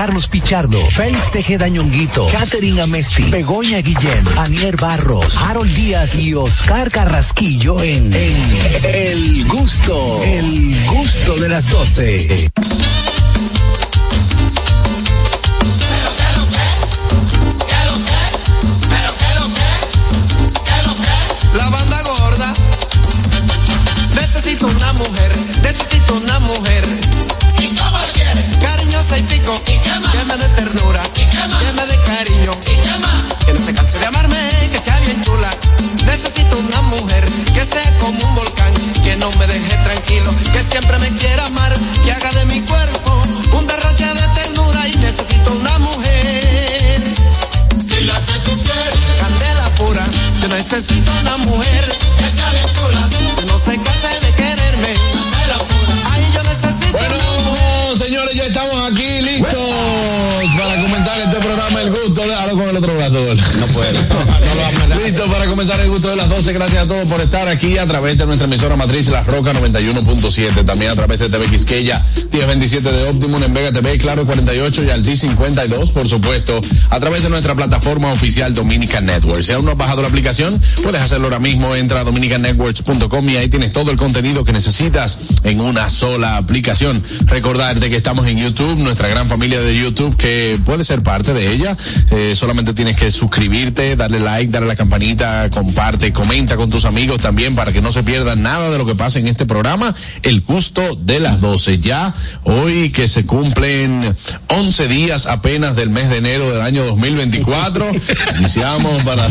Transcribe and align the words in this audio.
Carlos 0.00 0.28
Pichardo, 0.28 0.80
Félix 0.92 1.30
Tejeda 1.30 1.68
Ñonguito, 1.68 2.26
Catherine 2.32 2.80
Amesti, 2.80 3.24
Begoña 3.24 3.82
Guillén, 3.82 4.24
Anier 4.38 4.74
Barros, 4.78 5.36
Harold 5.36 5.74
Díaz 5.74 6.14
y 6.14 6.32
Oscar 6.32 6.90
Carrasquillo 6.90 7.78
en, 7.82 8.10
en 8.14 8.36
El 8.94 9.46
Gusto, 9.46 10.22
El 10.24 10.86
Gusto 10.86 11.36
de 11.36 11.50
las 11.50 11.68
12. 11.68 12.50
Puede. 63.80 64.30
Listo 65.10 65.26
para 65.26 65.46
comenzar 65.46 65.80
el 65.80 65.90
gusto 65.90 66.08
de 66.08 66.14
las 66.14 66.28
12. 66.28 66.52
Gracias 66.52 66.84
a 66.84 66.86
todos 66.86 67.08
por 67.08 67.20
estar 67.20 67.48
aquí 67.48 67.78
a 67.78 67.84
través 67.84 68.16
de 68.16 68.26
nuestra 68.26 68.46
emisora 68.46 68.76
matriz 68.76 69.08
La 69.08 69.24
Roca 69.24 69.52
91.7. 69.52 70.64
También 70.64 70.92
a 70.92 70.94
través 70.94 71.18
de 71.18 71.28
TV 71.28 71.46
Quisqueya 71.46 72.00
1027 72.30 72.92
de 72.92 73.08
Optimum 73.08 73.42
en 73.42 73.52
Vega 73.52 73.72
TV, 73.72 73.98
Claro 73.98 74.24
48 74.24 74.84
y 74.84 74.90
Alti 74.90 75.16
52, 75.16 75.90
por 75.90 76.08
supuesto. 76.08 76.60
A 76.90 77.00
través 77.00 77.24
de 77.24 77.28
nuestra 77.28 77.56
plataforma 77.56 78.12
oficial 78.12 78.54
Dominican 78.54 79.04
Network. 79.04 79.42
Si 79.42 79.50
aún 79.50 79.64
no 79.64 79.72
has 79.72 79.76
bajado 79.76 80.02
la 80.02 80.06
aplicación, 80.06 80.62
puedes 80.80 81.02
hacerlo 81.02 81.26
ahora 81.26 81.40
mismo. 81.40 81.74
Entra 81.74 82.02
a 82.02 82.04
dominicannetworks.com 82.04 83.30
y 83.30 83.36
ahí 83.36 83.48
tienes 83.48 83.72
todo 83.72 83.90
el 83.90 83.96
contenido 83.96 84.44
que 84.44 84.52
necesitas 84.52 85.18
en 85.42 85.60
una 85.60 85.90
sola 85.90 86.36
aplicación. 86.36 87.02
Recordarte 87.26 87.90
que 87.90 87.96
estamos 87.96 88.28
en 88.28 88.38
YouTube, 88.38 88.78
nuestra 88.78 89.08
gran 89.08 89.26
familia 89.26 89.60
de 89.60 89.76
YouTube, 89.76 90.16
que 90.16 90.56
puedes 90.64 90.86
ser 90.86 91.02
parte 91.02 91.34
de 91.34 91.52
ella. 91.52 91.76
Eh, 92.12 92.34
solamente 92.36 92.74
tienes 92.74 92.96
que 92.96 93.10
suscribirte, 93.10 93.96
darle 93.96 94.20
like, 94.20 94.52
darle 94.52 94.68
la 94.68 94.76
campanita, 95.00 95.48
comparte, 95.48 96.12
comenta 96.12 96.58
con 96.58 96.68
tus 96.68 96.84
amigos 96.84 97.22
también 97.22 97.54
para 97.56 97.72
que 97.72 97.80
no 97.80 97.90
se 97.90 98.02
pierdan 98.02 98.42
nada 98.42 98.70
de 98.70 98.76
lo 98.76 98.84
que 98.84 98.94
pasa 98.94 99.18
en 99.18 99.28
este 99.28 99.46
programa. 99.46 99.94
El 100.22 100.42
gusto 100.42 100.94
de 100.94 101.20
las 101.20 101.40
12. 101.40 101.78
Ya 101.78 102.12
hoy 102.44 102.90
que 102.90 103.08
se 103.08 103.24
cumplen 103.24 104.14
11 104.48 104.88
días 104.88 105.24
apenas 105.24 105.74
del 105.74 105.88
mes 105.88 106.10
de 106.10 106.18
enero 106.18 106.50
del 106.50 106.60
año 106.60 106.84
2024, 106.84 107.90
iniciamos 108.38 109.02
para... 109.02 109.26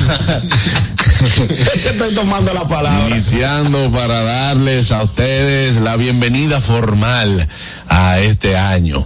Estoy 1.85 2.15
tomando 2.15 2.51
la 2.51 2.67
palabra. 2.67 3.07
Iniciando 3.07 3.91
para 3.91 4.23
darles 4.23 4.91
a 4.91 5.03
ustedes 5.03 5.77
la 5.77 5.97
bienvenida 5.97 6.61
formal 6.61 7.47
a 7.89 8.19
este 8.19 8.57
año. 8.57 9.05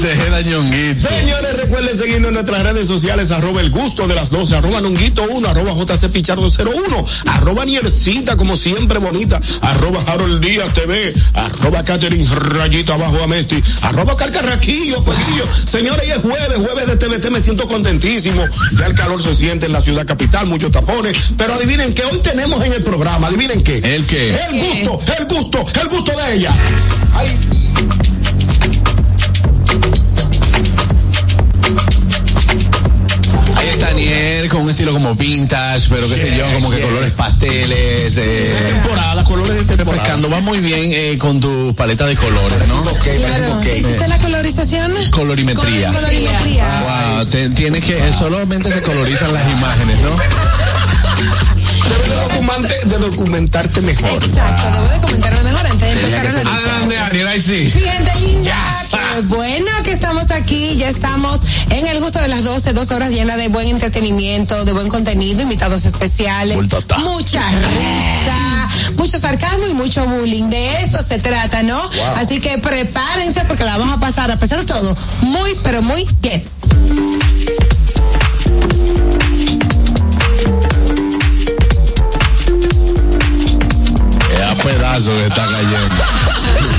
Ñonguito. 0.00 1.08
Señores, 1.08 1.56
recuerden 1.58 1.96
seguirnos 1.96 2.28
en 2.28 2.34
nuestras 2.34 2.62
redes 2.62 2.86
sociales, 2.86 3.30
arroba 3.32 3.60
el 3.60 3.70
gusto 3.70 4.08
de 4.08 4.14
las 4.14 4.30
12, 4.30 4.56
arroba 4.56 4.80
nonguito 4.80 5.26
1, 5.30 5.46
arroba 5.46 5.72
JC 5.74 6.08
Pichardo 6.08 6.48
01, 6.48 7.04
arroba 7.26 7.66
Niercita, 7.66 8.34
como 8.36 8.56
siempre 8.56 8.98
bonita, 8.98 9.40
arroba 9.60 10.02
Harold 10.06 10.42
Díaz 10.42 10.72
TV, 10.72 11.12
arroba 11.34 11.84
Catherine 11.84 12.26
Rayita 12.34 12.94
abajo 12.94 13.22
Amesti, 13.22 13.62
arroba 13.82 14.16
Carcarraquillo, 14.16 15.02
Fueguillo. 15.02 15.46
Señores, 15.66 16.08
y 16.08 16.12
es 16.12 16.18
jueves, 16.18 16.56
jueves 16.56 16.86
de 16.86 16.96
TVT, 16.96 17.30
me 17.30 17.42
siento 17.42 17.68
contentísimo. 17.68 18.46
Ya 18.78 18.86
el 18.86 18.94
calor 18.94 19.22
se 19.22 19.34
siente 19.34 19.66
en 19.66 19.72
la 19.72 19.82
ciudad 19.82 20.06
capital, 20.06 20.46
muchos 20.46 20.72
tapones, 20.72 21.32
pero 21.36 21.54
adivinen 21.54 21.92
que 21.92 22.04
hoy 22.04 22.18
tenemos 22.20 22.64
en 22.64 22.72
el 22.72 22.82
programa, 22.82 23.26
adivinen 23.26 23.62
qué. 23.62 23.78
¿El 23.84 24.06
qué? 24.06 24.30
El 24.30 24.58
gusto, 24.58 25.00
el 25.18 25.26
gusto, 25.26 25.66
el 25.78 25.88
gusto 25.88 26.12
de 26.16 26.34
ella. 26.36 26.54
Ay. 27.14 27.38
Nier 34.40 34.48
con 34.50 34.62
un 34.62 34.70
estilo 34.70 34.92
como 34.94 35.14
vintage, 35.14 35.88
pero 35.90 36.08
qué 36.08 36.16
sé 36.16 36.34
yo, 36.34 36.50
como 36.54 36.70
que 36.70 36.78
yes. 36.78 36.86
colores 36.86 37.14
pasteles. 37.14 38.16
Eh, 38.16 38.54
temporada, 38.74 39.22
colores 39.24 39.52
de 39.52 39.64
temporada. 39.76 39.92
refrescando, 39.92 40.30
va 40.30 40.40
muy 40.40 40.60
bien 40.60 40.90
eh, 40.94 41.18
con 41.18 41.40
tu 41.40 41.74
paleta 41.74 42.06
de 42.06 42.16
colores, 42.16 42.56
¿no? 42.66 42.82
Claro. 42.82 43.60
¿Hiciste 43.62 44.08
la 44.08 44.16
colorización? 44.16 44.92
Colorimetría. 45.10 45.90
Colorimetría. 45.92 47.14
Wow, 47.16 47.26
te- 47.26 47.50
tienes 47.50 47.84
que, 47.84 47.98
eh, 48.08 48.12
solamente 48.14 48.70
se 48.72 48.80
colorizan 48.80 49.30
las 49.34 49.46
imágenes, 49.52 49.98
¿no? 50.00 50.16
Debes 51.88 52.84
de, 52.84 52.90
de 52.90 52.98
documentarte 52.98 53.80
mejor. 53.80 54.10
Exacto, 54.10 54.70
debo 54.72 54.88
de 54.88 55.00
comentarme 55.00 55.42
mejor 55.44 55.66
antes 55.66 55.80
de 55.80 55.90
empezar 55.92 56.26
a 56.26 56.30
analizar. 56.30 56.46
Adelante, 56.54 56.98
Ariel, 56.98 57.28
ahí 57.28 57.40
sí. 57.40 57.70
Gente 57.70 58.12
linda, 58.20 58.50
Yes. 58.80 58.90
qué 58.90 59.20
bueno 59.22 59.70
que 59.84 59.92
estamos 59.92 60.30
aquí, 60.30 60.76
ya 60.76 60.88
estamos 60.88 61.40
en 61.70 61.86
el 61.86 62.00
gusto 62.00 62.20
de 62.20 62.28
las 62.28 62.44
12, 62.44 62.72
dos 62.72 62.90
horas 62.90 63.10
llenas 63.10 63.36
de 63.36 63.48
buen 63.48 63.68
entretenimiento, 63.68 64.64
de 64.64 64.72
buen 64.72 64.88
contenido, 64.88 65.42
invitados 65.42 65.84
especiales, 65.84 66.56
Bultota. 66.56 66.98
mucha 66.98 67.42
risa, 67.50 68.68
mucho 68.96 69.18
sarcasmo 69.18 69.66
y 69.66 69.72
mucho 69.74 70.04
bullying, 70.06 70.50
de 70.50 70.82
eso 70.82 71.02
se 71.02 71.18
trata, 71.18 71.62
¿no? 71.62 71.78
Así 72.16 72.40
que 72.40 72.58
prepárense 72.58 73.44
porque 73.46 73.64
la 73.64 73.76
vamos 73.76 73.96
a 73.96 74.00
pasar, 74.00 74.30
a 74.30 74.36
pesar 74.38 74.60
de 74.60 74.66
todo, 74.66 74.96
muy, 75.22 75.56
pero 75.62 75.82
muy 75.82 76.06
bien. 76.20 76.42
Pedazos 84.62 85.14
que 85.14 85.26
está 85.26 85.44
cayendo. 85.46 85.94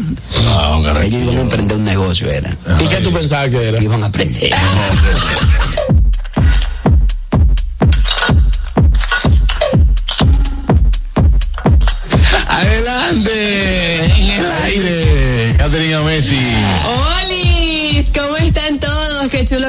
Ah, 0.49 0.77
Oscar 0.77 1.03
Ellos 1.05 1.23
iban 1.23 1.37
a 1.39 1.41
emprender 1.41 1.77
un 1.79 1.85
negocio, 1.85 2.29
era. 2.31 2.55
¿Y 2.81 2.87
qué 2.87 2.97
tú 2.97 3.11
pensabas 3.13 3.49
que 3.51 3.69
era? 3.69 3.79
Iban 3.83 4.03
a 4.03 4.07
aprender. 4.07 4.51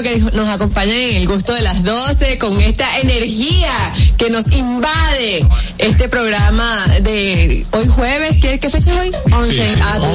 que 0.02 0.18
nos 0.34 0.48
acompañan 0.50 0.96
en 0.96 1.16
el 1.18 1.28
gusto 1.28 1.54
de 1.54 1.62
las 1.62 1.84
12 1.84 2.38
con 2.38 2.60
esta 2.62 3.00
energía 3.00 3.72
que 4.18 4.30
nos 4.30 4.52
invade 4.52 5.46
este 5.78 6.08
programa 6.10 6.86
de 7.02 7.66
hoy 7.72 7.88
jueves. 7.88 8.38
¿Qué, 8.42 8.60
qué 8.60 8.70
fecha 8.70 8.92
es 8.94 9.00
hoy? 9.00 9.12
11. 9.32 9.76
Ah, 9.82 10.00
tú 10.02 10.10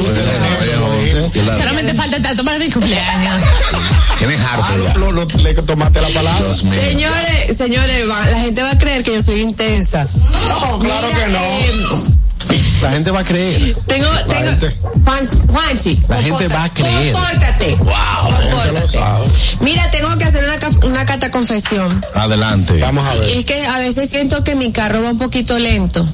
dices. 1.01 1.27
Solamente 1.59 1.95
falta 1.95 2.21
tanto 2.23 2.45
para 2.45 2.59
mi 2.59 2.71
cumpleaños. 2.71 3.43
Tienes 4.19 4.41
Ah, 4.41 4.55
harto 4.55 4.99
lo- 4.99 5.25
le 5.25 5.55
tomaste 5.55 6.01
la 6.01 6.09
palabra. 6.09 6.55
Señores, 6.55 7.57
señores, 7.57 8.09
va- 8.09 8.27
la 8.31 8.41
gente 8.41 8.63
va 8.63 8.71
a 8.71 8.79
creer 8.79 9.03
que 9.03 9.15
yo 9.15 9.23
soy 9.23 9.41
intensa. 9.41 10.07
No, 10.49 10.79
claro 10.79 11.09
que 11.09 11.29
no. 11.33 11.39
Eh, 11.39 12.14
La 12.85 12.91
gente 12.91 13.11
va 13.11 13.21
a 13.21 13.25
creer. 13.25 13.75
tengo, 13.87 14.09
tengo, 14.29 14.51
gente. 14.51 14.77
Juan, 15.05 15.29
Juanchi. 15.49 16.03
La 16.09 16.23
gente 16.23 16.49
va 16.49 16.65
a 16.65 16.69
creer. 16.69 17.13
Compórtate. 17.15 17.75
Wow. 17.77 18.51
Compórtate. 18.51 18.99
Mira, 19.61 19.91
tengo 19.91 20.17
que 20.19 20.25
hacer 20.25 20.45
una, 20.45 20.87
una 20.87 21.07
cata 21.07 21.31
confesión. 21.31 22.05
Adelante. 22.15 22.79
Vamos 22.81 23.05
a 23.05 23.15
ver. 23.15 23.39
Es 23.39 23.45
que 23.45 23.67
a 23.67 23.79
veces 23.79 24.11
siento 24.11 24.45
que 24.45 24.55
mi 24.55 24.71
carro 24.73 25.03
va 25.03 25.11
un 25.11 25.19
poquito 25.19 25.59
lento. 25.59 26.07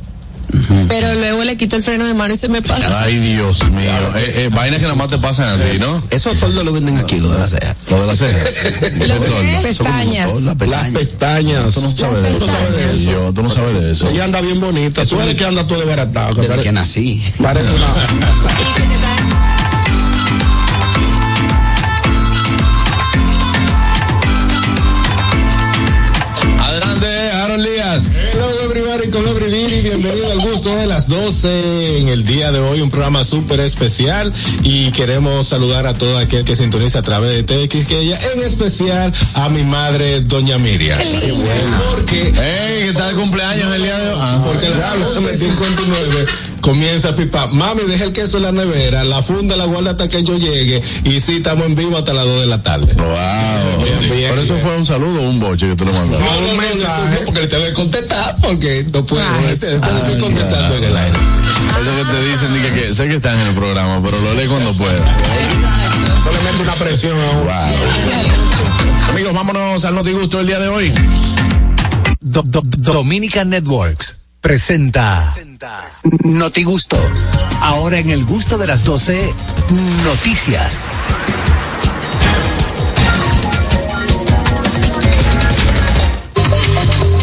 Pero 0.88 1.14
luego 1.14 1.44
le 1.44 1.56
quito 1.56 1.76
el 1.76 1.82
freno 1.82 2.06
de 2.06 2.14
mano 2.14 2.34
y 2.34 2.36
se 2.36 2.48
me 2.48 2.62
pasa. 2.62 3.02
Ay, 3.02 3.18
Dios 3.18 3.68
mío. 3.70 3.90
Eh, 4.16 4.32
eh, 4.36 4.50
vainas 4.52 4.78
que 4.78 4.84
nada 4.84 4.94
más 4.94 5.08
te 5.08 5.18
pasan 5.18 5.48
así, 5.48 5.78
¿no? 5.78 6.02
Esos 6.10 6.38
tordos 6.38 6.64
lo 6.64 6.72
venden 6.72 6.98
aquí, 6.98 7.18
lo 7.18 7.30
de 7.30 7.38
la 7.38 7.48
ceja. 7.48 7.76
Lo 7.88 8.00
de 8.00 8.06
la 8.06 8.16
ceja. 8.16 8.38
Es 8.38 9.62
pestañas. 9.62 10.42
Las 10.42 10.68
Las 10.68 10.88
pestañas. 10.88 11.74
Tú 11.74 11.80
no 11.80 11.90
sabes 11.90 12.24
de 12.24 12.96
eso. 12.96 13.10
Yo, 13.10 13.32
tú 13.32 13.42
no 13.42 13.50
sabes 13.50 13.80
de 13.80 13.92
eso. 13.92 14.08
Ella 14.08 14.24
anda 14.24 14.40
bien 14.40 14.60
bonita. 14.60 15.04
Tú 15.04 15.16
eres 15.16 15.32
el 15.32 15.36
que 15.36 15.44
anda 15.44 15.66
todo 15.66 15.78
desbaratado. 15.78 16.34
que 16.34 16.48
Desde 16.48 16.62
que 16.62 16.72
nací. 16.72 17.22
Parece 17.38 17.70
una. 17.72 17.86
con 29.20 29.28
everybody, 29.28 29.82
bienvenido 29.82 30.30
al 30.30 30.40
gusto 30.40 30.74
de 30.76 30.86
las 30.86 31.08
12 31.08 31.98
en 31.98 32.08
el 32.08 32.24
día 32.24 32.52
de 32.52 32.58
hoy, 32.60 32.80
un 32.80 32.90
programa 32.90 33.24
súper 33.24 33.60
especial 33.60 34.32
y 34.62 34.90
queremos 34.92 35.46
saludar 35.48 35.86
a 35.86 35.94
todo 35.94 36.16
aquel 36.16 36.44
que 36.44 36.56
sintoniza 36.56 37.00
a 37.00 37.02
través 37.02 37.34
de 37.34 37.42
TX 37.42 37.86
que 37.86 37.98
ella, 37.98 38.18
en 38.32 38.42
especial 38.42 39.12
a 39.34 39.48
mi 39.48 39.62
madre, 39.62 40.20
doña 40.20 40.58
Miriam. 40.58 40.98
Qué 40.98 41.04
linda. 41.04 41.82
Porque, 41.90 42.28
Ey, 42.28 42.86
¿qué 42.86 42.92
tal 42.96 43.10
el 43.10 43.16
cumpleaños 43.16 43.72
el 43.74 43.82
día 43.82 43.98
de 43.98 44.08
hoy? 44.10 44.18
Ah. 44.20 44.42
porque 44.44 44.66
a 44.66 44.70
las 44.70 44.96
12.59 44.96 46.26
comienza 46.60 47.10
a 47.10 47.14
pipar, 47.14 47.52
mami, 47.52 47.82
deja 47.88 48.04
el 48.04 48.12
queso 48.12 48.36
en 48.36 48.42
la 48.44 48.52
nevera, 48.52 49.04
la 49.04 49.22
funda 49.22 49.56
la 49.56 49.64
guarda 49.66 49.92
hasta 49.92 50.08
que 50.08 50.22
yo 50.22 50.36
llegue 50.38 50.82
y 51.04 51.20
sí, 51.20 51.36
estamos 51.36 51.66
en 51.66 51.74
vivo 51.74 51.96
hasta 51.96 52.12
las 52.12 52.24
2 52.24 52.40
de 52.40 52.46
la 52.46 52.62
tarde. 52.62 52.92
Wow. 52.94 53.84
Bien, 53.84 54.10
bien, 54.12 54.30
Por 54.30 54.38
eso 54.40 54.54
bien. 54.54 54.66
fue 54.66 54.76
un 54.76 54.86
saludo 54.86 55.20
o 55.22 55.28
un 55.30 55.40
boche 55.40 55.68
que 55.68 55.76
tú 55.76 55.84
le 55.86 55.92
mandaste. 55.92 56.24
No, 56.24 56.50
un 56.50 56.56
mensaje, 56.56 57.18
porque 57.24 57.40
le 57.40 57.46
tengo 57.46 57.64
que 57.64 57.72
contestar, 57.72 58.36
porque 58.42 58.86
no 58.92 59.04
puedo, 59.06 59.22
Ay, 59.24 59.52
este, 59.52 59.78
lo 59.78 59.86
estoy 59.98 60.18
contestando 60.20 60.76
en 60.76 60.84
el 60.84 60.96
aire. 60.96 61.18
Eso 61.80 61.90
que 61.96 62.12
te 62.12 62.24
dicen, 62.30 62.54
di 62.54 62.60
que, 62.60 62.74
que 62.88 62.94
sé 62.94 63.08
que 63.08 63.16
están 63.16 63.38
en 63.38 63.46
el 63.48 63.54
programa, 63.54 64.00
pero 64.04 64.20
lo 64.20 64.34
lee 64.34 64.46
cuando 64.48 64.72
pueda. 64.74 64.98
Solamente 66.22 66.62
una 66.62 66.74
presión 66.74 67.16
aún. 67.18 67.48
Amigos, 69.08 69.32
vámonos 69.34 69.84
al 69.84 69.94
notigusto 69.94 70.38
del 70.38 70.46
día 70.48 70.58
de 70.60 70.68
hoy. 70.68 70.92
Do- 72.20 72.42
do- 72.44 72.62
Dominican 72.64 73.48
Networks 73.48 74.16
presenta 74.40 75.34
Notigusto. 76.24 76.98
Ahora 77.60 77.98
en 77.98 78.10
el 78.10 78.24
gusto 78.24 78.56
de 78.56 78.66
las 78.66 78.84
12, 78.84 79.34
noticias. 80.04 80.84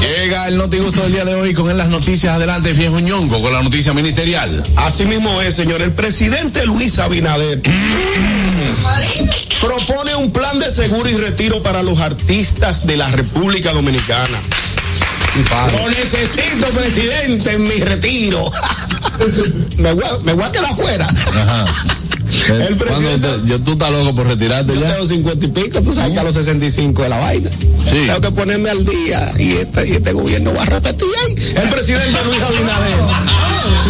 Llega 0.02 0.48
el 0.48 0.58
notigusto 0.58 1.02
del 1.04 1.14
día 1.14 1.26
de 1.26 1.36
hoy 1.36 1.54
con 1.54 1.76
las 1.76 1.90
noticias. 1.90 2.36
Adelante, 2.36 2.74
viejo 2.74 3.00
ñongo, 3.00 3.42
con 3.42 3.52
la 3.52 3.64
noticia 3.64 3.94
ministerial. 3.94 4.64
Así 4.76 5.06
mismo 5.06 5.42
es, 5.42 5.56
señor. 5.56 5.82
El 5.82 5.94
presidente 5.94 6.66
Luis 6.66 7.00
Abinader 7.00 7.62
propone 9.60 10.16
un 10.16 10.32
plan 10.32 10.60
de 10.60 10.72
seguro 10.72 11.10
y 11.10 11.16
retiro 11.16 11.64
para 11.64 11.82
los 11.82 12.00
artistas 12.00 12.86
de 12.86 12.98
la 12.98 13.10
República 13.10 13.74
Dominicana. 13.74 14.40
Lo 15.80 15.90
necesito, 15.90 16.68
presidente, 16.70 17.54
en 17.54 17.64
mi 17.64 17.80
retiro. 17.80 18.52
me, 19.78 19.94
voy 19.94 20.04
a, 20.04 20.18
me 20.24 20.34
voy 20.34 20.44
a 20.44 20.52
quedar 20.52 20.72
afuera. 20.72 21.08
Ajá. 21.08 21.66
El 22.54 22.76
¿Cuándo 22.78 22.78
presidente- 22.86 23.28
te- 23.44 23.48
yo, 23.50 23.60
tú 23.62 23.72
estás 23.74 23.92
loco 23.92 24.16
por 24.16 24.28
retirarte 24.28 24.74
Yo 24.74 24.82
ya. 24.82 24.94
tengo 24.94 25.08
50 25.08 25.46
y 25.46 25.50
pico, 25.50 25.82
tú 25.82 25.94
sabes 25.94 26.14
que 26.14 26.20
a 26.20 26.24
los 26.24 26.34
65 26.34 27.04
de 27.04 27.10
la 27.10 27.18
vaina. 27.20 27.50
Sí. 27.50 27.98
Tengo 28.06 28.22
que 28.22 28.32
ponerme 28.32 28.70
al 28.70 28.86
día 28.86 29.32
y 29.38 29.52
este, 29.54 29.88
y 29.88 29.92
este 29.94 30.12
gobierno 30.14 30.54
va 30.54 30.64
a 30.64 30.66
repetir 30.66 31.08
ahí. 31.26 31.36
El 31.64 31.70
presidente 31.70 32.20
Luis 32.26 32.42
Abinader 32.42 32.98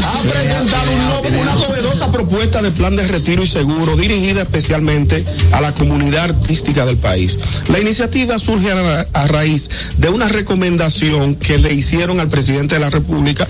ha 0.03 0.21
presentado 0.21 0.91
un 0.91 1.05
nuevo- 1.05 1.41
una 1.41 1.53
novedosa 1.55 2.11
propuesta 2.11 2.61
de 2.61 2.71
plan 2.71 2.95
de 2.95 3.07
retiro 3.07 3.43
y 3.43 3.47
seguro 3.47 3.95
dirigida 3.95 4.41
especialmente 4.41 5.23
a 5.51 5.61
la 5.61 5.73
comunidad 5.73 6.25
artística 6.25 6.85
del 6.85 6.97
país. 6.97 7.39
La 7.69 7.79
iniciativa 7.79 8.39
surge 8.39 8.71
a, 8.71 8.75
ra- 8.81 9.07
a 9.13 9.27
raíz 9.27 9.69
de 9.97 10.09
una 10.09 10.27
recomendación 10.29 11.35
que 11.35 11.57
le 11.57 11.73
hicieron 11.73 12.19
al 12.19 12.29
presidente 12.29 12.75
de 12.75 12.81
la 12.81 12.89
República 12.89 13.47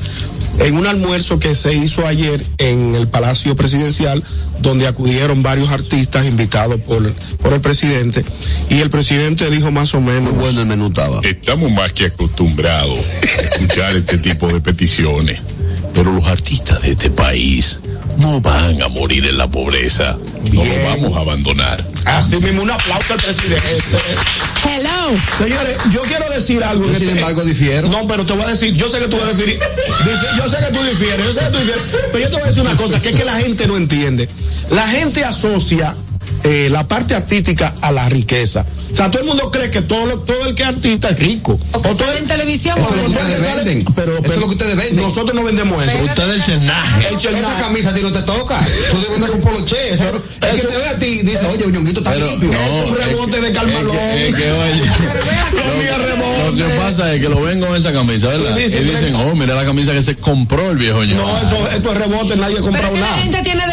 en 0.59 0.75
un 0.75 0.87
almuerzo 0.87 1.39
que 1.39 1.55
se 1.55 1.73
hizo 1.75 2.05
ayer 2.05 2.43
en 2.57 2.95
el 2.95 3.07
Palacio 3.07 3.55
Presidencial, 3.55 4.23
donde 4.59 4.87
acudieron 4.87 5.43
varios 5.43 5.69
artistas 5.69 6.25
invitados 6.25 6.79
por, 6.81 7.11
por 7.13 7.53
el 7.53 7.61
presidente, 7.61 8.25
y 8.69 8.79
el 8.79 8.89
presidente 8.89 9.49
dijo 9.49 9.71
más 9.71 9.93
o 9.93 10.01
menos, 10.01 10.33
Muy 10.33 10.43
bueno 10.43 10.61
el 10.61 10.67
menú 10.67 10.87
estaba. 10.87 11.21
Estamos 11.23 11.71
más 11.71 11.93
que 11.93 12.05
acostumbrados 12.05 12.99
a 12.99 13.41
escuchar 13.41 13.95
este 13.95 14.17
tipo 14.17 14.47
de 14.47 14.61
peticiones, 14.61 15.39
pero 15.93 16.11
los 16.11 16.27
artistas 16.27 16.81
de 16.81 16.91
este 16.91 17.09
país 17.09 17.79
no 18.17 18.41
van 18.41 18.81
a 18.81 18.87
morir 18.87 19.25
en 19.25 19.37
la 19.37 19.47
pobreza, 19.47 20.17
no 20.53 20.63
lo 20.65 20.83
vamos 20.85 21.17
a 21.17 21.21
abandonar. 21.21 21.83
así 22.05 22.37
mismo 22.37 22.63
un 22.63 22.71
aplauso 22.71 23.13
al 23.13 23.19
presidente. 23.19 23.63
Hello. 24.65 25.17
Señores, 25.37 25.77
yo 25.91 26.01
quiero 26.01 26.29
decir 26.29 26.63
algo. 26.63 26.85
Yo, 26.85 26.91
en 26.91 26.97
sin 26.97 27.07
este- 27.09 27.19
embargo, 27.19 27.43
difiero. 27.43 27.87
No, 27.89 28.07
pero 28.07 28.25
te 28.25 28.33
voy 28.33 28.43
a 28.43 28.47
decir, 28.49 28.73
yo 28.75 28.89
sé 28.89 28.99
que 28.99 29.07
tú 29.07 29.17
vas 29.17 29.25
a 29.29 29.33
decir, 29.33 29.57
yo 30.37 30.49
sé 30.49 30.57
que 30.65 30.73
tú 30.77 30.83
difieres, 30.83 31.25
yo 31.25 31.33
sé 31.33 31.39
que 31.41 31.51
tú 31.51 31.57
difieres, 31.59 31.83
pero 32.11 32.19
yo 32.23 32.29
te 32.29 32.35
voy 32.35 32.43
a 32.43 32.47
decir 32.47 32.61
una 32.63 32.75
cosa, 32.75 33.01
que 33.01 33.09
es 33.09 33.15
que 33.15 33.25
la 33.25 33.37
gente 33.37 33.67
no 33.67 33.77
entiende. 33.77 34.27
La 34.71 34.87
gente 34.87 35.23
asocia 35.23 35.95
eh, 36.43 36.67
la 36.71 36.87
parte 36.87 37.15
artística 37.15 37.73
a 37.81 37.91
la 37.91 38.07
riqueza. 38.09 38.65
O 38.91 38.95
sea, 38.95 39.11
todo 39.11 39.21
el 39.21 39.27
mundo 39.27 39.51
cree 39.51 39.69
que 39.69 39.81
todo, 39.81 40.05
lo- 40.05 40.19
todo 40.21 40.45
el 40.45 40.55
que 40.55 40.63
es 40.63 40.69
artista 40.69 41.09
es 41.09 41.19
rico. 41.19 41.59
O 41.73 41.81
que 41.81 41.89
todo 41.89 41.97
sale 41.99 42.11
el- 42.13 42.17
en 42.19 42.27
televisión. 42.27 42.77
Eso 42.77 42.89
es 42.89 42.95
lo 42.95 43.01
el 43.01 43.11
ustedes 43.11 43.41
sale- 43.47 43.63
venden. 43.63 43.93
Pero, 43.95 44.17
Eso 44.23 44.33
es 44.33 44.39
lo 44.39 44.45
que 44.47 44.53
ustedes 44.53 44.75
venden. 44.75 44.95
Nosotros 45.05 45.33
no 45.35 45.43
vendemos 45.43 45.85
eso. 45.85 45.97
Usted 46.03 46.43
chernaje. 46.45 47.07
El 47.09 47.17
chernaje. 47.17 47.43
Esa 47.55 47.61
camisa 47.61 47.89
a 47.89 47.93
ti 47.93 48.01
no 48.01 48.11
te 48.11 48.21
toca. 48.21 48.59
Tú 48.91 48.97
debes 49.01 49.15
andar 49.15 49.31
con 49.31 49.41
poloche. 49.41 49.75
Eso, 49.93 50.03
el 50.41 50.61
que 50.61 50.67
te 50.67 50.77
ve 50.77 50.85
a 50.87 50.99
ti 50.99 51.05
dice, 51.23 51.45
oye, 51.47 51.65
Uñonguito 51.65 51.99
está 51.99 52.11
Pero 52.13 52.27
limpio. 52.27 52.51
no, 52.51 52.59
Es 52.61 52.71
un 52.91 52.97
es 53.01 53.05
rebote 53.07 53.31
que- 53.31 53.41
de 53.41 53.51
Carmalón. 53.51 53.95
Es 53.97 54.13
que, 54.15 54.29
es 54.29 54.35
que, 54.35 54.51
oye, 54.51 54.81
Lo 55.57 56.51
es 56.53 56.59
lo 56.59 56.67
que 56.67 56.73
pasa 56.75 57.13
es 57.13 57.21
que 57.21 57.29
lo 57.29 57.41
ven 57.41 57.59
con 57.59 57.75
esa 57.75 57.91
camisa, 57.91 58.27
¿verdad? 58.29 58.57
Y 58.57 58.61
Y 58.63 58.79
dicen, 58.79 59.15
oh, 59.15 59.35
mira 59.35 59.53
la 59.55 59.65
camisa 59.65 59.91
que 59.93 60.01
se 60.01 60.15
compró 60.15 60.71
el 60.71 60.77
viejo 60.77 61.03
ñongo. 61.03 61.23
No, 61.27 61.37
eso, 61.37 61.69
esto 61.75 61.91
es 61.91 61.97
rebote, 61.97 62.35
nadie 62.37 62.57
ha 62.59 62.61
comprado 62.61 62.93
la 62.93 62.99
nada. 63.01 63.17
gente 63.17 63.41
tiene 63.41 63.66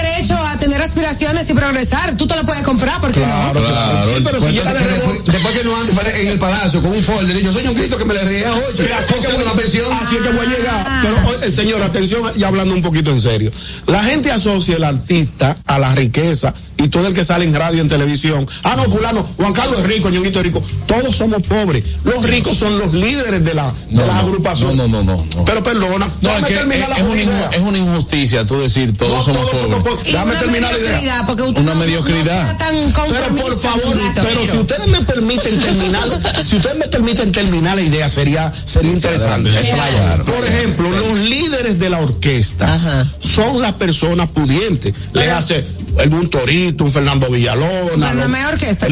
aspiraciones 1.38 1.50
y 1.50 1.54
progresar. 1.54 2.16
Tú 2.16 2.26
te 2.26 2.36
la 2.36 2.42
puedes 2.42 2.62
comprar, 2.62 3.00
¿por 3.00 3.12
qué 3.12 3.20
Claro, 3.20 3.60
no? 3.60 3.66
claro. 3.69 4.08
Sí, 4.08 4.22
pero 4.25 4.40
si 4.40 4.46
llega 4.46 4.72
de 4.72 4.78
entonces, 4.78 4.86
rebote. 4.86 5.12
después, 5.12 5.34
después 5.34 5.58
que 5.58 5.64
no 5.64 5.76
ande 5.76 6.20
en 6.22 6.29
el 6.29 6.38
palacio 6.38 6.82
con 6.82 6.93
un 6.93 7.03
folder, 7.05 7.36
y 7.36 7.43
yo 7.43 7.53
soy 7.53 7.62
Ñonguito 7.64 7.96
que 7.96 8.05
me 8.05 8.14
le 8.14 8.22
reía 8.24 8.48
a 8.48 8.55
ocho. 8.55 8.82
Así 8.82 9.14
es 9.20 9.26
que 9.26 9.32
voy- 9.32 9.43
una 9.43 9.53
pensión. 9.53 9.93
Así 9.93 10.17
es 10.17 10.22
que 10.22 10.29
voy 10.31 10.46
a 10.46 10.48
llegar. 10.48 11.00
Pero, 11.03 11.17
oye, 11.29 11.50
señor, 11.50 11.82
atención, 11.82 12.22
y 12.36 12.44
hablando 12.44 12.74
un 12.74 12.82
poquito 12.82 13.10
en 13.10 13.20
serio. 13.20 13.50
La 13.86 14.03
gente 14.03 14.31
asocia 14.31 14.76
al 14.76 14.84
artista 14.84 15.56
a 15.67 15.79
la 15.79 15.94
riqueza 15.94 16.55
y 16.76 16.88
todo 16.88 17.06
el 17.06 17.14
que 17.14 17.24
sale 17.24 17.44
en 17.44 17.55
radio 17.55 17.79
y 17.79 17.81
en 17.81 17.88
televisión. 17.88 18.46
Ah, 18.62 18.74
no, 18.76 18.84
fulano, 18.84 19.26
Juan 19.36 19.53
Carlos 19.53 19.81
es 19.81 19.86
rico, 19.86 20.10
Ñonguito 20.10 20.38
es 20.41 20.44
rico. 20.44 20.62
Todos 20.86 21.17
somos 21.17 21.43
pobres. 21.43 21.84
Los 22.05 22.22
ricos 22.24 22.56
son 22.56 22.79
los 22.79 22.93
líderes 22.93 23.44
de 23.44 23.55
la, 23.55 23.67
de 23.88 23.96
No, 23.96 24.06
la 24.06 24.14
no, 24.14 24.20
agrupación. 24.20 24.76
no, 24.76 24.88
no, 24.88 25.03
no, 25.03 25.17
no. 25.36 25.44
Pero 25.44 25.62
perdona, 25.62 26.08
No, 26.20 26.36
es 26.36 26.44
que 26.46 26.53
es, 26.55 26.58
terminar 26.60 26.88
la 26.91 26.96
es 26.96 27.03
una, 27.03 27.72
es 27.74 27.79
injusticia 27.79 28.46
tú 28.46 28.60
decir 28.60 28.96
todos 28.96 29.26
No, 29.29 29.34
somos 29.34 29.50
todos 29.50 29.62
somos 29.62 29.82
pobres. 29.82 30.08
Y 30.08 30.12
Déjame 30.12 30.31
una 30.32 30.41
terminar 30.41 30.72
la 30.72 30.79
idea. 30.79 31.23
Mediocridad, 31.24 31.26
porque 31.26 31.43
usted 31.43 31.62
Una 31.62 31.74
no- 31.74 31.81
mediocridad. 31.81 32.56
tan 32.58 32.74
Pero 33.10 33.36
por 33.43 33.58
favor, 33.60 33.98
pero 34.22 34.46
si 34.50 34.56
ustedes 34.58 34.86
me 34.86 35.00
permiten 35.02 35.60
terminar, 35.60 36.08
si 36.44 36.56
ustedes 36.56 36.76
me 36.76 36.88
permiten 36.88 37.32
terminar 37.32 37.76
la 37.76 37.82
idea, 37.82 38.08
sería, 38.08 38.52
sería 38.64 38.93
interesante. 38.93 39.50
Claro. 39.50 40.24
Por 40.24 40.44
ejemplo, 40.46 40.90
los 40.90 41.20
líderes 41.20 41.78
de 41.78 41.90
la 41.90 42.00
orquesta 42.00 42.72
Ajá. 42.72 43.06
son 43.20 43.60
las 43.60 43.72
personas 43.74 44.28
pudientes. 44.31 44.94
Le 45.12 45.31
hace 45.31 45.64
el 45.98 46.13
un 46.13 46.29
Torito, 46.29 46.84
un 46.84 46.91
Fernando 46.91 47.29
Villalona. 47.29 48.10
Pero 48.10 48.15
no 48.15 48.22
¿no? 48.22 48.29
me 48.29 48.46
orquesta, 48.46 48.86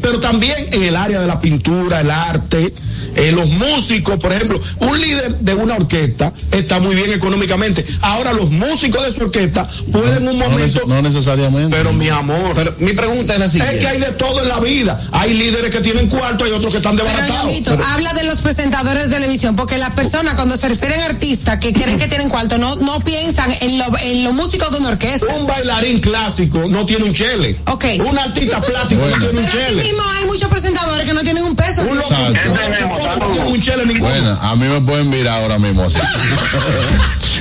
pero 0.00 0.20
también 0.20 0.56
en 0.72 0.82
el 0.82 0.96
área 0.96 1.20
de 1.20 1.26
la 1.26 1.40
pintura, 1.40 2.00
el 2.00 2.10
arte, 2.10 2.72
eh, 3.16 3.32
los 3.32 3.48
músicos, 3.48 4.18
por 4.18 4.32
ejemplo, 4.32 4.60
un 4.80 5.00
líder 5.00 5.36
de 5.38 5.54
una 5.54 5.74
orquesta 5.74 6.32
está 6.52 6.78
muy 6.78 6.94
bien 6.94 7.12
económicamente. 7.12 7.84
Ahora 8.02 8.32
los 8.32 8.50
músicos 8.50 9.04
de 9.04 9.12
su 9.12 9.24
orquesta 9.24 9.68
pueden 9.90 10.28
un 10.28 10.38
momento, 10.38 10.82
no 10.86 11.02
necesariamente. 11.02 11.76
pero 11.76 11.92
mi 11.92 12.08
amor, 12.08 12.52
Pero 12.54 12.74
mi 12.78 12.92
pregunta 12.92 13.34
es 13.34 13.38
la 13.38 13.46
es 13.46 13.80
que 13.80 13.86
hay 13.86 13.98
de 13.98 14.12
todo 14.12 14.42
en 14.42 14.48
la 14.48 14.60
vida. 14.60 15.00
Hay 15.12 15.34
líderes 15.34 15.70
que 15.70 15.80
tienen 15.80 16.08
cuarto, 16.08 16.44
hay 16.44 16.52
otros 16.52 16.72
que 16.72 16.78
están 16.78 16.96
Pero 16.96 17.08
desbaratados. 17.08 17.84
Habla 17.86 18.12
de 18.12 18.24
los 18.24 18.40
presentadores 18.42 19.04
de 19.04 19.16
televisión, 19.16 19.56
porque 19.56 19.78
las 19.78 19.90
personas 19.90 20.34
cuando 20.34 20.56
se 20.56 20.68
refieren 20.68 21.00
a 21.00 21.06
artistas 21.06 21.58
que 21.58 21.72
creen 21.72 21.98
que 21.98 22.08
tienen 22.08 22.28
cuarto, 22.28 22.58
no, 22.58 22.76
no 22.76 23.00
piensan 23.00 23.52
en, 23.60 23.78
lo, 23.78 23.84
en 23.98 24.24
los 24.24 24.34
músicos 24.34 24.70
de 24.72 24.78
una 24.78 24.90
orquesta. 24.90 25.26
Un 25.34 25.46
bailarín 25.46 26.00
clásico 26.20 26.66
no 26.68 26.84
tiene 26.84 27.04
un 27.04 27.12
chele. 27.14 27.56
Ok. 27.66 27.84
Un 28.06 28.18
artista 28.18 28.60
plástico 28.60 29.00
Bueno. 29.00 29.16
no 29.16 29.24
tiene 29.24 29.40
un 29.40 29.46
chele. 29.46 29.82
mismo 29.82 30.02
hay 30.18 30.24
muchos 30.26 30.48
presentadores 30.50 31.06
que 31.06 31.14
no 31.14 31.22
tienen 31.22 31.44
un 31.44 31.56
peso. 31.56 31.82
Un 31.82 31.98
Exacto. 31.98 32.50
no 33.20 33.26
tiene 33.32 33.48
un 33.50 33.60
chele 33.60 33.86
ninguno. 33.86 34.10
Bueno, 34.10 34.38
a 34.40 34.54
mí 34.54 34.66
me 34.66 34.80
pueden 34.80 35.10
virar 35.10 35.40
ahora 35.42 35.58
mismo 35.58 35.84
así. 35.84 35.98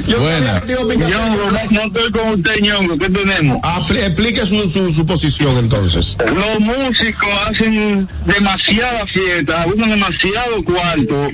Buena. 0.07 0.61
Ñongo, 0.97 1.51
no, 1.51 1.71
no 1.71 1.81
estoy 1.83 2.11
con 2.11 2.29
usted, 2.39 2.59
Ñongo. 2.61 2.97
¿Qué 2.97 3.09
tenemos? 3.09 3.61
Apli- 3.61 3.99
Explique 4.03 4.45
su, 4.45 4.69
su, 4.69 4.91
su 4.91 5.05
posición 5.05 5.57
entonces. 5.57 6.17
Los 6.25 6.59
músicos 6.59 7.29
hacen 7.47 8.07
demasiada 8.25 9.05
fiesta, 9.07 9.65
usan 9.73 9.89
demasiado 9.89 10.63
cuarto. 10.63 11.29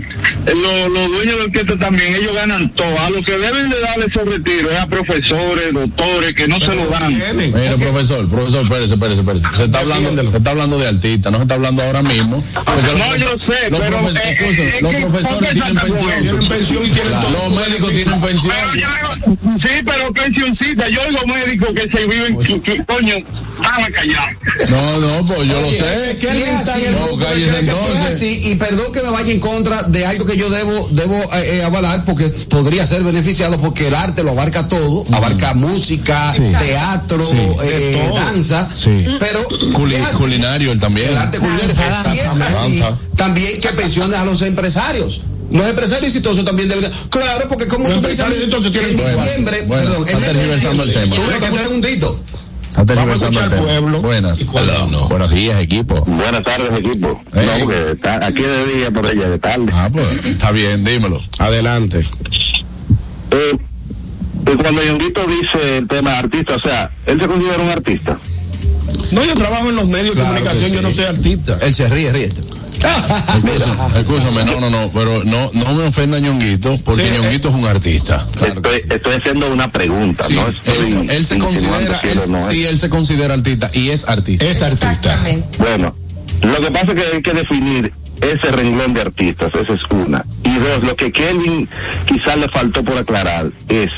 Los, 0.46 0.92
los 0.92 1.08
dueños 1.10 1.38
de 1.38 1.44
orquesta 1.46 1.78
también, 1.78 2.16
ellos 2.16 2.34
ganan 2.36 2.72
todo. 2.74 3.00
A 3.00 3.10
los 3.10 3.22
que 3.26 3.38
deben 3.38 3.70
de 3.70 3.80
darle 3.80 4.06
esos 4.10 4.26
retiros 4.28 4.72
es 4.72 4.80
a 4.80 4.88
profesores, 4.88 5.74
doctores, 5.74 6.34
que 6.34 6.48
no 6.48 6.60
se 6.60 6.76
lo 6.76 6.88
dan. 6.88 7.14
Mire, 7.14 7.78
profesor, 7.80 8.28
profesor, 8.30 8.64
espérese, 8.64 8.94
espérese, 8.96 9.22
espérese. 9.22 9.48
Se 9.56 9.64
está 9.66 9.80
hablando, 9.80 10.32
se 10.32 10.38
está 10.38 10.50
hablando 10.52 10.78
de 10.80 10.88
artistas, 10.88 11.32
no 11.32 11.38
se 11.40 11.42
está 11.44 11.54
hablando 11.56 11.84
ahora 11.84 12.02
mismo. 12.04 12.44
Porque 12.54 12.82
No, 12.82 13.16
yo 13.16 13.30
sé, 13.48 13.70
los 13.70 13.80
pero, 13.80 14.00
profes- 14.00 14.16
eh, 14.18 14.36
eh, 14.40 14.78
los 14.82 14.96
profesores 14.96 15.54
tienen 15.54 15.76
pensión. 15.76 16.22
Tienen 16.22 16.48
pensión 16.48 16.84
y 16.86 16.90
tienen 16.90 17.08
Claro, 17.08 17.28
todo. 17.28 17.50
Los 17.50 17.68
médicos 17.68 17.90
tienen 17.92 18.22
pensión. 18.22 18.55
Pero 18.56 18.76
yo, 18.76 18.88
sí, 19.62 19.70
pero 19.86 20.14
pensioncita, 20.14 20.90
yo 20.90 21.00
oigo 21.08 21.20
médicos 21.28 21.70
que 21.76 21.82
se 21.90 22.06
viven, 22.06 22.38
que- 22.40 22.62
que, 22.62 22.86
coño, 22.86 23.16
van 23.60 23.84
a 23.84 23.90
callar. 23.90 24.38
No, 24.70 25.00
no, 25.00 25.26
pues 25.26 25.48
yo 25.48 25.62
lo 25.62 25.70
sé. 25.72 26.12
está 26.12 26.78
en 26.80 26.86
el 26.86 26.92
No, 26.96 27.18
calles 27.18 27.54
entonces. 27.60 28.20
sí, 28.20 28.42
y 28.52 28.56
perdón 28.56 28.92
que 28.94 29.02
me 29.02 29.10
vaya 29.10 29.32
en 29.32 29.40
contra 29.40 29.84
de 29.84 30.06
algo 30.06 30.26
que 30.26 30.38
yo 30.38 30.50
debo 30.50 30.88
debo 30.92 31.16
eh, 31.34 31.58
eh, 31.58 31.64
avalar 31.64 32.06
porque 32.06 32.26
podría 32.50 32.86
ser 32.86 33.04
beneficiado 33.04 33.60
porque 33.60 33.88
el 33.88 33.96
arte 33.96 34.24
lo 34.24 34.32
abarca 34.32 34.68
todo, 34.68 35.06
abarca 35.14 35.54
música, 35.54 36.34
teatro, 36.60 37.26
Sí. 37.26 37.38
eh, 37.64 38.10
danza, 38.14 38.70
Sí. 38.76 39.06
pero 39.20 39.44
Culi- 39.74 39.96
así, 39.96 40.16
culinario 40.18 40.72
él 40.72 40.80
también. 40.80 41.10
el 41.10 41.18
arte 41.18 41.40
culinario, 41.40 41.74
si 41.76 42.20
es 42.20 42.28
así, 42.28 42.80
Danza. 42.80 42.98
también 43.16 43.60
que 43.62 43.70
pensiones 43.70 44.18
a 44.18 44.26
los 44.26 44.42
empresarios. 44.42 45.22
Los 45.52 45.70
empresarios 45.70 46.08
exitosos 46.08 46.44
también 46.44 46.70
deberían. 46.70 46.92
Claro, 47.10 47.46
porque 47.48 47.68
como 47.68 47.88
Los 47.88 48.02
tú 48.02 48.08
dices, 48.08 48.26
en 48.26 48.98
diciembre, 48.98 49.64
bueno, 49.68 49.84
perdón, 49.92 50.08
está 50.08 50.20
tergiversando 50.20 50.84
el 50.84 50.94
tema. 50.94 51.16
Tú 51.16 51.22
un 51.22 51.58
segundito. 51.58 52.20
Está 52.70 52.94
Vamos 52.94 53.24
a 53.24 53.28
el 53.28 53.34
escuchar 53.34 53.50
tema. 53.50 53.62
al 53.62 53.64
pueblo. 53.66 54.02
Buenas. 54.02 54.46
Buenos 54.46 55.32
días, 55.32 55.60
equipo. 55.62 56.02
Buenas 56.06 56.44
tardes, 56.44 56.78
equipo. 56.78 57.22
Hey. 57.34 57.48
No, 57.48 57.66
porque 57.66 57.92
está 57.94 58.26
aquí 58.26 58.42
de 58.42 58.66
día, 58.76 58.92
por 58.92 59.06
ella 59.06 59.30
de 59.30 59.40
tarde. 59.40 59.72
Ah, 59.74 59.90
pues 59.92 60.08
está 60.26 60.52
bien, 60.52 60.84
dímelo. 60.84 61.22
Adelante. 61.40 62.06
Eh, 63.32 63.58
y 64.52 64.58
cuando 64.58 64.84
Yonguito 64.84 65.22
dice 65.26 65.78
el 65.78 65.88
tema 65.88 66.18
artista, 66.20 66.56
o 66.56 66.62
sea, 66.62 66.92
él 67.06 67.20
se 67.20 67.28
considera 67.28 67.64
un 67.64 67.70
artista. 67.70 68.20
No, 69.12 69.24
yo 69.24 69.34
trabajo 69.36 69.70
en 69.70 69.76
los 69.78 69.88
medios 69.88 70.16
de 70.16 70.22
comunicación, 70.24 70.72
yo 70.72 70.82
no 70.82 70.92
soy 70.92 71.06
artista. 71.06 71.58
Él 71.62 71.74
se 71.74 71.88
ríe, 71.88 72.12
ríe. 72.12 72.30
Escúchame, 73.96 74.46
no, 74.46 74.60
no, 74.60 74.70
no, 74.70 74.90
pero 74.94 75.24
no, 75.24 75.50
no 75.54 75.74
me 75.74 75.86
ofenda 75.88 76.20
Ñonguito, 76.20 76.78
porque 76.84 77.04
Sí, 77.04 77.08
eh. 77.10 77.20
Ñonguito 77.22 77.50
es 77.50 77.56
un 77.56 77.66
artista. 77.66 78.26
Estoy, 78.34 78.78
estoy 78.90 79.14
haciendo 79.14 79.48
una 79.52 79.72
pregunta, 79.72 80.24
Sí, 80.24 80.36
no 80.36 80.48
estoy 80.48 80.92
él, 80.92 81.10
él 81.10 81.26
se 81.26 81.38
considera, 81.40 82.00
él- 82.04 82.22
no 82.30 82.38
es. 82.38 82.46
sí, 82.46 82.66
él 82.66 82.80
se 82.80 82.90
considera 82.90 83.34
artista 83.34 83.68
y 83.74 83.90
es 83.90 84.08
artista. 84.08 84.46
Es 84.46 84.62
artista. 84.62 84.90
Exactamente. 84.92 85.58
Bueno, 85.60 85.96
lo 86.42 86.60
que 86.62 86.72
pasa 86.72 86.86
es 86.88 86.94
que 86.96 87.16
hay 87.16 87.22
que 87.22 87.34
definir 87.34 87.94
ese 88.22 88.52
renglón 88.52 88.94
de 88.94 89.02
artistas, 89.02 89.52
esa 89.54 89.74
es 89.74 89.82
una. 89.90 90.26
Y 90.44 90.56
dos, 90.56 90.84
lo 90.84 90.96
que 90.96 91.12
Kelvin 91.12 91.68
quizás 92.06 92.38
le 92.38 92.48
faltó 92.50 92.84
por 92.84 92.98
aclarar 92.98 93.52
es 93.70 93.90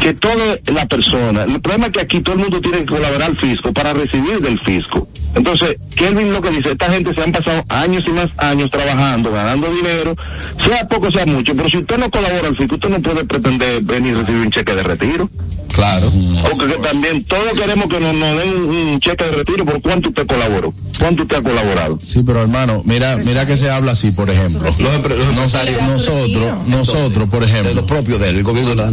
que 0.00 0.14
toda 0.14 0.58
la 0.72 0.86
persona, 0.86 1.44
el 1.44 1.60
problema 1.60 1.86
es 1.86 1.92
que 1.92 2.00
aquí 2.00 2.20
todo 2.20 2.36
el 2.36 2.42
mundo 2.42 2.60
tiene 2.60 2.78
que 2.78 2.86
colaborar 2.86 3.30
al 3.30 3.38
fisco 3.38 3.72
para 3.72 3.92
recibir 3.92 4.40
del 4.40 4.58
fisco. 4.60 5.08
Entonces, 5.34 5.76
Kelvin 5.94 6.32
lo 6.32 6.42
que 6.42 6.50
dice, 6.50 6.72
esta 6.72 6.90
gente 6.90 7.14
se 7.14 7.22
han 7.22 7.32
pasado 7.32 7.64
años 7.68 8.02
y 8.06 8.10
más 8.10 8.28
años 8.38 8.70
trabajando, 8.70 9.30
ganando 9.30 9.72
dinero, 9.72 10.16
sea 10.64 10.86
poco, 10.88 11.10
sea 11.12 11.26
mucho, 11.26 11.54
pero 11.54 11.68
si 11.68 11.78
usted 11.78 11.98
no 11.98 12.10
colabora 12.10 12.48
al 12.48 12.56
fisco, 12.56 12.74
usted 12.74 12.88
no 12.88 13.00
puede 13.00 13.24
pretender 13.24 13.82
venir 13.82 14.16
a 14.16 14.20
recibir 14.20 14.40
un 14.40 14.50
cheque 14.50 14.74
de 14.74 14.82
retiro. 14.82 15.30
Claro. 15.72 16.12
Porque 16.42 16.74
que 16.74 16.82
también 16.82 17.24
todos 17.24 17.52
queremos 17.52 17.86
que 17.86 18.00
nos, 18.00 18.14
nos 18.14 18.38
den 18.38 18.54
un 18.54 19.00
cheque 19.00 19.24
de 19.24 19.30
retiro 19.30 19.64
por 19.64 19.80
cuánto 19.80 20.08
usted 20.08 20.26
colaboró, 20.26 20.74
cuánto 20.98 21.22
usted 21.22 21.36
ha 21.36 21.42
colaborado. 21.42 21.98
Sí, 22.02 22.22
pero 22.26 22.42
hermano, 22.42 22.82
mira, 22.84 23.16
mira 23.16 23.46
que 23.46 23.56
se 23.56 23.70
habla 23.70 23.92
así, 23.92 24.10
por 24.10 24.28
ejemplo. 24.30 24.62
Los, 24.62 24.80
los 24.80 24.94
empresarios 25.28 25.82
nosotros, 25.82 26.66
nosotros, 26.66 27.30
por 27.30 27.46
de 27.46 27.52
ejemplo, 27.52 28.18
de 28.18 28.30
él, 28.30 28.36
el 28.36 28.42
gobierno 28.42 28.70
de 28.70 28.76
la 28.76 28.90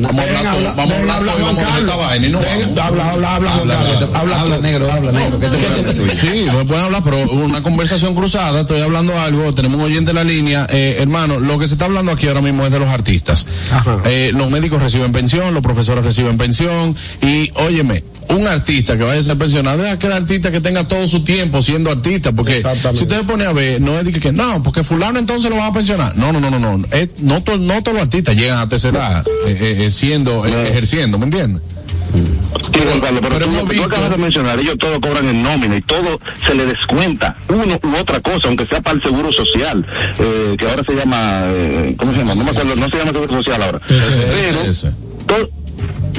vamos 0.76 0.94
a 0.94 0.98
hablar, 0.98 1.18
habla, 1.18 1.34
vamos 1.34 1.64
a 1.64 1.78
hablar, 1.78 1.78
habla, 1.78 1.94
Juan 1.94 1.96
Carlos. 1.96 1.98
vaina 1.98 2.28
y 2.28 2.30
no 2.32 2.40
habla, 2.82 3.12
habla, 3.12 3.36
habla, 3.36 3.50
Carlos. 3.50 4.10
Habla, 4.14 4.42
habla, 4.42 4.58
negro, 4.60 4.92
habla, 4.92 5.12
negro. 5.12 5.40
Sí, 6.20 6.48
me 6.56 6.66
pueden 6.66 6.86
hablar, 6.86 7.04
pero 7.04 7.32
una 7.32 7.62
conversación 7.62 8.16
cruzada, 8.16 8.62
estoy 8.62 8.82
hablando 8.82 9.20
algo, 9.20 9.52
tenemos 9.54 9.80
un 9.80 9.86
oyente 9.86 10.12
en 10.12 10.16
la 10.16 10.24
línea. 10.24 10.68
Eh, 10.70 10.98
hermano, 11.00 11.40
lo 11.40 11.58
que 11.60 11.68
se 11.68 11.74
está 11.74 11.86
hablando 11.86 12.12
aquí 12.12 12.28
ahora 12.28 12.42
mismo 12.42 12.66
es 12.66 12.72
de 12.72 12.80
los 12.80 12.90
artistas. 12.90 13.48
Ajá. 13.72 14.02
Eh, 14.06 14.32
los 14.34 14.50
médicos 14.50 14.82
reciben 14.82 15.12
pensión, 15.12 15.54
los 15.54 15.64
profesores 15.64 16.04
reciben 16.04 16.38
pensión, 16.38 16.96
y 17.22 17.52
óyeme, 17.56 18.04
un 18.29 18.46
artista 18.48 18.98
que 18.98 19.03
vaya 19.03 19.19
a 19.19 19.24
ser 19.24 19.38
pensionado 19.38 19.86
es 19.86 19.91
aquel 19.91 20.12
artista 20.12 20.51
que 20.51 20.60
tenga 20.62 20.88
todo 20.88 21.07
su 21.07 21.24
tiempo 21.24 21.62
siendo 21.62 21.89
artista, 21.91 22.31
porque 22.31 22.62
si 22.62 23.03
usted 23.03 23.17
se 23.19 23.24
pone 23.24 23.46
a 23.46 23.53
ver, 23.53 23.79
no 23.81 23.98
es 24.00 24.05
de 24.05 24.12
que, 24.13 24.31
no, 24.31 24.62
porque 24.63 24.84
fulano 24.84 25.17
entonces 25.19 25.50
lo 25.50 25.57
van 25.57 25.69
a 25.69 25.74
pensionar. 25.74 26.15
No, 26.17 26.31
no, 26.34 26.39
no, 26.39 26.50
no, 26.50 26.60
no. 26.60 26.86
Es- 26.91 27.10
no, 27.19 27.41
to- 27.41 27.57
no 27.57 27.81
todos 27.81 27.96
los 27.96 28.03
artistas 28.03 28.36
llegan 28.36 28.60
a 28.60 28.67
tercera 28.69 29.00
edad 29.00 29.27
eh, 29.48 29.57
eh, 29.60 29.86
eh, 29.86 29.91
siendo, 29.91 30.46
eh, 30.46 30.69
ejerciendo, 30.69 31.17
¿me 31.17 31.25
entiendes? 31.25 31.62
Sí, 32.13 32.79
Juan 32.84 33.01
Carlos, 33.01 33.19
pero, 33.22 33.36
pero 33.36 33.46
tú, 33.46 33.51
hemos 33.51 33.63
tú 33.63 33.69
visto- 33.69 33.86
acabas 33.86 34.10
de 34.12 34.17
mencionar, 34.17 34.60
ellos 34.60 34.77
todos 34.77 35.00
cobran 35.00 35.27
en 35.27 35.43
nómina 35.43 35.75
y 35.77 35.81
todo 35.81 36.19
se 36.46 36.55
le 36.55 36.65
descuenta, 36.65 37.38
uno 37.50 37.79
u 37.84 37.96
otra 37.98 38.19
cosa, 38.22 38.48
aunque 38.48 38.65
sea 38.65 38.81
para 38.81 38.96
el 38.96 39.03
seguro 39.03 39.29
social, 39.34 39.86
eh, 40.17 40.55
que 40.57 40.67
ahora 40.69 40.84
se 40.88 40.93
llama, 40.96 41.41
eh, 41.48 41.96
¿cómo 41.98 42.13
se 42.13 42.19
llama? 42.19 42.36
No 42.36 42.43
me 42.46 42.51
acuerdo, 42.51 42.75
no 42.75 42.89
se 42.89 42.98
llama 42.98 43.12
seguro 43.12 43.34
social 43.43 43.62
ahora. 43.63 43.81
Pero, 43.88 44.62
ese. 44.63 44.91
to- 45.27 45.50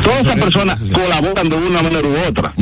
todas 0.08 0.20
esas 0.24 0.36
personas 0.36 0.78
colaboran 0.92 1.48
de 1.48 1.56
una 1.56 1.82
manera 1.82 2.08
u 2.08 2.28
otra. 2.28 2.52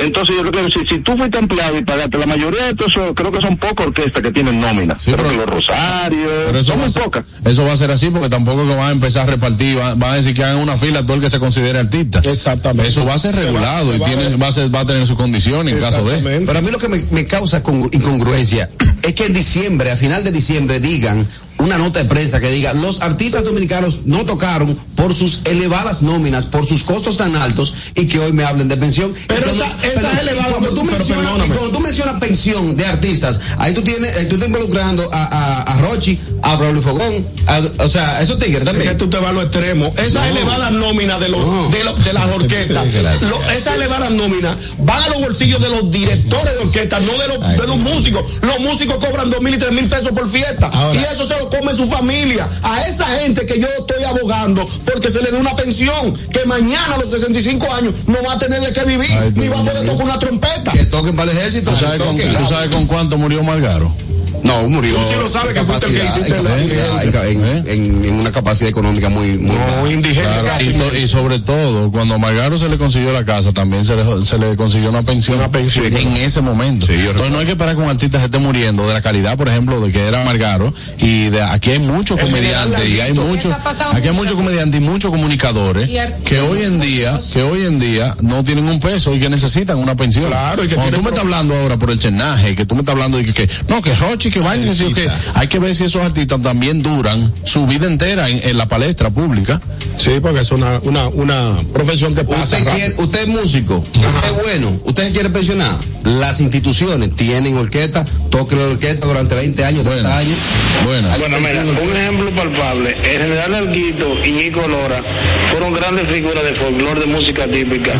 Entonces 0.00 0.36
yo 0.36 0.50
creo 0.50 0.66
que 0.66 0.72
si, 0.72 0.86
si 0.94 1.00
tú 1.00 1.16
fuiste 1.16 1.38
empleado 1.38 1.76
y 1.78 1.82
pagaste, 1.84 2.18
la 2.18 2.26
mayoría 2.26 2.64
de 2.64 2.70
estos 2.70 2.92
creo 3.14 3.32
que 3.32 3.40
son 3.40 3.56
pocas 3.56 3.86
orquestas 3.88 4.22
que 4.22 4.30
tienen 4.32 4.60
nómina. 4.60 4.94
Sí, 4.98 5.12
creo 5.12 5.16
pero- 5.16 5.30
que 5.30 5.36
los 5.36 5.46
Rosarios, 5.46 6.30
Pero 6.46 6.58
eso 6.58 6.68
son 6.72 6.78
va, 6.78 6.82
a 6.82 6.86
muy 6.86 6.92
ser, 6.92 7.02
pocas. 7.04 7.24
eso 7.44 7.64
va 7.64 7.72
a 7.72 7.76
ser 7.76 7.90
así 7.90 8.10
porque 8.10 8.28
tampoco 8.28 8.66
que 8.66 8.74
van 8.74 8.88
a 8.88 8.92
empezar 8.92 9.24
a 9.24 9.32
repartir, 9.32 9.78
va- 9.78 9.94
van 9.94 10.12
a 10.12 10.16
decir 10.16 10.34
que 10.34 10.44
hagan 10.44 10.58
una 10.58 10.76
fila 10.76 11.02
todo 11.02 11.14
el 11.14 11.20
que 11.20 11.30
se 11.30 11.38
considere 11.38 11.78
artista. 11.78 12.20
Exactamente. 12.24 12.88
Eso 12.88 13.04
va 13.04 13.14
a 13.14 13.18
ser 13.18 13.34
Se 13.34 13.40
va- 13.40 13.46
regulado 13.46 13.90
se 13.90 13.96
y 13.96 13.98
va 13.98 14.06
a 14.06 14.08
tiene, 14.10 14.28
ver. 14.28 14.42
va 14.42 14.46
a 14.48 14.52
ser, 14.52 14.74
va 14.74 14.80
a 14.80 14.86
tener 14.86 15.06
sus 15.06 15.16
condiciones 15.16 15.74
en 15.74 15.80
caso 15.80 16.04
de. 16.04 16.18
Pero 16.46 16.58
a 16.58 16.62
mí 16.62 16.70
lo 16.70 16.78
que 16.78 16.88
me, 16.88 17.02
me 17.10 17.26
causa 17.26 17.62
con- 17.62 17.88
incongruencia 17.92 18.70
es 19.02 19.14
que 19.14 19.26
en 19.26 19.34
diciembre, 19.34 19.90
a 19.90 19.96
final 19.96 20.22
de 20.24 20.30
diciembre, 20.32 20.78
digan 20.80 21.26
una 21.58 21.76
nota 21.78 21.98
de 22.00 22.04
prensa 22.04 22.40
que 22.40 22.50
diga 22.50 22.72
los 22.74 23.00
artistas 23.02 23.44
dominicanos 23.44 23.98
no 24.04 24.24
tocaron 24.24 24.78
por 24.94 25.14
sus 25.14 25.42
elevadas 25.44 26.02
nóminas, 26.02 26.46
por 26.46 26.66
sus 26.66 26.82
costos 26.84 27.16
tan 27.16 27.34
altos 27.36 27.72
y 27.94 28.06
que 28.08 28.18
hoy 28.18 28.32
me 28.32 28.44
hablen 28.44 28.68
de 28.68 28.76
pensión. 28.76 29.14
Pero 29.26 29.46
esa- 29.50 29.66
esa 29.66 29.78
perdón, 29.80 30.10
es 30.16 30.22
elevada, 30.22 30.48
y 30.48 30.52
cuando 30.52 30.70
tú 30.74 30.84
mencionas, 30.84 31.24
perdóname. 31.24 31.46
y 31.46 31.58
cuando 31.58 31.70
tú 31.76 31.80
mencionas 31.80 32.20
pensión 32.20 32.76
de 32.76 32.86
artistas, 32.86 33.40
ahí 33.58 33.74
tú 33.74 33.82
tienes, 33.82 34.16
ahí 34.16 34.26
tú 34.26 34.34
estás 34.36 34.48
involucrando 34.48 35.08
a, 35.12 35.24
a, 35.24 35.62
a 35.62 35.78
Rochi, 35.82 36.18
a 36.42 36.56
Braulio 36.56 36.82
Fogón, 36.82 37.26
a- 37.46 37.84
o 37.84 37.88
sea, 37.88 38.22
esos 38.22 38.38
tigres 38.38 38.60
Es 38.60 38.64
también. 38.64 38.90
que 38.90 38.94
tú 38.96 39.08
te 39.08 39.18
vas 39.18 39.30
a 39.30 39.32
lo 39.32 39.42
extremo. 39.42 39.92
Esas 39.98 40.26
elevadas 40.30 40.72
nóminas 40.72 41.20
de, 41.20 41.28
los, 41.28 41.40
No. 41.46 41.68
de, 41.70 41.84
los- 41.84 42.04
de 42.04 42.12
las 42.12 42.30
orquestas, 42.34 42.86
lo- 43.22 43.42
esas 43.52 43.74
elevadas 43.76 44.10
nóminas 44.10 44.56
van 44.78 45.02
a 45.02 45.08
los 45.10 45.18
bolsillos 45.22 45.60
de 45.60 45.68
los 45.70 45.90
directores 45.90 46.54
de 46.54 46.58
orquesta, 46.60 46.98
no 47.00 47.12
de 47.18 47.28
los, 47.28 47.48
de 47.58 47.66
los 47.66 47.76
músicos. 47.78 48.24
Los 48.42 48.60
músicos 48.60 48.96
cobran 49.04 49.30
dos 49.30 49.40
mil 49.42 49.54
y 49.54 49.58
tres 49.58 49.72
mil 49.72 49.88
pesos 49.88 50.10
por 50.12 50.28
fiesta. 50.28 50.68
Ahora- 50.72 51.00
y 51.00 51.04
eso 51.14 51.26
se 51.26 51.38
lo 51.38 51.47
come 51.48 51.74
su 51.74 51.86
familia. 51.86 52.48
A 52.62 52.82
esa 52.82 53.06
gente 53.20 53.46
que 53.46 53.60
yo 53.60 53.68
estoy 53.78 54.04
abogando 54.04 54.66
porque 54.84 55.10
se 55.10 55.22
le 55.22 55.30
dé 55.30 55.38
una 55.38 55.54
pensión, 55.56 56.14
que 56.32 56.44
mañana 56.46 56.94
a 56.94 56.98
los 56.98 57.10
65 57.10 57.72
años 57.72 57.94
no 58.06 58.18
va 58.26 58.34
a 58.34 58.38
tener 58.38 58.60
de 58.60 58.72
qué 58.72 58.84
vivir, 58.84 59.10
Ay, 59.10 59.32
ni 59.34 59.48
va 59.48 59.60
a 59.60 59.64
poder 59.64 59.86
tocar 59.86 60.06
una 60.06 60.18
trompeta. 60.18 60.72
Que 60.72 60.84
toquen 60.84 61.16
para 61.16 61.30
el 61.30 61.38
ejército. 61.38 61.70
¿Tú 61.70 61.76
sabes, 61.76 62.00
con, 62.00 62.16
toquen. 62.16 62.34
tú 62.34 62.46
sabes 62.46 62.74
con 62.74 62.86
cuánto 62.86 63.18
murió 63.18 63.42
Margaro? 63.42 63.92
No, 64.42 64.62
murió. 64.68 64.94
Tú 64.94 65.00
sí 65.08 65.14
lo 65.20 65.30
sabes 65.30 65.54
que 65.54 65.62
fuiste 65.62 65.86
el 65.86 65.92
que 65.92 66.06
hiciste 66.06 66.42
la 66.42 67.28
en- 67.28 67.44
¿Eh? 67.44 67.62
en- 67.66 68.04
en 68.04 68.14
una 68.14 68.30
capacidad 68.32 68.70
económica 68.70 69.08
muy, 69.08 69.38
muy. 69.38 69.56
No, 69.56 69.90
indigente 69.90 70.28
Claro, 70.28 70.46
casi. 70.48 70.70
y, 70.70 70.72
to- 70.74 70.96
y 70.96 71.06
sobre 71.08 71.38
todo, 71.38 71.90
cuando 71.90 72.14
a 72.14 72.18
Margaro 72.18 72.56
se 72.58 72.68
le 72.68 72.78
consiguió 72.78 73.12
la 73.12 73.24
casa, 73.24 73.52
también 73.52 73.84
se 73.84 73.96
le, 73.96 74.22
se 74.22 74.38
le 74.38 74.56
consiguió 74.56 74.88
una 74.90 75.02
pensión, 75.02 75.38
Una 75.38 75.50
pensión. 75.50 75.86
en 75.96 76.16
ese 76.16 76.40
momento. 76.40 76.86
Sí, 76.86 76.92
Entonces 76.94 77.30
no 77.30 77.38
hay 77.38 77.46
que 77.46 77.52
esperar 77.52 77.74
que 77.74 77.80
un 77.82 77.88
artista 77.90 78.18
se 78.18 78.26
esté 78.26 78.38
muriendo 78.38 78.86
de 78.86 78.94
la 78.94 79.02
calidad, 79.02 79.36
por 79.36 79.48
ejemplo, 79.48 79.80
de 79.80 79.92
que 79.92 80.06
era 80.06 80.24
Margaro. 80.24 80.72
Y 80.98 81.26
de 81.30 81.42
aquí 81.42 81.70
hay 81.72 81.78
muchos 81.80 82.18
El 82.18 82.26
comediantes 82.26 82.88
y 82.88 83.00
hay 83.00 83.12
muchos, 83.12 83.52
aquí 83.52 83.68
hay 83.92 84.00
mucho. 84.00 84.14
muchos 84.14 84.34
comediantes 84.34 84.80
y 84.80 84.84
muchos 84.84 85.10
comunicadores 85.10 85.90
Y 85.90 86.24
que 86.24 86.40
hoy 86.40 86.62
en 86.62 86.80
día, 86.80 87.18
que 87.32 87.42
hoy 87.42 87.64
en 87.64 87.78
día 87.80 88.16
no 88.20 88.44
tienen 88.44 88.66
un 88.68 88.80
peso 88.80 89.14
y 89.14 89.18
que 89.20 89.28
necesitan 89.28 89.78
una 89.78 89.94
pensión. 89.96 90.26
Claro, 90.26 90.64
y 90.64 90.68
que 90.68 90.74
Cuando 90.74 90.96
tú 90.96 91.02
me 91.02 91.08
estás 91.10 91.24
hablando 91.24 91.54
ahora 91.54 91.76
por 91.76 91.90
el 91.90 91.98
chenaje, 91.98 92.54
que 92.54 92.64
tú 92.66 92.74
me 92.74 92.80
estás 92.82 92.92
hablando 92.94 93.18
de 93.18 93.24
que, 93.24 93.32
que 93.34 93.50
no, 93.68 93.82
que 93.82 93.94
Rochi, 93.94 94.27
que 94.30 94.40
vaina, 94.40 94.66
que 94.66 94.74
sí, 94.74 94.92
que 94.92 95.08
hay 95.34 95.48
que 95.48 95.58
ver 95.58 95.74
si 95.74 95.84
esos 95.84 96.02
artistas 96.02 96.40
también 96.42 96.82
duran 96.82 97.32
su 97.44 97.66
vida 97.66 97.86
entera 97.86 98.28
en, 98.28 98.40
en 98.48 98.56
la 98.56 98.66
palestra 98.66 99.10
pública. 99.10 99.60
Sí, 99.96 100.12
porque 100.22 100.40
es 100.40 100.52
una, 100.52 100.78
una, 100.84 101.08
una 101.08 101.58
profesión 101.72 102.14
que 102.14 102.24
pasa. 102.24 102.56
Usted, 102.58 102.72
quiere- 102.72 102.94
usted 102.98 103.22
es 103.22 103.28
músico, 103.28 103.76
usted 103.78 104.02
es 104.28 104.42
bueno, 104.42 104.80
usted 104.84 105.06
se 105.08 105.12
quiere 105.12 105.30
pensionar. 105.30 105.74
Las 106.04 106.40
instituciones 106.40 107.14
tienen 107.16 107.56
orquesta 107.56 108.06
toque 108.30 108.56
la 108.56 108.68
orquesta 108.68 109.06
durante 109.06 109.34
20 109.34 109.64
años, 109.64 109.84
30 109.84 110.18
años. 110.18 110.38
Buenas. 110.84 111.18
Bueno, 111.18 111.40
mira, 111.40 111.62
un 111.62 111.96
ejemplo 111.96 112.34
palpable. 112.34 112.90
El 112.90 113.22
general 113.22 113.54
Alguito 113.54 114.24
y 114.24 114.32
Nico 114.32 114.66
Lora 114.66 115.02
fueron 115.50 115.72
grandes 115.72 116.12
figuras 116.12 116.44
de 116.44 116.54
folclore, 116.56 117.00
de 117.00 117.06
música 117.06 117.46
típica. 117.48 117.92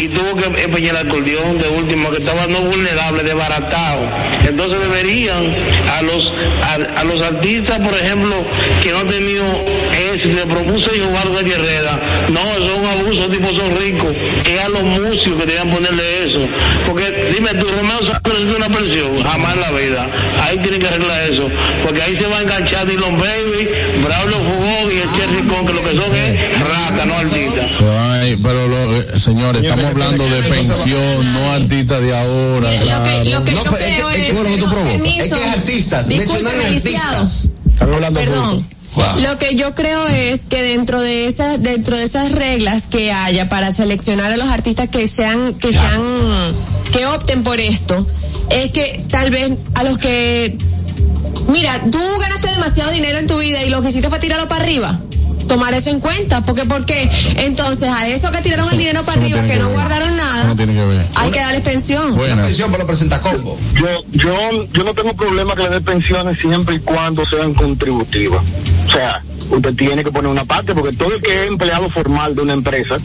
Y 0.00 0.08
tuvo 0.08 0.36
que 0.36 0.62
empeñar 0.62 0.96
el 0.96 1.08
acordeón 1.08 1.58
de 1.58 1.68
último, 1.68 2.10
que 2.10 2.18
estaba 2.18 2.46
no 2.46 2.60
vulnerable, 2.60 3.22
desbaratado. 3.22 4.06
Entonces 4.46 4.78
deberían 4.80 5.54
a 5.88 6.02
los 6.02 6.32
a, 6.62 7.00
a 7.00 7.04
los 7.04 7.22
artistas, 7.22 7.78
por 7.80 7.94
ejemplo, 7.94 8.46
que 8.82 8.90
no 8.90 8.98
han 9.00 9.08
tenido 9.08 9.44
éxito, 10.14 10.34
le 10.36 10.46
propuso 10.46 10.90
Jehová 10.90 11.22
Guerrera. 11.42 12.26
No, 12.28 12.40
eso 12.40 12.64
es 12.64 12.78
un 12.78 12.86
abuso, 12.86 13.28
tipo 13.30 13.48
son 13.48 13.76
ricos. 13.76 14.16
Es 14.44 14.60
a 14.60 14.68
los 14.68 14.84
músicos 14.84 15.40
que 15.40 15.46
debían 15.46 15.70
ponerle 15.70 16.28
eso. 16.28 16.46
Porque 16.86 17.30
dime 17.34 17.50
tú, 17.54 17.66
Romeo 17.66 18.10
Santos 18.10 18.32
necesita 18.32 18.56
una 18.56 18.78
pensión, 18.78 19.22
jamás 19.22 19.56
la 19.62 19.78
vida. 19.78 20.06
Ahí 20.42 20.58
tienen 20.58 20.80
que 20.80 20.88
arreglar 20.88 21.30
eso. 21.30 21.48
Porque 21.82 22.02
ahí 22.02 22.18
se 22.18 22.26
va 22.26 22.38
a 22.38 22.42
enganchar 22.42 22.86
Dylan 22.86 23.18
Baby, 23.18 23.68
Braulio 24.02 24.36
Fugón 24.38 24.92
y 24.92 24.96
el 24.96 25.10
Cherry 25.16 25.48
Con, 25.48 25.66
que 25.66 25.72
lo 25.72 25.82
que 25.82 25.96
son 25.96 26.16
es 26.16 26.60
rata, 26.60 27.04
no 27.06 27.14
artistas. 27.16 27.76
Pero 28.42 28.68
lo- 28.68 28.96
eh, 29.00 29.06
señores, 29.18 29.62
estamos 29.62 29.84
hablando 29.86 30.24
de 30.26 30.42
pensión, 30.42 31.32
no 31.34 31.52
artistas 31.52 32.00
de 32.00 32.16
ahora. 32.16 32.70
claro. 32.80 33.24
Lo 33.24 33.44
que 33.44 33.52
No, 33.52 33.62
es 33.62 33.68
que- 33.70 33.76
creo 33.76 34.10
es 34.10 34.16
que, 34.16 34.28
es, 34.28 34.34
bueno, 34.34 34.48
no 34.50 34.54
te 34.56 34.60
con 34.62 34.70
provoca. 34.70 34.92
permiso, 34.92 35.24
Es 35.24 35.34
que 35.34 35.44
artistas, 35.48 36.06
mencionan 36.08 36.60
artistas. 36.60 37.44
Están 37.72 37.94
hablando 37.94 38.20
Perdón. 38.20 38.66
Lo 39.22 39.38
que 39.38 39.54
yo 39.56 39.74
creo 39.74 40.06
es 40.06 40.42
que 40.50 40.62
dentro 40.62 41.00
de 41.00 41.26
esas 41.26 41.62
dentro 41.62 41.96
de 41.96 42.04
esas 42.04 42.30
reglas 42.30 42.88
que 42.88 43.10
haya 43.10 43.48
para 43.48 43.72
seleccionar 43.72 44.30
a 44.32 44.36
los 44.36 44.48
artistas 44.48 44.88
que 44.90 45.08
sean 45.08 45.54
que 45.54 45.70
sean 45.72 46.02
que 46.92 47.06
opten 47.06 47.42
por 47.42 47.58
esto 47.58 48.06
es 48.52 48.70
que 48.70 49.04
tal 49.08 49.30
vez 49.30 49.56
a 49.74 49.84
los 49.84 49.98
que 49.98 50.56
mira, 51.48 51.80
tú 51.90 51.98
ganaste 52.20 52.48
demasiado 52.48 52.90
dinero 52.90 53.18
en 53.18 53.26
tu 53.26 53.38
vida 53.38 53.62
y 53.62 53.70
lo 53.70 53.82
que 53.82 53.90
hiciste 53.90 54.08
fue 54.08 54.18
tirarlo 54.18 54.48
para 54.48 54.62
arriba. 54.62 54.98
Tomar 55.48 55.74
eso 55.74 55.90
en 55.90 56.00
cuenta, 56.00 56.40
porque 56.42 56.64
porque 56.64 57.10
entonces 57.36 57.88
a 57.88 58.08
esos 58.08 58.30
que 58.30 58.40
tiraron 58.40 58.70
el 58.70 58.78
dinero 58.78 59.04
para 59.04 59.20
arriba, 59.20 59.44
que 59.44 59.56
no 59.56 59.66
ver. 59.66 59.74
guardaron 59.74 60.16
nada, 60.16 60.44
no 60.44 60.56
tiene 60.56 60.72
que 60.72 60.84
ver. 60.84 61.06
hay 61.14 61.30
que 61.30 61.40
darles 61.40 61.60
pensión. 61.62 62.14
Buenas. 62.14 62.46
Pensión 62.46 62.70
para 62.70 62.84
los 62.84 62.86
presentacombo. 62.86 63.58
Yo, 63.74 63.86
yo, 64.12 64.64
yo 64.72 64.84
no 64.84 64.94
tengo 64.94 65.14
problema 65.14 65.54
que 65.54 65.64
le 65.64 65.70
dé 65.70 65.80
pensiones 65.80 66.40
siempre 66.40 66.76
y 66.76 66.78
cuando 66.78 67.24
sean 67.28 67.52
contributivas. 67.54 68.42
O 68.88 68.92
sea, 68.92 69.20
usted 69.56 69.74
tiene 69.74 70.02
que 70.02 70.10
poner 70.10 70.30
una 70.30 70.44
parte 70.44 70.74
porque 70.74 70.96
todo 70.96 71.14
el 71.14 71.22
que 71.22 71.42
es 71.44 71.48
empleado 71.48 71.90
formal 71.90 72.34
de 72.34 72.42
una 72.42 72.54
empresa 72.54 72.96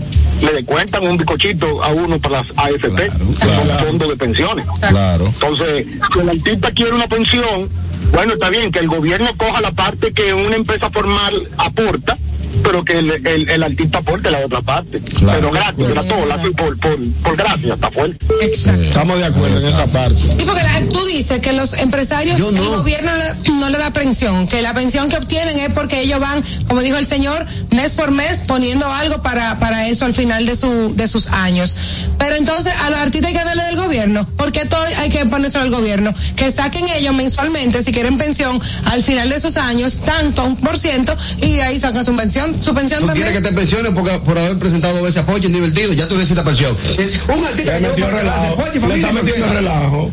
le 0.42 0.54
descuentan 0.54 1.06
un 1.06 1.18
bicochito 1.18 1.84
a 1.84 1.90
uno 1.90 2.20
para 2.20 2.42
las 2.42 2.48
AFP, 2.56 2.96
que 2.96 3.10
son 3.10 3.80
fondos 3.80 4.10
de 4.10 4.16
pensiones. 4.16 4.66
Claro. 4.90 5.28
Entonces, 5.28 5.88
si 6.14 6.20
el 6.20 6.30
artista 6.30 6.72
quiere 6.72 6.94
una 6.94 7.08
pensión, 7.08 7.70
bueno, 8.12 8.34
está 8.34 8.50
bien 8.50 8.72
que 8.72 8.80
el 8.80 8.88
gobierno 8.88 9.30
coja 9.38 9.62
la 9.62 9.72
parte 9.72 10.14
que 10.14 10.34
una 10.34 10.56
empresa 10.56 10.90
formal 10.90 11.36
aporta, 11.58 12.18
pero 12.64 12.84
que 12.84 13.00
el, 13.00 13.12
el, 13.26 13.50
el 13.50 13.64
artista 13.64 14.00
aporte 14.00 14.30
la 14.32 14.40
otra 14.46 14.62
parte. 14.62 15.00
Claro. 15.02 15.40
pero 15.40 15.52
gratis, 15.52 15.86
todo, 16.08 16.54
por, 16.56 16.78
por, 16.80 16.98
por 17.24 17.36
gracia, 17.38 17.74
está 17.74 17.92
fuerte. 17.92 18.26
Exacto. 18.42 18.82
Estamos 18.84 19.20
de 19.20 19.26
acuerdo 19.26 19.60
en 19.60 19.66
esa 19.68 19.86
parte. 19.88 20.16
Sí, 20.16 20.44
porque 20.46 20.64
la- 20.64 20.78
tú 20.92 21.06
dices 21.06 21.40
que 21.40 21.54
los 21.54 21.74
empresarios, 21.74 22.40
no. 22.40 22.48
el 22.50 22.68
gobierno 22.78 23.12
le- 23.16 23.52
no 23.54 23.70
le 23.70 23.78
da 23.78 23.92
pensión, 23.92 24.48
que 24.48 24.62
la 24.62 24.74
pensión 24.74 25.10
que 25.10 25.18
obtienen 25.18 25.58
es 25.60 25.70
porque 25.70 26.02
ellos 26.02 26.20
van, 26.20 26.44
como 26.68 26.82
dijo 26.82 26.98
el 26.98 27.06
señor, 27.06 27.46
mes 27.72 27.94
por 27.96 28.12
mes 28.12 28.42
poniendo 28.48 28.86
algo 28.92 29.22
para, 29.22 29.60
para 29.60 29.88
eso 29.88 30.06
al 30.06 30.14
final 30.14 30.46
de 30.46 30.56
su, 30.56 30.94
de 30.96 31.08
sus 31.08 31.28
años. 31.28 31.76
Pero 32.18 32.36
entonces 32.36 32.74
a 32.84 32.90
los 32.90 33.00
artistas 33.00 33.30
hay 33.32 33.38
que 33.38 33.44
darle 33.44 33.64
del 33.64 33.76
gobierno, 33.78 34.28
porque 34.38 34.66
todo 34.66 34.82
hay 34.98 35.10
que 35.10 35.26
ponerse 35.26 35.58
al 35.58 35.70
gobierno, 35.72 36.14
que 36.36 36.52
saquen 36.52 36.88
ellos 36.90 37.14
mensualmente, 37.14 37.84
si 37.84 37.92
quieren 37.92 38.18
pensión, 38.18 38.62
al 38.86 39.04
final 39.04 39.30
de 39.30 39.40
sus 39.40 39.58
años, 39.58 40.00
tanto, 40.06 40.44
un 40.44 40.56
por 40.58 40.78
ciento, 40.78 41.16
y 41.42 41.54
de 41.54 41.64
ahí 41.64 41.80
sacan 41.80 42.06
su 42.06 42.16
pensión, 42.16 42.47
su 42.62 42.74
pensión 42.74 43.02
Tú 43.02 43.08
también. 43.08 43.28
quieres 43.28 43.42
que 43.44 43.50
te 43.50 43.56
pensionen 43.56 43.94
porque, 43.96 44.12
por 44.20 44.38
haber 44.38 44.58
presentado 44.58 44.94
dos 44.96 45.04
veces 45.04 45.18
apoyo 45.24 45.46
en 45.48 45.54
divertido, 45.54 45.94
ya 45.94 46.08
tú 46.08 46.16
necesitas 46.16 46.44
pensión. 46.46 46.76
Es 46.98 47.20
un 47.28 47.44
artista 47.46 47.78
que 47.78 47.88
metió 47.88 48.08
relajo. 48.10 48.64
Le 48.88 48.96
está 48.96 49.12
metiendo 49.12 49.48
relajo. 49.54 50.12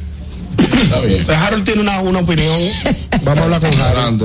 Está 0.82 1.00
bien. 1.00 1.26
Harold 1.30 1.64
tiene 1.64 1.82
una, 1.82 2.00
una 2.00 2.20
opinión. 2.20 2.56
Vamos 3.22 3.38
a 3.40 3.42
hablar 3.44 3.60
con 3.60 3.70
Harold. 3.70 4.22
Adelante, 4.22 4.24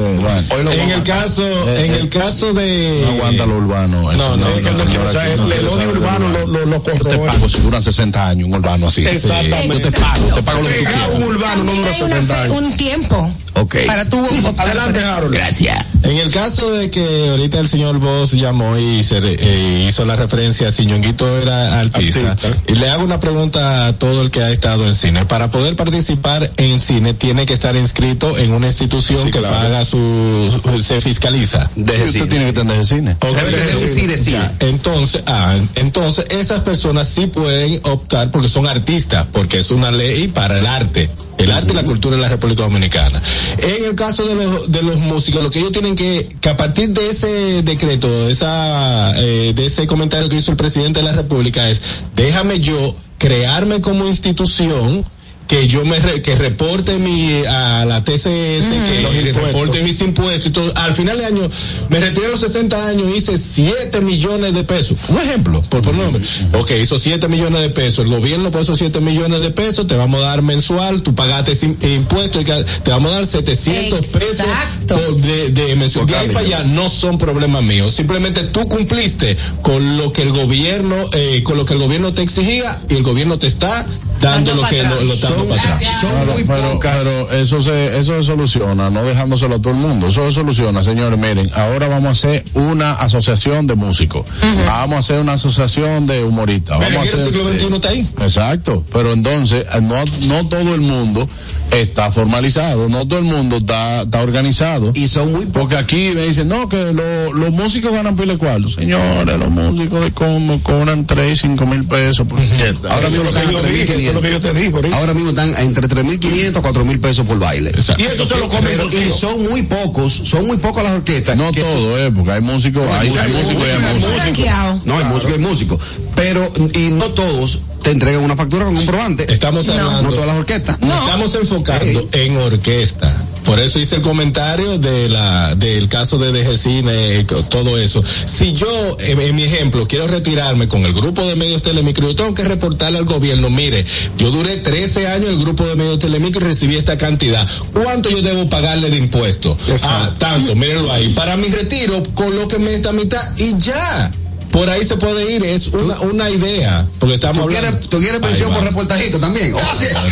bueno. 0.50 0.72
En 0.72 0.92
el 0.92 1.04
caso, 1.04 1.44
en 1.76 1.92
el 1.94 2.10
caso 2.10 2.54
de. 2.54 3.02
No 3.06 3.12
aguanta 3.14 3.46
lo 3.46 3.58
urbano. 3.58 4.12
eso 4.12 4.18
No, 4.18 4.38
no, 4.38 4.46
quiere, 4.46 4.58
el, 4.70 4.78
no 4.78 4.84
el 4.84 4.88
quiere 4.90 5.68
odio 5.68 5.90
urbano 5.92 6.30
lo, 6.30 6.48
lo, 6.48 6.66
lo 6.66 6.84
Yo 6.84 6.92
te 7.04 7.18
pago 7.18 7.50
si 7.50 7.60
duran 7.60 7.82
60 7.82 8.28
años 8.28 8.48
un 8.48 8.54
urbano 8.56 8.88
así. 8.88 9.06
Exactamente. 9.06 9.80
Yo 9.80 9.92
te 9.92 10.00
pago, 10.00 10.26
te 10.36 10.44
pago 10.44 10.62
lo 10.62 10.68
que 10.68 10.74
tú 10.76 10.84
quieras. 10.86 11.10
un 11.16 11.24
urbano, 11.24 11.64
no 11.64 11.72
dura 11.74 11.92
hay 11.92 12.02
una 12.04 12.16
60 12.16 12.36
fe- 12.36 12.42
años. 12.42 12.58
un 12.64 12.78
tiempo 12.78 13.34
Ok. 13.56 13.76
para 13.88 14.06
por 14.06 14.30
Adelante. 14.58 15.00
Harold. 15.04 15.34
Gracias. 15.34 15.86
En 16.02 16.18
el 16.18 16.32
caso 16.32 16.72
de 16.72 16.90
que 16.90 17.30
ahorita 17.32 17.60
el 17.60 17.68
señor 17.68 18.00
Boss 18.00 18.32
llamó 18.32 18.78
y 18.78 19.04
se 19.04 19.20
eh, 19.22 19.86
hizo 19.90 20.06
la 20.06 20.16
referencia 20.16 20.72
si 20.72 20.86
Ñonguito 20.86 21.38
era 21.38 21.80
artista, 21.80 22.32
Artista. 22.32 22.58
y 22.68 22.76
le 22.76 22.90
hago 22.90 23.04
una 23.04 23.20
pregunta 23.20 23.88
a 23.88 23.94
todo 23.94 24.22
el 24.22 24.32
que 24.32 24.42
ha 24.42 24.50
estado 24.50 24.88
en 24.88 24.96
cine. 24.96 25.26
Para 25.26 25.52
poder 25.52 25.76
participar 25.76 26.52
en 26.58 26.80
cine 26.80 27.14
tiene 27.14 27.46
que 27.46 27.54
estar 27.54 27.76
inscrito 27.76 28.38
en 28.38 28.54
una 28.54 28.68
institución 28.68 29.26
Sí, 29.26 29.32
que 29.32 29.40
claro. 29.40 29.56
paga 29.56 29.86
su, 29.86 30.62
se 30.82 31.02
fiscaliza. 31.02 31.70
Deje 31.76 32.06
Usted 32.06 32.12
cine. 32.20 32.28
tiene 32.28 32.54
que 32.54 32.84
cine. 32.84 33.18
Debe 33.22 33.52
tener 33.58 33.76
un 33.78 33.90
sí 33.90 34.08
de 34.08 34.18
cine. 34.18 34.38
ya, 34.38 34.56
Entonces, 34.60 35.24
ah, 35.28 35.58
entonces 35.76 36.26
esas 36.30 36.62
personas 36.62 37.08
sí 37.08 37.28
pueden 37.28 37.82
optar 37.84 38.32
porque 38.32 38.48
son 38.48 38.68
artistas, 38.68 39.28
porque 39.32 39.60
es 39.60 39.70
una 39.72 39.92
ley 39.92 40.28
para 40.30 40.60
el 40.60 40.66
arte, 40.66 41.10
el 41.38 41.52
arte 41.52 41.74
y 41.74 41.76
la 41.76 41.84
cultura 41.84 42.16
de 42.16 42.22
la 42.22 42.30
República 42.30 42.64
Dominicana. 42.64 43.22
En 43.60 43.84
el 43.84 43.96
caso 43.96 44.26
de 44.26 44.36
los, 44.36 44.72
de 44.72 44.82
los 44.82 44.98
músicos, 44.98 45.44
lo 45.44 45.50
que 45.52 45.60
ellos 45.60 45.72
tienen 45.72 45.89
que, 45.96 46.36
que 46.42 46.50
a 46.50 46.58
partir 46.58 46.90
de 46.90 47.10
ese 47.10 47.62
decreto, 47.64 48.26
de 48.26 48.32
esa, 48.32 49.14
eh, 49.18 49.54
de 49.54 49.66
ese 49.66 49.88
comentario 49.88 50.30
que 50.30 50.38
hizo 50.38 50.52
el 50.52 50.58
presidente 50.58 51.00
de 51.00 51.06
la 51.06 51.14
República 51.14 51.70
es, 51.70 52.04
déjame 52.16 52.60
yo 52.60 52.96
crearme 53.18 53.82
como 53.82 54.08
institución 54.08 55.06
que 55.50 55.68
yo 55.68 55.84
me 55.84 55.98
re- 56.00 56.22
que 56.22 56.36
reporte 56.36 57.00
mi 57.00 57.42
a 57.48 57.84
la 57.84 58.04
TCS 58.04 58.70
que 58.70 59.02
Los 59.02 59.16
impuestos. 59.16 59.44
reporte. 59.48 59.82
mis 59.82 60.00
impuestos 60.02 60.46
y 60.46 60.50
todo. 60.52 60.72
Al 60.76 60.94
final 60.94 61.18
de 61.18 61.26
año 61.26 61.50
me 61.90 62.00
retiré 62.00 62.28
a 62.28 62.30
los 62.30 62.40
60 62.42 62.88
años 62.88 63.08
hice 63.18 63.36
7 63.36 64.00
millones 64.02 64.54
de 64.54 64.64
pesos. 64.64 64.96
Un 65.10 65.18
ejemplo 65.18 65.60
por 65.68 65.82
por 65.82 65.96
nombre. 65.96 66.22
Ok 66.54 66.72
hizo 66.80 67.00
7 67.00 67.28
millones 67.28 67.62
de 67.62 67.70
pesos. 67.72 68.06
El 68.06 68.12
gobierno 68.12 68.52
por 68.52 68.62
esos 68.62 68.78
7 68.78 69.00
millones 69.02 69.42
de 69.42 69.50
pesos 69.50 69.88
te 69.88 69.96
vamos 69.96 70.20
a 70.22 70.28
dar 70.28 70.44
mensual 70.44 71.02
tú 71.02 71.16
pagaste 71.16 71.54
ese 71.54 71.68
im- 71.68 71.84
impuesto 71.96 72.40
y 72.40 72.44
que- 72.44 72.64
te 72.84 72.92
vamos 72.92 73.12
a 73.12 73.16
dar 73.16 73.26
700 73.26 74.06
pesos 74.06 74.46
por- 74.88 75.16
de, 75.20 75.50
de 75.50 75.76
mensual. 75.76 76.06
De 76.06 76.16
ahí 76.16 76.28
para 76.30 76.46
allá 76.46 76.64
no 76.64 76.90
son 76.90 77.18
problemas 77.18 77.64
míos. 77.64 77.96
Simplemente 77.96 78.44
tú 78.44 78.68
cumpliste 78.70 79.36
con 79.64 79.98
lo 79.98 80.14
que 80.14 80.22
el 80.22 80.30
gobierno 80.32 80.96
eh, 81.14 81.42
con 81.44 81.58
lo 81.58 81.66
que 81.66 81.74
el 81.74 81.80
gobierno 81.80 82.14
te 82.14 82.22
exigía 82.22 82.80
y 82.88 82.94
el 82.98 83.02
gobierno 83.02 83.40
te 83.40 83.48
está 83.48 83.84
dando 84.20 84.56
lo 84.56 84.64
que 84.68 84.84
lo, 84.84 84.96
lo 85.02 85.46
para 85.48 85.62
atrás 85.62 86.02
Son 86.02 86.10
Claro, 86.12 86.34
muy 86.34 86.44
pero, 86.44 86.72
pocas. 86.74 86.98
pero 86.98 87.32
eso 87.32 87.60
se, 87.62 87.98
eso 88.00 88.18
se 88.18 88.24
soluciona, 88.24 88.90
no 88.90 89.04
dejándoselo 89.04 89.56
a 89.56 89.60
todo 89.60 89.74
el 89.74 89.80
mundo. 89.80 90.08
Eso 90.08 90.26
se 90.30 90.36
soluciona, 90.36 90.84
señores. 90.84 91.18
Miren, 91.20 91.50
ahora 91.54 91.88
vamos 91.88 92.08
a 92.08 92.12
hacer 92.12 92.44
una 92.54 92.94
asociación 92.94 93.68
de 93.68 93.76
músicos. 93.76 94.26
Vamos 94.66 94.96
a 94.96 95.00
hacer 95.00 95.20
una 95.20 95.34
asociación 95.34 96.08
de 96.08 96.24
humoristas. 96.24 96.78
Pero 96.80 96.96
Vamos 96.96 97.14
a 97.14 97.18
el 97.18 97.24
siglo 97.24 97.44
XXI 97.44 97.76
está 97.76 97.90
ahí. 97.90 98.08
Exacto. 98.22 98.84
Pero 98.92 99.14
entonces, 99.14 99.66
eh, 99.74 99.82
no, 99.82 99.96
no 100.28 100.48
todo 100.48 100.74
el 100.76 100.82
mundo 100.82 101.28
está 101.72 102.12
formalizado, 102.12 102.90
no 102.90 103.08
todo 103.08 103.20
el 103.20 103.26
mundo 103.26 103.58
está, 103.58 104.02
está 104.02 104.22
organizado. 104.22 104.92
Y 104.96 105.08
son 105.08 105.32
muy. 105.32 105.46
Porque 105.46 105.76
aquí 105.78 106.12
me 106.16 106.24
dicen, 106.24 106.48
no, 106.48 106.68
que 106.68 106.92
lo- 106.94 107.34
los 107.34 107.52
músicos 107.52 107.92
ganan 107.92 108.16
pile 108.16 108.38
cuartos. 108.38 108.74
Señores, 108.76 109.38
los 109.38 109.50
músicos 109.50 110.02
de 110.02 110.12
como 110.12 110.62
cobran 110.64 111.06
3, 111.06 111.40
5 111.40 111.66
mil 111.66 111.84
pesos 111.86 112.28
por 112.28 112.40
fiesta. 112.42 112.90
Ahora 112.94 113.10
mismo 113.10 113.26
es 113.26 113.34
lo 113.34 113.34
que 113.34 113.82
están 113.82 114.00
es 114.00 114.14
lo 114.14 114.22
que 114.22 114.32
yo 114.32 114.40
te. 114.42 114.94
Ahora 114.94 115.14
mismo 115.14 115.30
están 115.30 115.56
entre 115.60 115.88
3.500 115.88 116.56
a 116.58 116.62
4.000 116.62 117.00
pesos 117.02 117.26
por 117.26 117.40
baile. 117.40 117.72
Y 117.98 118.04
eso 118.04 118.26
se 118.26 118.36
lo 118.38 118.50
comen 118.50 118.74
y 119.08 119.12
son 119.12 119.42
muy 119.44 119.64
pocos, 119.64 120.14
son 120.26 120.48
muy 120.48 120.58
pocos 120.58 120.84
las 120.84 120.94
orquestas. 120.94 121.38
No 121.38 121.52
que- 121.52 121.62
todo, 121.62 121.98
eh, 121.98 122.12
porque 122.12 122.32
hay 122.32 122.42
músicos, 122.42 122.84
hay, 122.92 123.10
hay 123.10 123.32
músicos 123.34 123.64
y 123.68 123.72
hay 123.72 124.00
músicos. 124.00 124.86
No, 124.86 124.98
hay 124.98 125.06
músicos 125.06 125.36
y 125.36 125.40
músicos. 125.40 125.80
Pero, 126.16 126.52
y 126.74 126.92
no 126.94 127.06
todos 127.06 127.60
te 127.90 127.94
entregan 127.94 128.22
una 128.24 128.36
factura 128.36 128.66
con 128.66 128.78
un 128.78 128.86
probante. 128.86 129.32
Estamos 129.34 129.66
No 129.66 129.74
hablando. 129.74 130.10
todas 130.12 130.28
las 130.28 130.36
orquestas. 130.36 130.80
Nos 130.80 131.06
estamos 131.06 131.34
enfocando 131.34 132.08
en 132.12 132.38
orquesta. 132.38 133.26
Por 133.44 133.60
eso 133.60 133.80
hice 133.80 133.96
el 133.96 134.02
comentario 134.04 134.78
de 134.78 135.10
la 135.10 135.56
del 135.56 135.88
caso 135.90 136.20
de 136.20 136.32
DG 136.32 136.56
Cine, 136.56 136.92
eh, 136.94 137.24
todo 137.50 137.80
eso. 137.80 138.04
Si 138.06 138.54
yo, 138.54 138.68
en, 139.00 139.20
en 139.20 139.36
mi 139.36 139.44
ejemplo, 139.44 139.88
quiero 139.88 140.06
retirarme 140.06 140.68
con 140.68 140.86
el 140.86 140.94
grupo 140.94 141.26
de 141.26 141.36
medios 141.36 141.64
Telemicro, 141.64 142.08
yo 142.08 142.16
tengo 142.16 142.34
que 142.36 142.44
reportarle 142.44 143.00
al 143.00 143.06
gobierno, 143.06 143.50
mire, 143.50 143.84
yo 144.20 144.30
duré 144.30 144.58
13 144.58 145.08
años 145.08 145.26
en 145.30 145.32
el 145.34 145.40
grupo 145.40 145.66
de 145.66 145.74
medios 145.76 145.98
Telemicro 145.98 146.42
y 146.42 146.50
recibí 146.50 146.76
esta 146.76 146.96
cantidad. 146.96 147.48
¿Cuánto 147.74 148.12
yo 148.12 148.22
debo 148.22 148.48
pagarle 148.50 148.92
de 148.92 148.98
impuestos? 148.98 149.58
Ah, 149.82 150.14
tanto, 150.20 150.54
mírenlo 150.54 150.92
ahí. 150.94 151.08
Para 151.14 151.36
mi 151.38 151.48
retiro, 151.48 152.04
colóquenme 152.14 152.72
esta 152.76 152.92
mitad 152.92 153.20
y 153.38 153.58
ya 153.58 154.12
por 154.52 154.70
ahí 154.70 154.86
se 154.86 154.98
puede 154.98 155.32
ir, 155.32 155.44
es 155.44 155.68
una, 155.68 156.00
una 156.02 156.30
idea, 156.30 156.88
porque 157.00 157.16
estamos 157.16 157.38
¿Tú 157.38 157.44
hablando. 157.44 157.70
Quieres, 157.70 157.90
¿Tú 157.90 158.00
quieres 158.00 158.22
pensión 158.22 158.54
por 158.54 158.64
reportajito 158.64 159.20
también? 159.20 159.54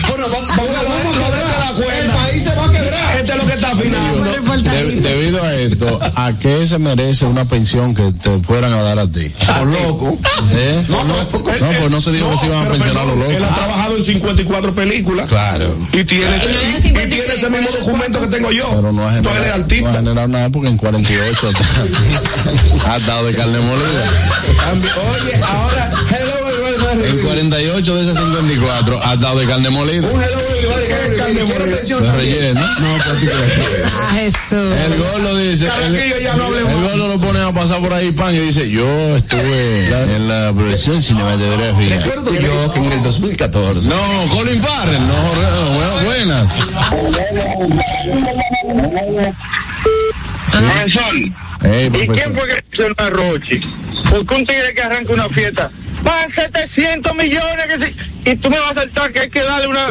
Bueno, 0.08 0.26
vamos, 0.30 0.48
vamos, 0.56 0.72
vamos 0.74 1.16
a 1.16 1.74
cuadrar. 1.74 2.04
El 2.04 2.10
país 2.12 2.44
se 2.44 2.56
va 2.56 2.66
a 2.66 2.72
quebrar 2.72 3.07
la 3.86 4.42
cuenta. 4.46 4.80
esto, 5.56 6.00
¿a 6.16 6.34
qué 6.40 6.68
se 6.68 6.78
merece 6.80 7.26
una 7.26 7.46
pensión 7.46 7.94
que 7.96 8.12
te 8.12 8.40
fueran 8.44 8.74
a 8.74 8.82
dar 8.84 9.00
a 9.00 9.08
ti? 9.08 9.30
Por 9.46 9.68
loco. 9.68 10.18
¿Eh? 10.54 10.84
No, 10.90 11.04
no, 11.04 11.14
No, 11.14 11.80
pues 11.80 11.92
no 11.92 12.02
se 12.02 12.12
dijo 12.12 12.30
que 12.32 12.38
se 12.38 12.46
iban 12.48 12.66
a 12.68 12.70
pensionar 12.70 13.04
a 13.04 13.06
los 13.06 13.18
locos. 13.18 13.34
Él 13.34 13.44
ha 13.44 13.54
trabajado 13.54 13.98
en 13.98 14.04
54 14.04 14.74
películas. 14.74 15.28
Claro. 15.28 15.76
Y 15.94 16.04
tiene, 16.04 16.38
no 16.38 16.44
es 16.44 16.80
y 16.80 16.82
54, 16.84 17.10
tiene 17.10 17.34
ese 17.36 17.50
mismo 17.50 17.70
documento 17.78 18.20
que 18.22 18.28
tengo 18.28 18.52
yo. 18.52 18.70
Pero 18.76 18.92
no 18.92 19.08
ha 19.08 19.14
eres 19.14 19.26
generado, 19.26 19.66
no 19.82 19.90
ha 19.90 19.94
generado 19.94 20.28
nada 20.28 20.50
porque 20.50 20.70
en 20.70 20.78
48 20.78 21.50
está- 21.50 21.66
ha 22.94 22.98
estado 22.98 23.26
de 23.26 23.34
carne 23.36 23.60
molida. 23.60 24.12
Oye, 24.70 25.44
ahora, 25.44 25.92
hello, 26.10 26.47
En 27.04 27.18
48 27.24 27.96
de 27.96 28.02
esas 28.04 28.18
54 28.18 29.00
ha 29.04 29.14
estado 29.14 29.40
de 29.40 29.46
carne 29.46 29.70
molida. 29.70 30.08
Un 30.08 30.22
hello, 30.22 30.40
everybody, 30.50 31.18
carne 31.18 31.44
molida. 31.44 32.02
De 32.02 32.12
relleno. 32.14 32.62
No. 32.62 32.98
Ah, 34.00 34.14
Jesús. 34.14 34.74
El 34.86 34.98
gordo 34.98 35.38
dice, 35.38 35.66
el, 35.66 35.72
Carraquillo, 35.72 36.20
ya 36.22 36.36
no 36.36 36.56
el 36.56 36.64
gordo 36.64 37.08
lo 37.08 37.18
pone 37.20 37.40
a 37.42 37.52
pasar 37.52 37.80
por 37.82 37.94
ahí 37.94 38.12
pan 38.12 38.34
y 38.36 38.40
dice, 38.40 38.70
yo 38.70 39.16
estuve 39.16 39.88
en 40.16 40.28
la 40.28 40.54
producción 40.54 41.02
cinematográfica. 41.02 41.96
Recuerdo 41.98 42.34
yo 42.34 42.72
que 42.74 42.80
en 42.80 42.92
el 42.94 43.04
2014. 43.04 43.90
No, 43.90 43.96
Colin 44.34 44.62
Farrell, 44.62 45.08
no, 45.08 45.14
bu- 45.14 46.06
buenas. 46.06 46.58
Profesor, 50.60 51.16
Ey, 51.64 51.88
¿y 51.88 52.08
quién 52.08 52.36
fue 52.36 52.48
que 52.48 52.64
hizo 52.74 52.88
a 52.98 53.10
Rochi? 53.10 53.60
Porque 54.12 54.36
un 54.36 54.46
tigre 54.46 54.74
que 54.76 54.82
arranca 54.82 55.14
una 55.14 55.28
fiesta, 55.30 55.72
van 56.04 56.30
700 56.34 57.16
millones 57.16 57.66
que 57.68 57.86
si- 57.86 58.32
y 58.32 58.36
tú 58.36 58.50
me 58.50 58.60
vas 58.60 58.72
a 58.72 58.76
saltar 58.76 59.12
que 59.12 59.20
hay 59.22 59.30
que 59.30 59.42
darle 59.42 59.68
una... 59.68 59.88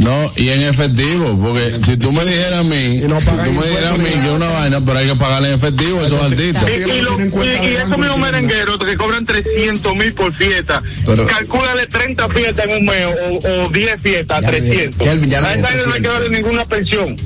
No, 0.00 0.30
y 0.36 0.48
en 0.50 0.62
efectivo, 0.62 1.38
porque 1.40 1.78
si 1.84 1.96
tú 1.96 2.12
me 2.12 2.24
dijeras 2.24 2.60
a 2.60 2.62
mí, 2.64 3.00
si 3.00 3.06
no 3.08 3.18
pagan 3.20 3.44
tú 3.46 3.52
me 3.52 3.66
dijeras 3.66 3.92
a 3.92 3.96
mí 3.96 4.10
que 4.10 4.18
es 4.26 4.28
una 4.28 4.48
vaina, 4.50 4.80
pero 4.84 4.98
hay 4.98 5.06
que 5.08 5.16
pagarle 5.16 5.48
en 5.48 5.54
efectivo 5.54 6.00
a 6.00 6.04
esos 6.06 6.22
artistas. 6.22 6.64
Y, 6.68 6.90
y, 6.90 7.00
lo- 7.02 7.18
y- 7.20 7.66
y 7.68 7.76
esos 7.76 7.98
mismos 7.98 8.18
merengueros 8.18 8.78
que 8.78 8.96
cobran 8.96 9.24
300 9.24 9.94
mil 9.96 10.12
por 10.14 10.36
fiesta, 10.36 10.82
Pero- 11.06 11.26
calcúlale 11.26 11.86
30 11.86 12.28
fiestas 12.28 12.66
en 12.66 12.76
un 12.76 12.84
mes 12.84 13.06
o, 13.06 13.64
o 13.64 13.68
10 13.70 13.96
fiestas, 14.02 14.42
Ya, 14.42 14.50
300. 14.50 15.08
Kelvin, 15.08 15.30
ya 15.30 15.40
no 15.40 15.46
a 15.46 15.52
es 15.54 15.58
esa 15.60 15.68
gente 15.68 15.86
no 15.86 15.94
hay 15.94 16.02
que 16.02 16.08
300. 16.08 16.12
darle 16.20 16.36
ninguna 16.36 16.64
pensión. 16.68 17.16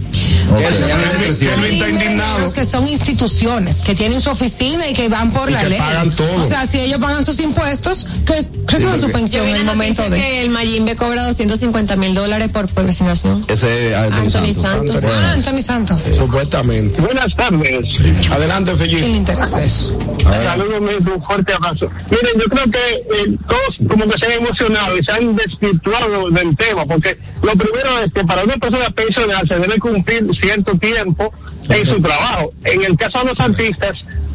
Kelvin 0.46 1.72
está 1.74 1.88
indignado. 1.88 2.52
que 2.52 2.64
son 2.64 2.86
instituciones, 2.86 3.82
que 3.82 3.94
tienen 3.94 4.20
su 4.20 4.30
oficina 4.30 4.88
y 4.88 4.92
que 4.92 5.08
van 5.08 5.32
por 5.32 5.48
Y 5.50 5.52
la 5.52 5.60
que 5.62 5.68
ley. 5.70 5.78
pagan 5.78 6.10
todo. 6.14 6.42
O 6.42 6.46
sea, 6.46 6.66
si 6.66 6.80
ellos 6.80 6.98
pagan 6.98 7.24
sus 7.24 7.40
impuestos, 7.40 8.06
que 8.26 8.44
reciban 8.72 9.00
su 9.00 9.10
pensión 9.10 9.46
en 9.48 9.56
el 9.56 9.64
momento 9.64 10.08
de. 10.08 10.16
que 10.16 10.42
el 10.42 10.50
Mayimbe 10.50 10.96
cobra 10.96 11.24
250 11.26 11.96
mil 11.96 12.14
dólares 12.14 12.48
por 12.48 12.66
presentación. 12.68 13.44
Ese 13.48 13.88
es 13.88 13.94
Anthony 13.94 14.20
Anthony 14.24 14.52
Santos. 14.52 14.62
Santos. 14.94 15.02
Ah, 15.04 15.32
Anthony 15.32 15.62
Santos. 15.62 15.98
Supuestamente. 16.16 17.00
Buenas 17.00 17.34
tardes. 17.36 18.30
Adelante, 18.30 18.72
¿Quién 18.72 18.90
le 18.90 18.96
Fellín. 18.98 19.14
interesa 19.16 19.62
eso? 19.62 19.98
Saludos, 20.30 20.80
un 20.80 21.22
fuerte 21.24 21.52
abrazo. 21.52 21.88
Miren, 22.10 22.40
yo 22.40 22.44
creo 22.48 22.64
que 22.70 22.78
eh, 22.78 23.36
todos 23.46 23.88
como 23.88 24.06
que 24.08 24.18
se 24.18 24.26
han 24.32 24.44
emocionado 24.44 24.98
y 24.98 25.04
se 25.04 25.12
han 25.12 25.36
desvirtuado 25.36 26.30
del 26.30 26.56
tema, 26.56 26.84
porque 26.86 27.18
lo 27.42 27.52
primero 27.52 27.98
es 28.04 28.12
que 28.12 28.24
para 28.24 28.42
una 28.44 28.56
persona 28.56 28.90
pensional 28.90 29.46
se 29.48 29.58
debe 29.58 29.78
cumplir 29.78 30.26
cierto 30.40 30.72
tiempo 30.78 31.32
en 31.68 31.86
su 31.86 32.00
trabajo. 32.00 32.50
En 32.64 32.82
el 32.84 32.96
caso 32.96 33.18
de 33.20 33.24
los 33.26 33.40
artistas, 33.40 33.92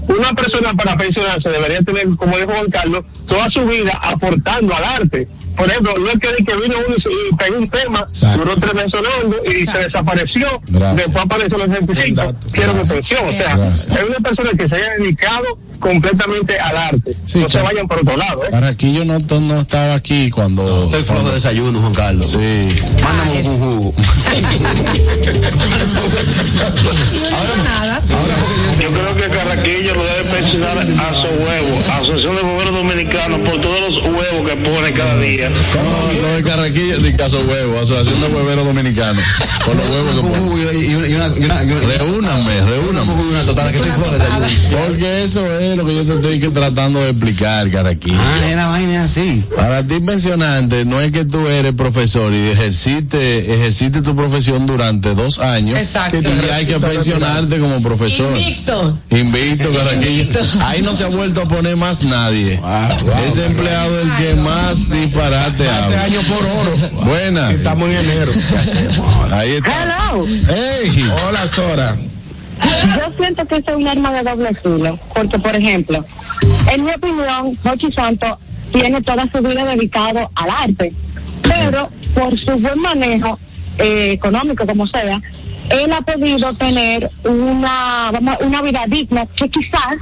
una 0.08 0.34
persona 0.34 0.74
para 0.74 0.96
pensionarse 0.98 1.50
debería 1.50 1.82
tener, 1.82 2.08
como 2.16 2.38
dijo 2.38 2.52
Juan 2.52 2.70
Carlos, 2.70 3.04
toda 3.28 3.48
su 3.52 3.66
vida 3.66 4.00
aportando 4.02 4.76
al 4.76 4.84
arte. 4.84 5.28
Por 5.58 5.68
ejemplo, 5.68 5.94
no 5.98 6.08
es 6.10 6.20
que, 6.20 6.44
que 6.46 6.56
vino 6.56 6.76
uno 6.88 6.96
y 6.98 7.36
pegó 7.36 7.58
un 7.58 7.68
tema, 7.70 8.00
Exacto. 8.08 8.40
duró 8.40 8.56
tres 8.58 8.74
meses 8.76 8.92
sonando 8.92 9.38
y 9.44 9.66
se 9.66 9.78
desapareció, 9.80 10.62
Gracias. 10.68 10.96
después 10.98 11.26
apareció 11.26 11.56
en 11.64 11.70
los 11.72 11.80
65, 11.80 12.16
Dato. 12.22 12.48
quiero 12.52 12.74
mi 12.76 12.84
pensión. 12.88 13.28
O 13.28 13.32
sea, 13.34 13.56
Gracias. 13.58 13.88
es 13.90 14.04
una 14.10 14.20
persona 14.20 14.50
que 14.52 14.68
se 14.70 14.76
haya 14.76 14.94
dedicado 15.00 15.46
completamente 15.80 16.60
al 16.60 16.78
arte. 16.78 17.16
Sí, 17.26 17.40
no 17.40 17.50
se 17.50 17.60
vayan 17.60 17.88
por 17.88 18.00
otro 18.00 18.18
lado, 18.18 18.44
¿eh? 18.46 18.50
Carraquillo 18.52 19.04
no, 19.06 19.18
no 19.20 19.62
estaba 19.62 19.96
aquí 19.96 20.30
cuando... 20.30 20.86
Estoy 20.86 21.04
flojo 21.04 21.28
de 21.28 21.34
desayuno, 21.36 21.80
Juan 21.80 21.94
Carlos. 21.96 22.30
Sí. 22.32 22.70
Mándame 23.04 23.42
un 23.50 23.60
jugo. 23.60 23.94
Nada. 27.64 27.87
Yo 28.88 28.94
creo 28.94 29.16
que 29.18 29.36
Carraquillo 29.36 29.96
lo 29.96 30.04
debe 30.06 30.24
pensionar 30.32 30.78
a 30.78 30.84
su 30.86 31.28
huevo, 31.44 31.84
Asociación 31.92 32.36
de 32.38 32.42
Bomberos 32.42 32.74
Dominicanos, 32.74 33.40
por 33.40 33.60
todos 33.62 33.82
los 33.82 34.02
huevos 34.04 34.50
que 34.50 34.56
pone 34.58 34.92
cada 34.94 35.18
día. 35.20 35.50
No, 35.50 36.22
no 36.22 36.34
de 36.36 36.44
Carraquillo, 36.44 36.98
de 37.00 37.16
Caso 37.18 37.40
Huevo, 37.40 37.80
Asociación 37.82 38.22
de 38.22 38.28
Hueveros 38.38 38.66
Dominicanos. 38.66 39.22
Por 39.66 39.76
los 39.76 39.90
huevos 39.90 40.14
que 40.14 40.20
Un 40.20 40.28
ponen. 40.30 40.44
jugo 40.44 40.58
y 40.58 40.62
una, 40.62 40.74
y 40.74 40.96
una, 40.96 41.08
y 41.08 41.14
una, 41.44 41.64
y 41.64 41.72
una, 41.72 41.98
Reúname, 41.98 42.62
reúname. 42.62 43.12
jugo 43.12 43.26
y 43.26 43.32
una 43.32 43.44
total, 43.44 43.72
que 43.72 43.78
estoy 43.78 43.92
flojo 43.92 44.12
de 44.12 44.20
desayuno. 44.20 44.78
Porque 44.88 45.24
eso 45.24 45.60
es 45.60 45.78
lo 45.78 45.86
que 45.86 45.96
yo 45.96 46.04
te 46.06 46.14
estoy 46.14 46.40
tratando 46.52 47.00
de 47.02 47.10
explicar, 47.10 47.70
Carraquillo. 47.70 48.18
Ah, 48.20 48.50
era 48.50 48.68
vaina 48.68 49.04
así. 49.04 49.44
Para 49.56 49.84
ti 49.84 50.00
pensionante 50.00 50.86
no 50.86 51.02
es 51.02 51.12
que 51.12 51.26
tú 51.26 51.46
eres 51.48 51.74
profesor 51.74 52.34
y 52.34 52.50
ejercite, 52.52 53.54
ejercite 53.54 54.02
tu 54.02 54.16
profesión 54.16 54.66
durante 54.66 55.14
dos 55.14 55.40
años. 55.40 55.78
Exacto. 55.78 56.18
Y 56.22 56.50
hay 56.52 56.66
que 56.66 56.80
pensionarte 56.80 57.60
como 57.60 57.82
profesor. 57.82 58.36
Invicto. 58.38 58.77
Invicto, 59.10 59.72
Carraquillo. 59.74 60.26
Ahí 60.66 60.82
no 60.82 60.94
se 60.94 61.04
ha 61.06 61.08
vuelto 61.08 61.42
a 61.42 61.48
poner 61.48 61.76
más 61.76 62.04
nadie. 62.04 62.60
Ese 63.26 63.46
empleado 63.46 64.00
es 64.00 64.06
el 64.06 64.16
que 64.16 64.36
más 64.42 64.90
disparate 64.90 65.64
Este 65.64 65.70
habla. 65.70 66.04
año 66.04 66.20
por 66.22 66.46
oro. 66.46 67.06
Buenas. 67.06 67.56
Estamos 67.56 67.90
en 67.90 67.96
enero. 67.98 68.32
Ahí 69.32 69.52
está. 69.52 69.84
Hello. 70.12 70.26
¡Ey! 70.26 71.06
Hola, 71.28 71.48
Sora. 71.48 71.96
Yo 72.84 73.14
siento 73.24 73.46
que 73.46 73.56
es 73.58 73.64
un 73.76 73.88
arma 73.88 74.12
de 74.14 74.24
doble 74.30 74.50
filo, 74.64 75.00
porque 75.14 75.38
por 75.40 75.56
ejemplo, 75.56 76.04
en 76.72 76.84
mi 76.86 76.92
opinión, 76.92 77.56
Jochi 77.64 77.92
Santos 77.92 78.36
tiene 78.72 79.02
toda 79.02 79.28
su 79.32 79.40
vida 79.42 79.64
dedicado 79.64 80.30
al 80.36 80.50
arte, 80.50 80.92
pero 81.44 81.90
por 82.14 82.38
su 82.40 82.52
buen 82.58 82.80
manejo 82.82 83.40
eh, 83.78 84.12
económico, 84.14 84.66
como 84.66 84.88
sea, 84.88 85.22
él 85.70 85.92
ha 85.94 86.02
podido 86.02 86.54
tener 86.54 87.10
una, 87.24 88.12
vamos, 88.12 88.38
una 88.42 88.62
vida 88.62 88.84
digna 88.88 89.26
que 89.26 89.50
quizás, 89.50 89.98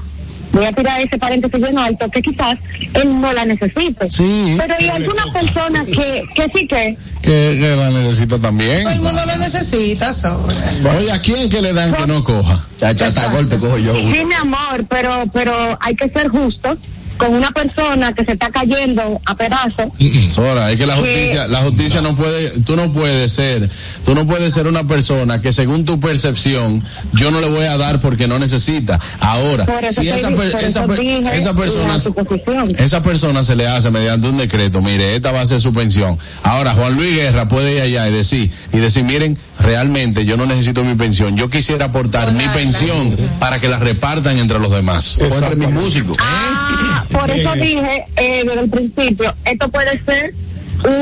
voy 0.51 0.65
a 0.65 0.71
tirar 0.71 1.01
ese 1.01 1.17
paréntesis 1.17 1.60
bien 1.60 1.78
alto, 1.78 2.10
que 2.10 2.21
quizás 2.21 2.58
él 2.93 3.19
no 3.19 3.34
la 3.34 3.45
necesite. 3.45 4.10
Sí. 4.10 4.56
Pero 4.58 4.75
hay 4.80 4.89
algunas 4.89 5.28
personas 5.30 5.86
que, 5.86 6.23
que 6.34 6.51
sí 6.56 6.67
que, 6.67 6.97
Que, 7.21 7.58
que 7.60 7.75
la 7.75 7.89
necesita 7.89 8.39
también. 8.39 8.84
Todo 8.84 8.93
el 8.93 9.01
mundo 9.01 9.21
lo 9.25 9.38
necesita, 9.38 10.13
Sora. 10.13 10.54
Oye, 10.97 11.12
¿a 11.12 11.19
quién 11.19 11.49
que 11.49 11.62
le 11.62 11.73
dan 11.73 11.93
que 11.93 12.08
no 12.08 12.23
coja? 12.23 12.63
Ya, 12.80 12.91
ya 12.91 13.08
hasta 13.08 13.32
golpe 13.32 13.58
cojo 13.58 13.78
yo. 13.78 13.91
uno. 13.93 14.01
Sí, 14.15 14.25
mi 14.25 14.34
amor, 14.36 14.86
pero, 14.89 15.25
pero 15.34 15.78
hay 15.82 15.95
que 15.95 16.10
ser 16.10 16.30
justos 16.30 16.78
con 17.17 17.34
una 17.34 17.51
persona 17.51 18.13
que 18.13 18.25
se 18.25 18.34
está 18.34 18.49
cayendo 18.49 19.19
a 19.25 19.36
pedazos. 19.36 19.88
Sora, 20.30 20.71
es 20.71 20.78
que 20.78 20.86
la 20.86 20.95
justicia, 20.95 21.47
la 21.47 21.60
justicia 21.62 22.01
no 22.01 22.15
puede, 22.15 22.49
tú 22.62 22.75
no 22.75 22.91
puedes 22.91 23.32
ser, 23.32 23.69
tú 24.06 24.15
no 24.15 24.25
puedes 24.25 24.54
ser 24.54 24.67
una 24.67 24.84
persona 24.86 25.41
que 25.41 25.51
según 25.51 25.86
tu 25.86 25.99
percepción, 25.99 26.84
yo 27.13 27.32
no 27.32 27.41
le 27.41 27.49
voy 27.49 27.65
a 27.65 27.78
dar 27.78 28.01
porque 28.01 28.28
no 28.28 28.39
necesita. 28.39 28.99
Ahora, 29.19 29.65
si 29.91 30.08
esa, 30.10 30.30
per- 30.30 30.56
esa, 30.63 30.86
dije 30.88 31.21
esa 31.36 31.54
persona, 31.54 31.93
la 31.93 31.99
suposición. 31.99 32.75
esa 32.78 33.01
persona 33.01 33.43
se 33.43 33.56
le 33.56 33.67
hace 33.67 33.91
mediante 33.91 34.28
un 34.28 34.38
decreto, 34.38 34.82
mire, 34.82 35.15
esta 35.15 35.32
va 35.32 35.41
a 35.41 35.45
ser 35.45 35.60
su 35.60 35.73
pensión. 35.73 36.17
Ahora, 36.43 36.73
Juan 36.73 36.95
Luis 36.95 37.15
Guerra 37.15 37.47
puede 37.47 37.75
ir 37.75 37.82
allá 37.82 38.08
y 38.08 38.12
decir, 38.12 38.51
y 38.73 38.78
decir, 38.78 39.04
miren, 39.04 39.38
realmente 39.60 40.25
yo 40.25 40.38
no 40.38 40.45
necesito 40.45 40.84
mi 40.84 40.95
pensión, 40.95 41.36
yo 41.38 41.49
quisiera 41.49 41.86
aportar 41.86 42.32
mi 42.34 42.47
pensión 42.49 43.15
para 43.39 43.60
que 43.60 43.67
la 43.67 43.80
repartan 43.80 44.38
entre 44.38 44.60
los 44.60 44.71
demás. 44.71 45.19
O 45.19 45.25
entre 45.25 45.56
mis 45.56 45.69
músicos. 45.69 46.17
Ah, 46.19 47.05
por 47.19 47.32
eso 47.32 47.54
dije 47.54 48.06
eh, 48.17 48.43
desde 48.45 48.60
el 48.62 48.69
principio, 48.69 49.34
esto 49.45 49.69
puede 49.69 50.04
ser 50.04 50.34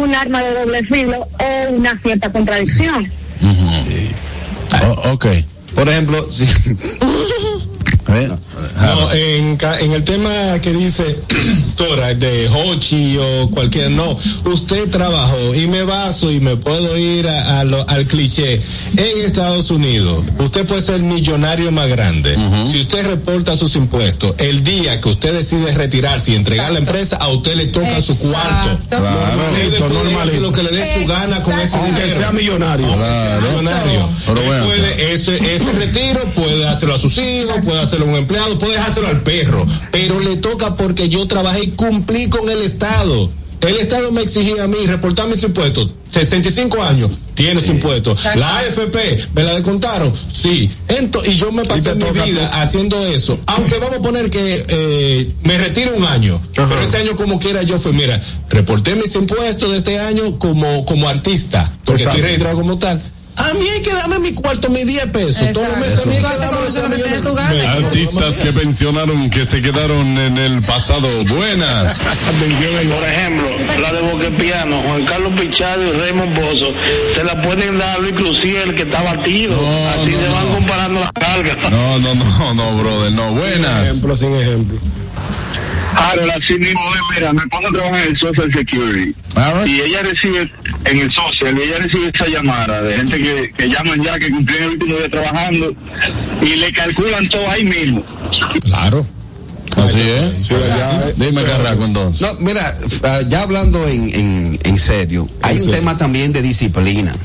un 0.01 0.13
arma 0.13 0.41
de 0.41 0.53
doble 0.53 0.83
filo 0.83 1.27
o 1.39 1.73
una 1.73 1.99
cierta 2.01 2.31
contradicción. 2.31 3.11
Oh, 4.85 5.11
ok. 5.13 5.25
Por 5.75 5.89
ejemplo, 5.89 6.29
si, 6.29 6.45
Eh, 8.15 8.29
No, 8.81 9.11
en, 9.13 9.57
ca- 9.57 9.79
en 9.79 9.91
el 9.91 10.03
tema 10.03 10.29
que 10.61 10.71
dice 10.71 11.19
Sora, 11.77 12.13
de 12.13 12.47
Hochi 12.49 13.17
o 13.17 13.49
cualquier, 13.49 13.91
no, 13.91 14.17
usted 14.45 14.89
trabajó 14.89 15.53
y 15.55 15.67
me 15.67 15.83
baso 15.83 16.31
y 16.31 16.39
me 16.39 16.55
puedo 16.55 16.97
ir 16.97 17.27
a, 17.27 17.59
a 17.59 17.63
lo- 17.63 17.87
al 17.89 18.05
cliché. 18.05 18.61
En 18.97 19.25
Estados 19.25 19.71
Unidos, 19.71 20.23
usted 20.39 20.65
puede 20.65 20.81
ser 20.81 20.95
el 20.95 21.03
millonario 21.03 21.71
más 21.71 21.87
grande. 21.89 22.37
Si 22.69 22.79
usted 22.79 23.05
reporta 23.07 23.57
sus 23.57 23.75
impuestos, 23.75 24.33
el 24.37 24.63
día 24.63 24.99
que 25.01 25.09
usted 25.09 25.33
decide 25.33 25.71
retirarse 25.73 26.31
y 26.31 26.35
entregar 26.35 26.71
la 26.71 26.79
empresa, 26.79 27.17
a 27.17 27.27
usted 27.29 27.55
le 27.55 27.67
toca 27.67 28.01
su 28.01 28.17
cuarto. 28.19 28.71
Exacto. 28.71 28.99
Normalito, 28.99 29.79
Normalito, 29.79 29.89
normalito. 29.89 30.39
lo 30.41 30.51
que 30.51 30.63
le 30.63 30.71
dé 30.71 31.01
su 31.01 31.07
gana 31.07 31.39
con 31.41 31.53
ese 31.53 31.63
Exacto. 31.77 31.85
dinero. 31.85 32.03
Aunque 32.03 32.15
sea 32.17 32.31
millonario. 32.31 32.95
Claro. 32.95 33.41
millonario. 33.41 34.09
Pero 34.25 34.41
vean. 34.49 34.65
puede, 34.65 35.13
ese, 35.13 35.55
ese 35.55 35.71
retiro 35.73 36.25
puede 36.35 36.67
hacerlo 36.67 36.95
a 36.95 36.97
sus 36.97 37.17
hijos, 37.17 37.55
puede 37.63 37.81
hacerlo 37.81 38.02
a 38.03 38.07
un 38.07 38.15
empleado, 38.15 38.57
puede 38.57 38.77
hacerlo 38.77 39.09
al 39.09 39.21
perro, 39.21 39.65
pero 39.91 40.19
le 40.19 40.37
toca 40.37 40.75
porque 40.75 41.09
yo 41.09 41.25
trabajé 41.27 41.63
y 41.63 41.67
cumplí 41.69 42.29
con 42.29 42.49
el 42.49 42.61
Estado. 42.61 43.29
El 43.61 43.77
Estado 43.77 44.11
me 44.11 44.21
exigía 44.21 44.65
a 44.65 44.67
mí 44.67 44.75
reportar 44.85 45.27
mis 45.29 45.41
impuestos. 45.41 45.89
65 46.09 46.83
años, 46.83 47.11
tiene 47.33 47.61
su 47.61 47.71
impuesto. 47.71 48.13
La 48.35 48.57
AFP, 48.59 49.29
¿me 49.33 49.43
la 49.43 49.53
descontaron? 49.53 50.11
Sí. 50.27 50.69
Ento- 50.89 51.25
y 51.25 51.35
yo 51.37 51.49
me 51.53 51.63
pasé 51.63 51.95
mi 51.95 52.03
vida 52.11 52.47
haciendo 52.61 53.03
eso. 53.05 53.39
Aunque 53.45 53.77
vamos 53.79 53.99
a 53.99 54.01
poner 54.01 54.29
que 54.29 54.65
eh, 54.67 55.31
me 55.43 55.57
retiro 55.57 55.93
un 55.95 56.03
año. 56.03 56.41
Pero 56.53 56.81
ese 56.81 56.97
año 56.97 57.15
como 57.15 57.39
quiera 57.39 57.63
yo 57.63 57.79
fui, 57.79 57.93
mira, 57.93 58.21
reporté 58.49 58.95
mis 58.95 59.15
impuestos 59.15 59.71
de 59.71 59.77
este 59.77 59.97
año 59.97 60.37
como, 60.37 60.83
como 60.85 61.07
artista. 61.07 61.71
Porque 61.85 62.03
Exacto. 62.03 62.17
estoy 62.17 62.21
registrado 62.21 62.57
como 62.57 62.77
tal. 62.77 63.01
A 63.37 63.53
mí 63.55 63.67
hay 63.67 63.81
que 63.81 63.93
darme 63.93 64.19
mi 64.19 64.33
cuarto, 64.33 64.69
mis 64.69 64.85
10 64.85 65.05
pesos. 65.07 65.53
Todos 65.53 65.67
los 65.69 65.77
meses 65.77 65.99
a 65.99 66.05
mí 66.05 66.15
hay 66.15 66.21
que 66.21 66.37
darme 66.37 66.67
ese 66.67 66.81
millón. 66.87 67.83
Artistas 67.85 68.33
que 68.35 68.53
pensionaron, 68.53 69.29
que 69.29 69.45
se 69.45 69.61
quedaron 69.61 70.17
en 70.17 70.37
el 70.37 70.61
pasado. 70.61 71.07
Buenas. 71.25 71.99
Por 71.99 73.03
ejemplo, 73.03 73.49
la 73.79 73.93
de 73.93 74.01
Boquepiano, 74.01 74.81
Juan 74.83 75.05
Carlos 75.05 75.39
Pichado 75.39 75.83
y 75.83 75.91
Raymond 75.91 76.35
Bozo, 76.35 76.71
se 77.15 77.23
la 77.23 77.41
pueden 77.41 77.77
dar 77.77 77.97
a 77.97 77.99
Luis 77.99 78.13
Crucier, 78.13 78.69
el 78.69 78.75
que 78.75 78.83
está 78.83 79.01
batido. 79.01 79.55
Así 79.89 80.11
se 80.11 80.29
van 80.29 80.47
comparando 80.53 80.99
las 80.99 81.11
cargas. 81.13 81.71
No, 81.71 81.99
no, 81.99 82.15
no, 82.15 82.53
no, 82.53 82.77
brother, 82.77 83.11
no. 83.11 83.31
Buenas. 83.31 83.89
ejemplo, 83.89 84.15
sin 84.15 84.35
ejemplo. 84.35 84.79
Ahora, 85.95 86.23
así 86.41 86.57
mismo 86.57 86.81
es, 86.95 87.01
mira, 87.15 87.33
mi 87.33 87.39
esposa 87.39 87.69
trabaja 87.71 88.03
en 88.03 88.09
el 88.09 88.19
Social 88.19 88.53
Security 88.53 89.15
y 89.65 89.81
ella 89.81 90.03
recibe, 90.03 90.51
en 90.85 90.97
el 90.97 91.11
Social, 91.11 91.57
ella 91.57 91.77
recibe 91.79 92.11
esa 92.13 92.27
llamada 92.27 92.81
de 92.81 92.97
gente 92.97 93.17
que, 93.17 93.51
que 93.57 93.69
llaman 93.69 94.01
ya, 94.01 94.19
que 94.19 94.29
cumplieron 94.29 94.67
el 94.67 94.73
último 94.73 94.95
día 94.95 95.09
trabajando 95.09 95.75
y 96.41 96.55
le 96.55 96.71
calculan 96.71 97.27
todo 97.29 97.49
ahí 97.49 97.63
mismo. 97.65 98.05
Claro. 98.61 99.05
Así 99.77 100.01
es. 100.01 100.43
Sí, 100.47 100.53
allá, 100.53 101.07
eh, 101.09 101.13
Dime, 101.17 101.43
Carraco, 101.43 101.83
entonces. 101.85 102.21
No, 102.21 102.39
mira, 102.39 102.73
ah, 103.03 103.21
ya 103.27 103.41
hablando 103.43 103.87
en, 103.87 104.13
en, 104.13 104.59
en 104.63 104.77
serio, 104.79 105.27
hay 105.41 105.59
un 105.59 105.71
tema 105.71 105.97
también 105.97 106.31
de 106.33 106.41
disciplina. 106.41 107.15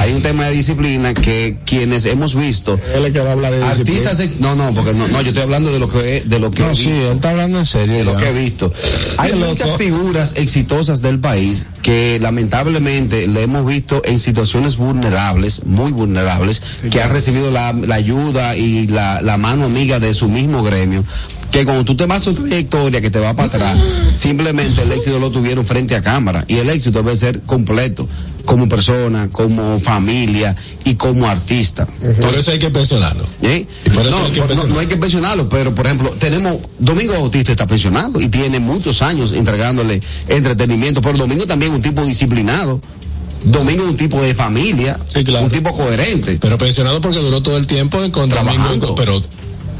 Hay 0.00 0.12
un 0.12 0.22
tema 0.22 0.44
de 0.46 0.52
disciplina 0.52 1.14
que 1.14 1.56
quienes 1.64 2.04
hemos 2.06 2.34
visto 2.34 2.78
Él 2.94 3.04
es 3.04 3.12
que 3.12 3.20
va 3.20 3.30
a 3.30 3.32
hablar 3.32 3.52
de 3.54 3.62
artistas, 3.62 4.18
ex- 4.20 4.40
no, 4.40 4.54
no, 4.56 4.72
porque 4.74 4.92
no, 4.94 5.06
no, 5.08 5.20
yo 5.22 5.28
estoy 5.28 5.42
hablando 5.44 5.70
de 5.72 5.78
lo 5.78 5.88
que 5.88 6.22
de 6.24 6.38
lo 6.38 6.50
que 6.50 6.62
he 6.62 6.66
No, 6.66 6.74
sí, 6.74 6.86
visto, 6.90 7.06
él 7.10 7.16
está 7.16 7.30
hablando 7.30 7.58
en 7.58 7.66
serio. 7.66 7.98
de 7.98 8.04
lo 8.04 8.14
ya. 8.14 8.18
que 8.20 8.28
he 8.28 8.32
visto. 8.32 8.72
Hay 9.18 9.30
Qué 9.30 9.36
muchas 9.36 9.66
loco. 9.68 9.78
figuras 9.78 10.34
exitosas 10.36 11.02
del 11.02 11.18
país 11.20 11.66
que 11.82 12.18
lamentablemente 12.20 13.26
le 13.26 13.42
hemos 13.42 13.66
visto 13.66 14.02
en 14.04 14.18
situaciones 14.18 14.76
vulnerables, 14.76 15.64
muy 15.66 15.92
vulnerables, 15.92 16.62
que 16.90 17.00
han 17.02 17.10
recibido 17.10 17.50
la, 17.50 17.72
la 17.72 17.94
ayuda 17.96 18.56
y 18.56 18.86
la, 18.86 19.20
la 19.22 19.36
mano 19.36 19.66
amiga 19.66 20.00
de 20.00 20.14
su 20.14 20.28
mismo 20.28 20.62
gremio. 20.62 21.04
Que 21.52 21.64
cuando 21.64 21.84
tú 21.84 21.94
te 21.94 22.06
vas 22.06 22.26
a 22.26 22.30
una 22.30 22.40
trayectoria 22.40 23.00
que 23.00 23.10
te 23.10 23.18
va 23.20 23.34
para 23.34 23.48
atrás, 23.48 23.78
simplemente 24.12 24.82
el 24.82 24.90
éxito 24.92 25.18
lo 25.18 25.30
tuvieron 25.30 25.64
frente 25.64 25.94
a 25.94 26.02
cámara. 26.02 26.44
Y 26.48 26.56
el 26.56 26.68
éxito 26.70 27.02
debe 27.02 27.14
ser 27.14 27.40
completo, 27.42 28.08
como 28.46 28.68
persona, 28.68 29.28
como 29.30 29.78
familia 29.78 30.56
y 30.84 30.94
como 30.94 31.26
artista. 31.28 31.86
Por 32.20 32.34
eso 32.34 32.50
hay 32.50 32.58
que 32.58 32.70
pensionarlo. 32.70 33.24
¿Eh? 33.42 33.66
No, 33.92 34.00
hay 34.00 34.04
que 34.32 34.40
no, 34.40 34.46
pensionarlo. 34.46 34.66
no 34.74 34.80
hay 34.80 34.86
que 34.86 34.96
pensionarlo, 34.96 35.48
pero 35.48 35.74
por 35.74 35.86
ejemplo, 35.86 36.10
tenemos, 36.18 36.56
Domingo 36.78 37.12
Bautista 37.12 37.52
está 37.52 37.66
pensionado 37.66 38.18
y 38.20 38.28
tiene 38.30 38.58
muchos 38.58 39.02
años 39.02 39.32
entregándole 39.34 40.00
entretenimiento, 40.28 41.00
pero 41.02 41.18
Domingo 41.18 41.46
también 41.46 41.72
es 41.72 41.76
un 41.76 41.82
tipo 41.82 42.02
disciplinado. 42.04 42.80
Domingo 43.44 43.84
es 43.84 43.90
un 43.90 43.96
tipo 43.96 44.22
de 44.22 44.34
familia, 44.34 44.98
Sí, 45.12 45.22
claro. 45.24 45.44
un 45.44 45.50
tipo 45.50 45.72
coherente. 45.76 46.38
Pero 46.40 46.56
pensionado 46.56 47.00
porque 47.00 47.18
duró 47.18 47.42
todo 47.42 47.56
el 47.58 47.66
tiempo 47.66 48.02
en 48.02 48.10
contra 48.10 48.42
Trabajando. 48.42 48.94
pero 48.94 49.20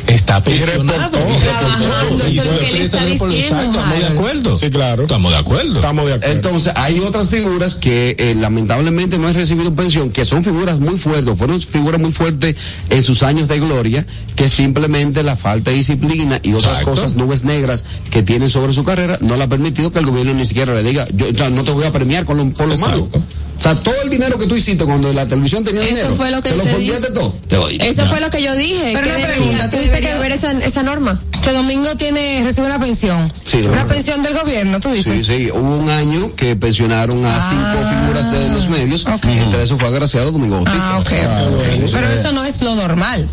está 0.07 0.43
pensionado. 0.43 1.19
Y 1.19 1.39
reportó. 1.45 2.29
Y 2.29 2.39
eso 2.39 2.55
es 2.55 2.75
está 2.75 3.07
estamos 3.07 3.99
de 3.99 4.07
acuerdo. 4.07 4.59
Sí, 4.59 4.71
claro. 4.71 5.03
Estamos 5.03 5.33
de 5.33 5.39
acuerdo. 5.39 5.77
Estamos 5.77 6.07
de 6.07 6.15
acuerdo. 6.15 6.35
Entonces, 6.35 6.73
hay 6.77 6.99
otras 7.01 7.29
figuras 7.29 7.75
que 7.75 8.17
eh, 8.19 8.35
lamentablemente 8.39 9.19
no 9.19 9.29
han 9.29 9.35
recibido 9.35 9.75
pensión, 9.75 10.11
que 10.11 10.25
son 10.25 10.45
figuras 10.45 10.79
muy 10.79 10.97
fuertes, 10.99 11.37
fueron 11.37 11.61
figuras 11.61 12.01
muy 12.01 12.13
fuertes 12.13 12.57
en 12.91 13.03
sus 13.03 13.23
años 13.23 13.49
de 13.49 13.61
gloria, 13.61 14.07
que 14.37 14.49
simplemente 14.49 15.23
la 15.23 15.37
falta 15.37 15.71
de 15.71 15.77
disciplina 15.77 16.41
y 16.43 16.55
otras 16.55 16.79
Exacto. 16.81 16.91
cosas, 16.91 17.17
nubes 17.17 17.45
negras 17.45 17.85
que 18.11 18.23
tienen 18.23 18.49
sobre 18.49 18.73
su 18.73 18.85
carrera, 18.85 19.19
no 19.21 19.37
le 19.37 19.45
ha 19.45 19.49
permitido 19.49 19.93
que 19.93 19.99
el 19.99 20.07
gobierno 20.07 20.35
ni 20.35 20.45
siquiera 20.45 20.75
le 20.75 20.83
diga, 20.83 21.07
yo 21.13 21.51
no 21.51 21.65
te 21.65 21.73
voy 21.73 21.85
a 21.85 21.93
premiar 21.93 22.25
con 22.25 22.37
lo, 22.37 22.49
por 22.51 22.69
lo 22.69 22.77
malo. 22.79 23.09
O 23.63 23.65
sea, 23.65 23.77
todo 23.77 23.95
el 24.03 24.11
dinero 24.11 24.37
que 24.39 24.49
tú 24.49 24.57
hiciste 24.57 24.85
cuando 24.85 25.13
la 25.13 25.25
televisión 25.29 25.63
tenía 25.63 25.83
Eso 25.83 25.95
dinero, 25.95 26.15
fue 26.17 26.33
lo 26.33 26.43
que 26.43 26.51
te 26.51 26.57
lo 26.57 26.65
todo. 27.15 27.33
Te. 27.47 27.89
Eso 27.89 28.09
fue 28.09 28.21
lo 28.21 28.29
que 28.29 28.43
yo 28.43 28.57
dije. 28.57 28.91
Pero 28.93 29.07
una 29.17 29.25
pregunta, 29.29 29.65
tú 29.71 29.77
que 29.77 29.83
dices 29.83 29.87
debería 29.87 30.11
que- 30.11 30.17
haber 30.17 30.33
esa, 30.33 30.51
esa 30.51 30.83
norma. 30.83 31.23
Que 31.45 31.53
Domingo 31.53 31.95
tiene, 31.97 32.43
recibe 32.43 32.67
una 32.67 32.81
pensión. 32.81 33.33
Sí, 33.45 33.59
una 33.59 33.87
pensión 33.87 34.21
del 34.23 34.35
gobierno, 34.37 34.81
tú 34.81 34.89
Sí, 34.91 34.97
dices. 34.97 35.27
sí, 35.27 35.49
hubo 35.53 35.77
un 35.77 35.91
año 35.91 36.35
que 36.35 36.57
pensionaron 36.57 37.25
a 37.25 37.41
cinco 37.51 37.89
figuras 37.89 38.33
de 38.33 38.49
los 38.49 38.69
medios, 38.69 39.07
ok. 39.07 39.27
entre 39.27 39.63
eso 39.63 39.79
fue 39.79 39.87
agraciado 39.87 40.33
Domingo 40.33 40.57
Bautista. 40.57 40.81
Ah, 40.83 40.99
ok. 40.99 41.13
Pero 41.93 42.09
eso 42.09 42.33
no 42.33 42.45
es 42.45 42.63
lo 42.63 42.75
normal. 42.75 43.29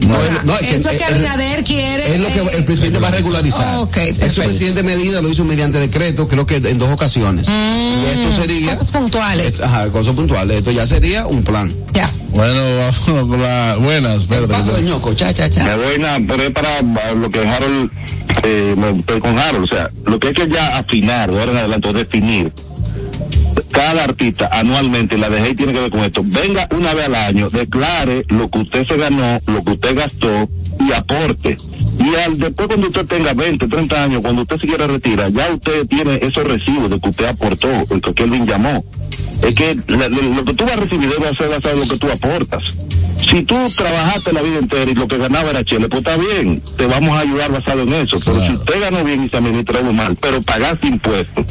No, 0.00 0.16
no, 0.44 0.54
es 0.58 0.66
que 0.66 0.74
el- 0.76 1.02
Abinader 1.02 1.64
quiere. 1.64 2.14
Es 2.14 2.20
lo 2.20 2.26
que 2.28 2.38
eh, 2.40 2.58
el 2.58 2.64
presidente 2.64 2.98
va 2.98 3.08
a 3.08 3.10
regularizar. 3.12 3.78
Ok, 3.78 3.96
Ese 3.96 4.14
perfecto. 4.14 4.42
presidente 4.48 4.82
medida 4.82 5.20
lo 5.20 5.28
hizo 5.28 5.44
mediante 5.44 5.78
decreto, 5.78 6.26
creo 6.28 6.46
que 6.46 6.56
en 6.56 6.78
dos 6.78 6.90
ocasiones. 6.90 7.48
y 7.48 8.18
esto 8.18 8.32
sería. 8.42 8.66
Mm, 8.72 8.76
Cosas 8.76 8.90
puntuales. 8.92 9.62
Ajá, 9.62 9.90
cosas 9.90 10.14
puntuales. 10.14 10.58
Esto 10.58 10.70
ya 10.72 10.86
sería 10.86 11.26
un 11.26 11.42
plan. 11.42 11.74
Ya. 11.92 12.10
Bueno, 12.30 12.54
vámonos 12.78 13.26
con 13.28 13.42
la. 13.42 13.76
Buenas, 13.80 14.12
El 14.12 14.18
espérate. 14.20 14.46
paso 14.48 14.72
de 14.72 14.82
ñoco, 14.82 15.14
cha, 15.14 15.32
cha, 15.34 15.50
cha. 15.50 15.64
Me 15.64 15.76
voy 15.76 15.98
nada, 15.98 16.18
pero 16.26 16.42
es 16.44 16.50
para 16.50 16.80
lo 17.14 17.28
que 17.30 17.40
Harold, 17.46 17.90
eh, 18.44 18.74
con 19.20 19.38
Harold, 19.38 19.64
o 19.64 19.68
sea, 19.68 19.90
lo 20.06 20.18
que 20.20 20.28
hay 20.28 20.34
que 20.34 20.48
ya 20.48 20.78
afinar, 20.78 21.30
de 21.30 21.38
ahora 21.40 21.52
en 21.52 21.58
adelante, 21.58 21.92
definir, 21.92 22.52
cada 23.70 24.04
artista 24.04 24.48
anualmente, 24.52 25.16
la 25.18 25.28
DGI 25.28 25.54
tiene 25.54 25.72
que 25.72 25.80
ver 25.80 25.90
con 25.90 26.00
esto, 26.00 26.22
venga 26.24 26.68
una 26.76 26.94
vez 26.94 27.06
al 27.06 27.14
año, 27.14 27.48
declare 27.48 28.24
lo 28.28 28.48
que 28.50 28.58
usted 28.58 28.86
se 28.86 28.96
ganó, 28.96 29.40
lo 29.46 29.64
que 29.64 29.72
usted 29.72 29.96
gastó 29.96 30.48
y 30.78 30.92
aporte. 30.92 31.56
Y 32.00 32.14
al, 32.16 32.38
después 32.38 32.66
cuando 32.68 32.86
usted 32.88 33.04
tenga 33.06 33.34
20, 33.34 33.68
30 33.68 34.02
años, 34.04 34.20
cuando 34.22 34.42
usted 34.42 34.58
se 34.58 34.66
quiera 34.66 34.86
retirar, 34.86 35.30
ya 35.32 35.48
usted 35.52 35.86
tiene 35.86 36.14
esos 36.22 36.44
recibos 36.44 36.88
de 36.90 36.98
que 36.98 37.08
usted 37.10 37.26
aportó, 37.26 37.68
el 37.90 38.00
que 38.00 38.14
Kelvin 38.14 38.46
llamó. 38.46 38.82
Es 39.42 39.54
que 39.54 39.76
la- 39.86 40.08
lo, 40.08 40.22
lo 40.22 40.44
que 40.44 40.54
tú 40.54 40.64
vas 40.64 40.74
a 40.74 40.80
recibir 40.80 41.08
debe 41.10 41.28
ser 41.36 41.48
basado 41.48 41.74
en 41.74 41.80
lo 41.80 41.86
que 41.86 41.98
tú 41.98 42.10
aportas. 42.10 42.62
Si 43.30 43.42
tú 43.42 43.54
trabajaste 43.76 44.32
la 44.32 44.40
vida 44.40 44.58
entera 44.58 44.90
y 44.90 44.94
lo 44.94 45.06
que 45.06 45.18
ganaba 45.18 45.50
era 45.50 45.62
chile, 45.62 45.88
pues 45.90 46.00
está 46.00 46.16
bien, 46.16 46.62
te 46.78 46.86
vamos 46.86 47.14
a 47.14 47.20
ayudar 47.20 47.52
basado 47.52 47.82
en 47.82 47.92
eso. 47.92 48.18
Pero 48.24 48.46
si 48.46 48.52
usted 48.54 48.80
ganó 48.80 49.04
bien 49.04 49.24
y 49.24 49.28
se 49.28 49.36
administró 49.36 49.82
mal, 49.92 50.16
pero 50.16 50.40
pagaste 50.40 50.86
impuestos, 50.86 51.44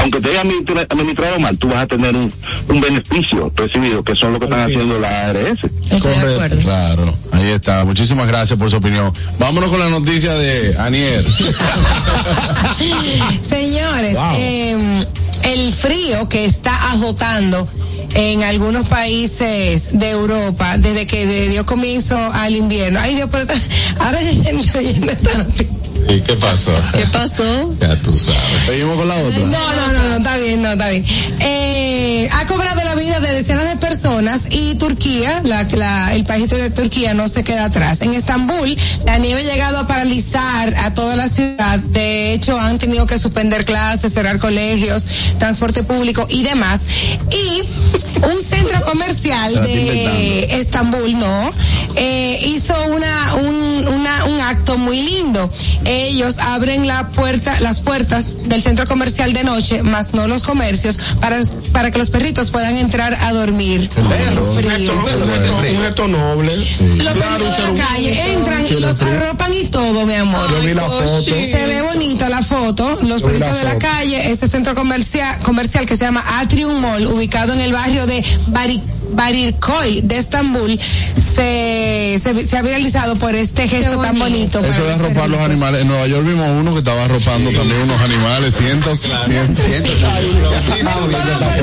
aunque 0.00 0.20
te 0.20 0.30
haya 0.30 0.42
administra- 0.42 0.86
administrado 0.88 1.38
mal, 1.40 1.58
tú 1.58 1.68
vas 1.68 1.78
a 1.78 1.86
tener 1.88 2.14
un, 2.14 2.32
un 2.68 2.80
beneficio 2.80 3.52
recibido, 3.56 4.04
que 4.04 4.14
son 4.14 4.34
lo 4.34 4.38
que 4.38 4.44
están 4.46 4.60
haciendo 4.60 5.00
la 5.00 5.26
ARS. 5.26 5.64
Estoy 5.90 6.12
de 6.12 6.18
acuerdo. 6.34 6.60
Claro, 6.62 7.14
ahí 7.32 7.48
está. 7.48 7.84
Muchísimas 7.84 8.26
gracias 8.28 8.56
por 8.58 8.70
su 8.70 8.76
opinión. 8.76 9.12
Vámonos 9.38 9.68
con 9.68 9.80
la 9.80 9.88
noticia 10.00 10.34
de 10.34 10.76
Anier. 10.78 11.24
Señores, 13.42 14.16
eh, 14.36 15.06
el 15.44 15.72
frío 15.72 16.28
que 16.28 16.44
está 16.44 16.92
azotando 16.92 17.66
en 18.14 18.42
algunos 18.44 18.86
países 18.88 19.98
de 19.98 20.10
Europa 20.10 20.76
desde 20.78 21.06
que 21.06 21.48
dio 21.48 21.64
comienzo 21.64 22.16
al 22.16 22.56
invierno. 22.56 23.00
Ay 23.00 23.14
Dios, 23.14 23.28
pero 23.30 23.46
ahora 24.00 24.20
leyendo 24.20 25.12
esta 25.12 25.38
noticia. 25.38 25.75
¿Y 26.08 26.20
qué 26.20 26.34
pasó? 26.34 26.72
¿Qué 26.92 27.06
pasó? 27.06 27.72
Ya 27.80 27.96
tú 28.00 28.16
sabes. 28.16 28.40
Seguimos 28.66 28.96
con 28.96 29.08
la 29.08 29.16
otra. 29.16 29.38
No, 29.38 29.46
no, 29.48 29.92
no, 29.92 30.08
no, 30.10 30.16
está 30.16 30.36
bien, 30.38 30.62
no, 30.62 30.72
está 30.72 30.88
bien. 30.90 31.04
Eh, 31.40 32.28
ha 32.32 32.46
cobrado 32.46 32.82
la 32.84 32.94
vida 32.94 33.20
de 33.20 33.32
decenas 33.34 33.68
de 33.68 33.76
personas 33.76 34.46
y 34.50 34.74
Turquía, 34.76 35.40
la, 35.44 35.64
la- 35.64 36.14
el 36.14 36.24
país 36.24 36.48
de 36.48 36.70
Turquía 36.70 37.12
no 37.14 37.28
se 37.28 37.44
queda 37.44 37.66
atrás. 37.66 38.00
En 38.02 38.12
Estambul, 38.14 38.76
la 39.04 39.18
nieve 39.18 39.40
ha 39.40 39.52
llegado 39.52 39.78
a 39.78 39.86
paralizar 39.86 40.74
a 40.76 40.94
toda 40.94 41.16
la 41.16 41.28
ciudad. 41.28 41.78
De 41.80 42.32
hecho, 42.32 42.58
han 42.58 42.78
tenido 42.78 43.06
que 43.06 43.18
suspender 43.18 43.64
clases, 43.64 44.12
cerrar 44.12 44.38
colegios, 44.38 45.06
transporte 45.38 45.82
público 45.82 46.26
y 46.30 46.42
demás. 46.44 46.80
Y 47.30 47.62
un 48.24 48.40
centro 48.42 48.82
comercial 48.84 49.54
de 49.62 50.44
Estambul, 50.60 51.18
no, 51.18 51.50
eh, 51.96 52.38
hizo 52.46 52.74
una, 52.86 53.34
un, 53.34 53.86
una, 53.88 54.24
un 54.26 54.40
acto 54.40 54.78
muy 54.78 55.02
lindo. 55.02 55.50
Ellos 55.96 56.38
abren 56.38 56.86
la 56.86 57.08
puerta, 57.08 57.58
las 57.60 57.80
puertas 57.80 58.28
del 58.44 58.60
centro 58.60 58.86
comercial 58.86 59.32
de 59.32 59.44
noche, 59.44 59.82
más 59.82 60.12
no 60.12 60.26
los 60.26 60.42
comercios, 60.42 60.98
para, 61.20 61.40
para 61.72 61.90
que 61.90 61.98
los 61.98 62.10
perritos 62.10 62.50
puedan 62.50 62.76
entrar 62.76 63.14
a 63.14 63.32
dormir. 63.32 63.88
Frío. 63.90 64.92
Un 64.92 65.82
gesto 65.82 66.08
noble. 66.08 66.54
Los 66.54 67.12
perritos 67.14 67.56
de 67.56 67.62
la 67.62 67.74
calle 67.74 68.32
entran 68.32 68.66
y 68.66 68.80
los 68.80 69.00
arropan 69.00 69.52
y 69.52 69.64
todo, 69.64 70.06
mi 70.06 70.14
amor. 70.14 70.50
Yo 70.50 70.60
vi 70.60 70.74
la 70.74 70.82
foto. 70.82 71.22
Se 71.22 71.66
ve 71.66 71.82
bonita 71.82 72.28
la 72.28 72.42
foto, 72.42 72.98
los 73.02 73.22
Yo 73.22 73.28
perritos 73.28 73.48
la 73.48 73.54
de 73.54 73.64
la 73.64 73.78
calle, 73.78 74.30
ese 74.30 74.48
centro 74.48 74.74
comercial, 74.74 75.38
comercial 75.40 75.86
que 75.86 75.96
se 75.96 76.04
llama 76.04 76.22
Atrium 76.38 76.78
Mall, 76.78 77.06
ubicado 77.06 77.52
en 77.52 77.60
el 77.60 77.72
barrio 77.72 78.06
de 78.06 78.24
Bari, 78.48 78.82
Barirkoy 79.12 80.00
de 80.02 80.16
Estambul 80.18 80.78
se, 81.16 82.18
se, 82.22 82.46
se 82.46 82.56
ha 82.56 82.62
viralizado 82.62 83.16
por 83.16 83.34
este 83.34 83.68
gesto 83.68 83.98
tan 83.98 84.18
bonito. 84.18 84.60
Eso 84.64 84.82
de 84.82 84.90
los 84.90 85.00
arropar 85.00 85.28
los 85.28 85.40
animales. 85.40 85.82
En 85.82 85.88
Nueva 85.88 86.06
York 86.06 86.26
vimos 86.26 86.48
uno 86.50 86.72
que 86.72 86.78
estaba 86.78 87.04
arropando 87.04 87.50
también 87.50 87.82
unos 87.82 88.00
animales, 88.00 88.54
cientos, 88.56 89.00
cientos. 89.26 89.64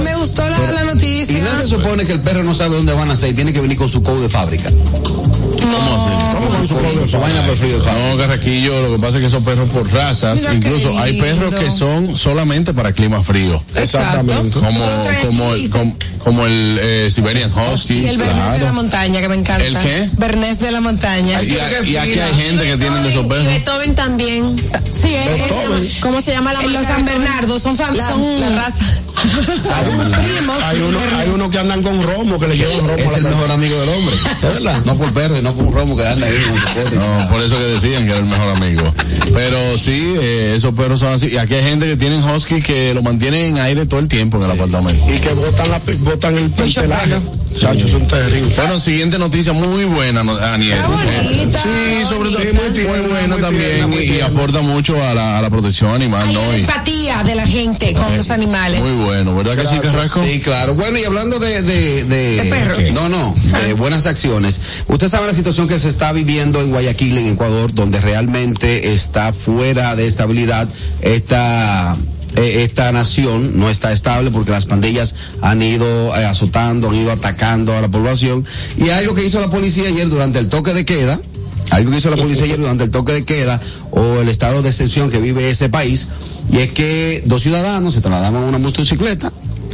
Me 0.03 0.15
gustó 0.15 0.47
la, 0.49 0.71
la 0.71 0.83
noticia. 0.85 1.37
Y 1.37 1.41
no 1.41 1.61
se 1.61 1.67
supone 1.67 2.05
que 2.05 2.13
el 2.13 2.21
perro 2.21 2.43
no 2.43 2.53
sabe 2.53 2.75
dónde 2.75 2.93
van 2.93 3.09
a 3.11 3.15
ser 3.15 3.31
y 3.31 3.33
tiene 3.33 3.53
que 3.53 3.61
venir 3.61 3.77
con 3.77 3.89
su 3.89 4.01
code 4.03 4.21
de 4.21 4.29
fábrica. 4.29 4.69
¿Cómo 4.69 5.95
así? 5.95 6.67
Su, 6.67 6.75
con 6.75 7.09
su 7.09 7.19
vaina 7.19 7.45
por 7.45 7.57
frío 7.57 7.79
de 7.79 7.83
fábrica. 7.83 8.09
No, 8.09 8.17
Carraquillo, 8.17 8.89
lo 8.89 8.95
que 8.95 9.01
pasa 9.01 9.17
es 9.17 9.21
que 9.21 9.27
esos 9.27 9.43
perros 9.43 9.69
por 9.69 9.91
razas, 9.91 10.41
Mira 10.41 10.53
incluso 10.53 10.97
hay 10.97 11.19
perros 11.19 11.55
que 11.55 11.71
son 11.71 12.17
solamente 12.17 12.73
para 12.73 12.93
clima 12.93 13.23
frío. 13.23 13.63
Exactamente. 13.75 14.59
Como, 14.59 14.69
como, 14.69 15.55
como, 15.71 15.95
como 16.23 16.45
el 16.45 16.79
eh, 16.81 17.09
Siberian 17.11 17.51
Husky. 17.53 17.93
Y 17.99 18.07
el 18.07 18.17
Bernés 18.17 18.59
de 18.59 18.65
la 18.65 18.71
montaña, 18.71 19.19
que 19.21 19.29
me 19.29 19.35
encanta. 19.35 19.65
¿El 19.65 19.77
qué? 19.79 20.09
Bernés 20.13 20.59
de 20.59 20.71
la 20.71 20.81
montaña. 20.81 21.41
Y, 21.43 21.57
a- 21.57 21.81
y 21.83 21.95
aquí 21.97 22.19
hay 22.19 22.35
gente 22.35 22.63
que 22.63 22.77
tienen 22.77 23.03
de 23.03 23.09
esos 23.09 23.27
perros. 23.27 23.45
Beethoven 23.45 23.95
también. 23.95 24.55
Sí, 24.91 25.13
es, 25.13 25.51
es- 25.51 25.99
¿Cómo 26.01 26.21
se 26.21 26.31
llama 26.31 26.53
la 26.53 26.61
en 26.61 26.73
los 26.73 26.83
marca? 26.83 26.95
San 26.95 27.05
Bernardo, 27.05 27.59
son, 27.59 27.77
fam- 27.77 27.93
La- 27.95 28.07
son 28.07 28.39
la 28.39 28.49
raza. 28.49 28.85
son 29.23 30.11
primos. 30.23 30.63
Hay 30.63 30.81
uno, 30.81 30.99
hay 31.17 31.29
uno 31.29 31.49
que 31.49 31.59
andan 31.59 31.81
con 31.83 32.01
romo, 32.01 32.39
que 32.39 32.47
le 32.47 32.57
llevan 32.57 32.79
romo 32.79 32.93
Es 32.97 33.13
a 33.13 33.17
el 33.17 33.23
mejor 33.23 33.51
amigo 33.51 33.79
del 33.79 33.89
hombre. 33.89 34.15
verdad? 34.41 34.77
No 34.85 34.95
por 34.97 35.13
perro 35.13 35.41
no 35.41 35.53
por 35.53 35.65
un 35.65 35.73
romo 35.73 35.95
que 35.97 36.07
anda 36.07 36.25
ahí 36.27 36.33
con. 36.91 36.99
No, 36.99 37.29
por 37.29 37.41
eso 37.41 37.57
que 37.57 37.63
decían 37.63 38.03
que 38.05 38.09
era 38.11 38.19
el 38.19 38.25
mejor 38.25 38.55
amigo. 38.55 38.93
Pero 39.33 39.77
sí, 39.77 40.15
eh, 40.19 40.53
esos 40.55 40.73
perros 40.73 40.99
son 40.99 41.13
así. 41.13 41.27
Y 41.27 41.37
aquí 41.37 41.53
hay 41.55 41.63
gente 41.63 41.85
que 41.85 41.95
tienen 41.95 42.23
husky 42.23 42.61
que 42.61 42.93
lo 42.93 43.01
mantienen 43.01 43.55
en 43.55 43.57
aire 43.59 43.85
todo 43.85 43.99
el 43.99 44.07
tiempo 44.07 44.37
en 44.37 44.43
el 44.43 44.51
apartamento. 44.51 45.05
Y 45.13 45.19
que 45.19 45.29
botan, 45.33 45.69
la, 45.71 45.79
botan 46.13 46.37
el 46.37 46.49
pelaje. 46.51 47.11
Chacho, 47.57 47.87
son 47.87 48.07
terribles. 48.07 48.55
Bueno, 48.55 48.79
siguiente 48.79 49.19
noticia 49.19 49.53
muy 49.53 49.85
buena. 49.85 50.21
Está 50.21 50.87
bonita. 50.87 51.61
sí, 51.61 52.05
sobre 52.07 52.29
todo 52.31 52.39
Sí, 52.41 52.47
muy, 52.53 52.63
muy 52.63 52.73
tierna, 52.73 53.07
buena 53.07 53.27
muy 53.35 53.41
también 53.41 53.63
tierna, 53.69 53.87
muy 53.87 54.03
y, 54.03 54.07
tierna. 54.09 54.25
aporta 54.25 54.61
mucho 54.61 55.03
a 55.03 55.13
la, 55.13 55.37
a 55.37 55.41
la 55.41 55.49
protección 55.51 55.93
animal, 55.93 56.27
Hay 56.27 56.57
Y- 56.57 56.59
empatía 56.61 57.23
de 57.23 57.35
la 57.35 57.45
gente 57.45 57.93
con 57.93 58.17
los 58.17 58.29
animales. 58.31 58.81
muy 58.81 59.03
bueno, 59.05 59.35
¿verdad 59.35 59.55
que 59.55 59.67
sí, 59.67 59.77
Carrasco? 59.79 60.23
Sí, 60.25 60.39
claro. 60.39 60.73
Bueno, 60.73 60.97
y 60.97 61.03
hablando 61.03 61.37
de... 61.37 61.61
De, 61.61 62.03
de, 62.05 62.43
De 62.43 62.49
perro. 62.49 62.75
No, 62.93 63.07
no, 63.09 63.35
de 63.65 63.73
buenas 63.73 64.07
acciones. 64.07 64.59
Usted 64.87 65.07
sabe 65.07 65.27
la 65.27 65.33
situación 65.33 65.67
que 65.67 65.77
se 65.77 65.89
está 65.89 66.11
viviendo 66.11 66.59
en 66.59 66.71
Guayaquil, 66.71 67.17
en 67.19 67.27
Ecuador, 67.27 67.73
donde 67.73 68.01
realmente 68.01 68.93
está 68.93 69.31
fuera 69.31 69.95
de 69.95 70.07
estabilidad 70.07 70.67
esta 71.01 71.95
eh, 72.35 72.63
esta 72.63 72.91
nación 72.91 73.59
no 73.59 73.69
está 73.69 73.91
estable 73.91 74.31
porque 74.31 74.51
las 74.51 74.65
pandillas 74.65 75.15
han 75.41 75.61
ido 75.61 76.15
eh, 76.17 76.25
azotando, 76.25 76.89
han 76.89 76.95
ido 76.95 77.11
atacando 77.11 77.75
a 77.77 77.81
la 77.81 77.89
población. 77.89 78.45
Y 78.77 78.89
algo 78.89 79.15
que 79.15 79.25
hizo 79.25 79.39
la 79.39 79.49
policía 79.49 79.87
ayer 79.87 80.09
durante 80.09 80.39
el 80.39 80.49
toque 80.49 80.73
de 80.73 80.85
queda, 80.85 81.19
algo 81.69 81.91
que 81.91 81.97
hizo 81.97 82.09
la 82.09 82.17
policía 82.17 82.45
ayer 82.45 82.59
durante 82.59 82.83
el 82.83 82.91
toque 82.91 83.13
de 83.13 83.25
queda 83.25 83.61
o 83.91 84.19
el 84.19 84.29
estado 84.29 84.61
de 84.61 84.69
excepción 84.69 85.09
que 85.09 85.19
vive 85.19 85.49
ese 85.49 85.69
país, 85.69 86.09
y 86.51 86.57
es 86.57 86.71
que 86.71 87.23
dos 87.25 87.43
ciudadanos 87.43 87.93
se 87.93 88.01
trasladaban 88.01 88.43
en 88.43 88.49
una 88.49 88.57
motocicleta, 88.57 89.31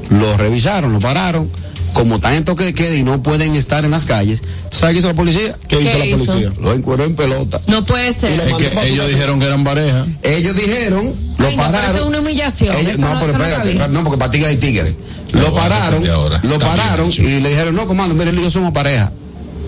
lo 0.10 0.38
revisaron, 0.38 0.94
lo 0.94 1.00
pararon, 1.00 1.50
como 1.94 2.16
están 2.16 2.34
en 2.34 2.44
toque 2.46 2.64
de 2.66 2.74
queda 2.74 2.96
y 2.96 3.04
no 3.04 3.22
pueden 3.24 3.56
estar 3.56 3.84
en 3.86 3.92
las 3.92 4.06
calles, 4.06 4.42
¿sabes 4.72 4.94
qué 4.94 5.00
hizo 5.00 5.08
la 5.10 5.14
policía? 5.16 5.56
¿Qué 5.68 5.82
hizo 5.82 5.92
¿Qué 5.92 5.98
la 6.00 6.06
hizo? 6.06 6.26
policía? 6.26 6.52
Lo 6.62 6.74
encueró 6.74 7.04
en 7.04 7.16
pelota. 7.16 7.60
No 7.68 7.86
puede 7.86 8.14
ser. 8.14 8.40
Es 8.40 8.56
que 8.56 8.88
ellos 8.88 9.08
dijeron 9.10 9.40
que 9.40 9.46
eran 9.48 9.64
pareja. 9.64 10.06
Ellos 10.24 10.56
dijeron, 10.56 11.14
lo 11.38 11.48
Ay, 11.48 11.56
no, 11.58 11.62
pero 11.64 11.72
pararon. 11.72 11.90
eso 11.92 12.00
es 12.00 12.06
una 12.06 12.20
humillación. 12.20 12.76
Ellos- 12.78 12.92
eso 12.94 13.02
no, 13.02 13.14
no, 13.14 13.20
pero 13.20 13.30
eso 13.32 13.38
no 13.38 13.44
espérate, 13.46 13.72
cabía. 13.78 13.88
no, 13.88 14.04
porque 14.04 14.18
para 14.20 14.32
tigre 14.32 14.48
hay 14.50 14.58
tigre. 14.58 14.96
Lo 15.34 15.54
pararon, 15.54 16.10
ahora. 16.10 16.40
lo 16.44 16.58
pararon 16.60 17.12
y 17.12 17.40
le 17.40 17.50
dijeron, 17.50 17.76
no, 17.76 17.86
comando, 17.88 18.16
mire, 18.16 18.36
yo 18.36 18.50
somos 18.50 18.72
pareja. 18.72 19.12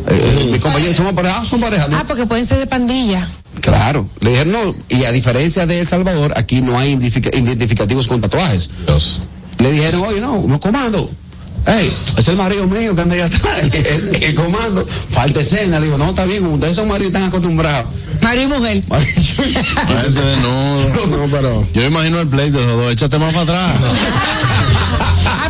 Eh, 0.07 0.49
Mi 0.51 0.57
compañero, 0.59 0.93
somos 0.95 1.13
pareja, 1.13 1.39
ah, 1.41 1.45
son 1.47 1.59
pareja. 1.61 1.87
¿no? 1.87 1.97
Ah, 1.97 2.05
porque 2.07 2.25
pueden 2.25 2.45
ser 2.47 2.57
de 2.57 2.65
pandilla. 2.67 3.27
Claro, 3.61 4.09
le 4.21 4.31
dijeron 4.31 4.53
no, 4.53 4.75
y 4.89 5.03
a 5.03 5.11
diferencia 5.11 5.67
de 5.67 5.81
El 5.81 5.87
Salvador, 5.87 6.33
aquí 6.35 6.61
no 6.61 6.79
hay 6.79 6.89
identifica- 6.93 7.37
identificativos 7.37 8.07
con 8.07 8.19
tatuajes. 8.21 8.71
Dios. 8.87 9.21
Le 9.59 9.71
dijeron, 9.71 10.01
oye, 10.01 10.19
no, 10.19 10.41
no 10.47 10.59
comando. 10.59 11.07
Ey, 11.65 11.93
es 12.17 12.27
el 12.27 12.35
marido 12.37 12.67
mío 12.67 12.95
que 12.95 13.01
anda 13.01 13.15
ahí 13.15 13.21
atrás, 13.21 13.59
el, 13.71 14.23
el 14.23 14.35
comando, 14.35 14.85
falta 15.09 15.41
escena, 15.41 15.79
le 15.79 15.85
digo, 15.85 15.97
no, 15.97 16.09
está 16.09 16.25
bien, 16.25 16.45
ustedes 16.45 16.75
son 16.75 16.87
maridos 16.87 17.13
están 17.13 17.23
acostumbrados. 17.29 17.87
Mario 18.21 18.43
y 18.43 18.47
mujer. 18.47 18.83
Váyanse 18.87 20.21
de 20.21 20.37
nudo. 20.37 20.81
No, 21.17 21.27
pero. 21.31 21.63
Yo 21.73 21.83
imagino 21.83 22.19
el 22.21 22.27
pleito 22.27 22.59
de 22.59 22.65
los 22.65 22.77
dos, 22.77 22.91
échate 22.91 23.17
más 23.19 23.33
para 23.33 23.43
atrás. 23.43 23.81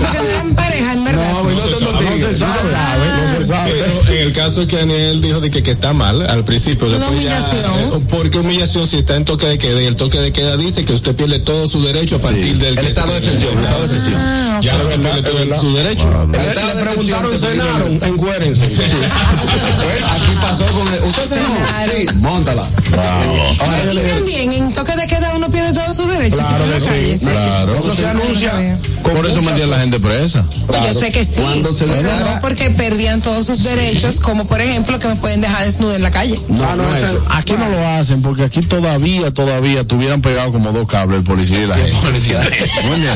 Ah, 0.04 0.08
porque 0.12 0.18
no 0.20 0.30
eran 0.30 0.56
pareja, 0.56 0.94
en 0.94 1.04
verdad. 1.04 1.32
No, 1.34 1.62
se 1.62 2.38
sabe, 2.38 3.10
no 3.22 3.28
se 3.38 3.46
sabe. 3.46 3.72
Pero 3.72 4.16
en 4.18 4.28
el 4.28 4.34
caso 4.34 4.68
que 4.68 4.78
Daniel 4.78 5.22
dijo 5.22 5.40
de 5.40 5.52
que, 5.52 5.64
que 5.64 5.72
está 5.72 5.94
mal 5.94 6.22
al 6.30 6.44
principio, 6.44 6.88
Una 6.88 6.98
después 6.98 7.24
ya, 7.24 7.38
humillación. 7.40 8.02
eh, 8.02 8.06
¿por 8.10 8.30
qué 8.30 8.38
humillación 8.40 8.88
si 8.88 8.98
está 8.98 9.16
en 9.16 9.26
toque 9.26 9.46
de 9.48 9.58
queda? 9.58 9.82
Y 9.82 9.86
el 9.86 9.96
toque 9.96 10.20
de 10.20 10.32
queda 10.32 10.58
dice 10.58 10.84
que 10.86 10.94
usted 10.94 11.16
pierde 11.16 11.40
todo 11.40 11.68
su 11.68 11.84
derecho 11.84 12.18
a 12.18 12.22
partir 12.22 12.58
del 12.58 12.78
El 12.78 12.86
que 12.86 12.92
estado 12.92 13.14
de 13.14 13.20
se- 13.22 13.26
excepción, 13.28 13.54
el 13.58 13.64
estado 13.66 13.88
de. 13.88 14.16
Ah, 14.16 14.60
Ya 14.62 14.78
no 14.78 14.90
pierde 14.90 15.22
todo 15.24 15.56
su 15.62 15.74
derecho. 15.76 16.28
El 16.34 16.40
estado 16.42 16.68
de 16.70 16.76
le 16.76 16.82
preguntaron, 16.82 17.40
cenaron, 17.40 18.00
encuérense. 18.04 18.66
Aquí 18.66 20.36
pasó 20.42 20.66
con 20.74 20.88
el, 20.94 21.04
usted 21.04 21.26
se 21.26 21.36
no, 21.36 21.46
sí, 21.86 22.16
móntala. 22.18 22.64
Aquí 22.64 23.98
también, 24.10 24.52
en 24.54 24.74
toque 24.74 24.96
de 24.96 25.08
queda 25.08 25.34
uno 25.36 25.50
pierde 25.50 25.74
todos 25.74 25.96
sus 25.96 26.08
derechos. 26.10 26.40
Claro 26.40 26.66
que 26.74 26.80
sí. 26.82 27.18
sí. 27.18 27.26
Claro. 27.28 27.76
Eso 27.76 27.94
se 27.96 28.08
anuncia. 28.08 28.78
Con 29.02 29.14
Por 29.14 29.26
eso 29.26 29.42
metían 29.42 29.70
la 29.70 29.80
gente 29.80 30.00
presa. 30.00 30.44
Pues 30.68 30.86
Yo 30.86 30.94
sé 30.94 31.12
que 31.12 31.24
sí. 31.26 31.42
Cuando 31.42 31.74
se 31.74 31.86
pero 31.86 32.02
no 32.20 32.42
porque 32.42 32.70
perdían 32.72 33.22
todos 33.22 33.46
sus 33.46 33.64
derechos, 33.64 34.20
como 34.20 34.46
por 34.46 34.62
ejemplo 34.62 35.00
que 35.00 35.08
me 35.08 35.16
pueden 35.16 35.42
dejar 35.42 35.66
desnudo 35.66 35.96
en 35.96 36.02
la 36.04 36.12
calle. 36.12 36.40
No, 36.50 36.76
no, 36.76 36.96
ese- 36.96 37.06
eso. 37.06 37.24
Aquí 37.32 37.54
no 37.54 37.68
lo 37.70 37.88
hacen 37.88 38.22
porque 38.22 38.44
aquí 38.44 38.62
todavía, 38.62 39.32
todavía 39.34 39.84
tuvieran 39.86 40.22
pegado 40.22 40.52
como 40.52 40.72
dos 40.72 40.88
cables 40.88 41.20
el 41.20 41.24
policía 41.24 41.62
y 41.62 41.68
la 41.68 41.76
gente. 41.78 41.96
¿Me 42.10 42.96
entiendes? 42.96 43.12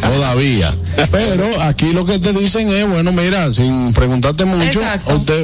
Todavía. 0.00 0.74
Pero 1.10 1.62
aquí 1.62 1.92
lo 1.92 2.04
que 2.04 2.18
te 2.18 2.32
dicen 2.32 2.68
es, 2.68 2.86
bueno, 2.88 3.12
mira, 3.12 3.52
sin 3.54 3.92
preguntarte 3.92 4.44
mucho, 4.44 4.80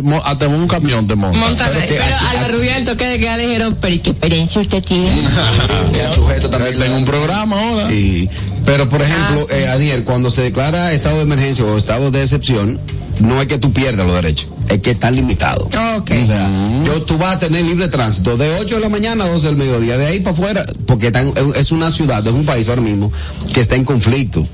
mo- 0.03 0.23
hasta 0.25 0.49
un 0.49 0.67
camión 0.69 1.07
te 1.07 1.15
monta. 1.15 1.39
Montan 1.39 1.73
ahí. 1.75 1.85
Pero 1.89 2.03
a 2.05 2.35
la 2.43 2.49
rubia 2.49 2.75
del 2.75 2.85
toque 2.85 3.05
de 3.07 3.19
queda 3.19 3.37
le 3.37 3.47
dijeron, 3.47 3.77
pero 3.81 3.95
¿y 3.95 3.99
qué 4.01 4.11
experiencia 4.11 4.61
usted 4.61 4.83
tiene? 4.83 5.21
El 6.07 6.13
sujeto 6.15 6.51
también. 6.51 6.79
Tengo 6.79 6.97
un 6.97 7.05
programa 7.05 7.61
ahora. 7.61 7.93
Y, 7.93 8.29
pero, 8.67 8.89
por 8.89 9.01
ejemplo, 9.01 9.41
Ah, 9.41 9.45
sí. 9.49 9.55
eh, 9.59 9.69
Adiel, 9.69 10.05
cuando 10.05 10.31
se 10.31 10.43
declara 10.43 10.93
estado 10.93 11.17
de 11.17 11.23
emergencia 11.23 11.65
o 11.65 11.79
estado 11.79 12.11
de 12.11 12.23
excepción, 12.23 12.79
no 13.21 13.41
es 13.41 13.47
que 13.47 13.59
tú 13.59 13.73
pierdas 13.73 14.05
los 14.07 14.15
derechos, 14.15 14.49
es 14.69 14.81
que 14.81 14.91
están 14.91 15.17
limitados. 15.17 15.69
Ok. 15.97 16.11
O 16.23 16.27
sea, 16.27 16.51
yo, 16.85 17.03
tú 17.05 17.17
vas 17.17 17.37
a 17.37 17.39
tener 17.39 17.65
libre 17.65 17.89
tránsito 17.89 18.37
de 18.37 18.51
8 18.59 18.75
de 18.75 18.81
la 18.83 18.89
mañana 18.91 19.25
a 19.25 19.29
12 19.29 19.47
del 19.47 19.57
mediodía, 19.57 19.97
de 19.97 20.07
ahí 20.07 20.21
para 20.21 20.35
afuera, 20.37 20.67
porque 20.87 21.07
están- 21.07 21.33
es 21.57 21.73
una 21.73 21.91
ciudad, 21.91 22.27
es 22.27 22.33
un 22.35 22.45
país 22.45 22.69
ahora 22.69 22.83
mismo 22.83 23.11
que 23.55 23.61
está 23.61 23.75
en 23.77 23.85
conflicto. 23.85 24.47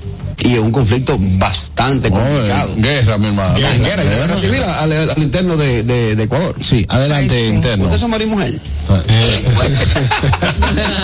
Y 0.45 0.53
es 0.53 0.59
un 0.59 0.71
conflicto 0.71 1.17
bastante 1.19 2.09
complicado. 2.09 2.71
eh, 2.77 2.81
guerra, 2.81 3.17
mi 3.17 3.27
hermano. 3.27 3.55
Guerra, 3.55 3.77
guerra, 3.77 4.03
Guerra. 4.03 4.15
guerra 4.27 4.37
civil 4.37 4.61
al, 4.63 5.23
interno 5.23 5.57
de, 5.57 5.83
de, 5.83 6.15
de 6.15 6.23
Ecuador. 6.23 6.55
Sí, 6.59 6.85
adelante, 6.89 7.35
Ay, 7.35 7.47
sí. 7.49 7.55
interno. 7.55 7.83
¿Ustedes 7.85 8.01
son 8.01 8.11
marido 8.11 8.29
y 8.29 8.33
mujer? 8.35 8.53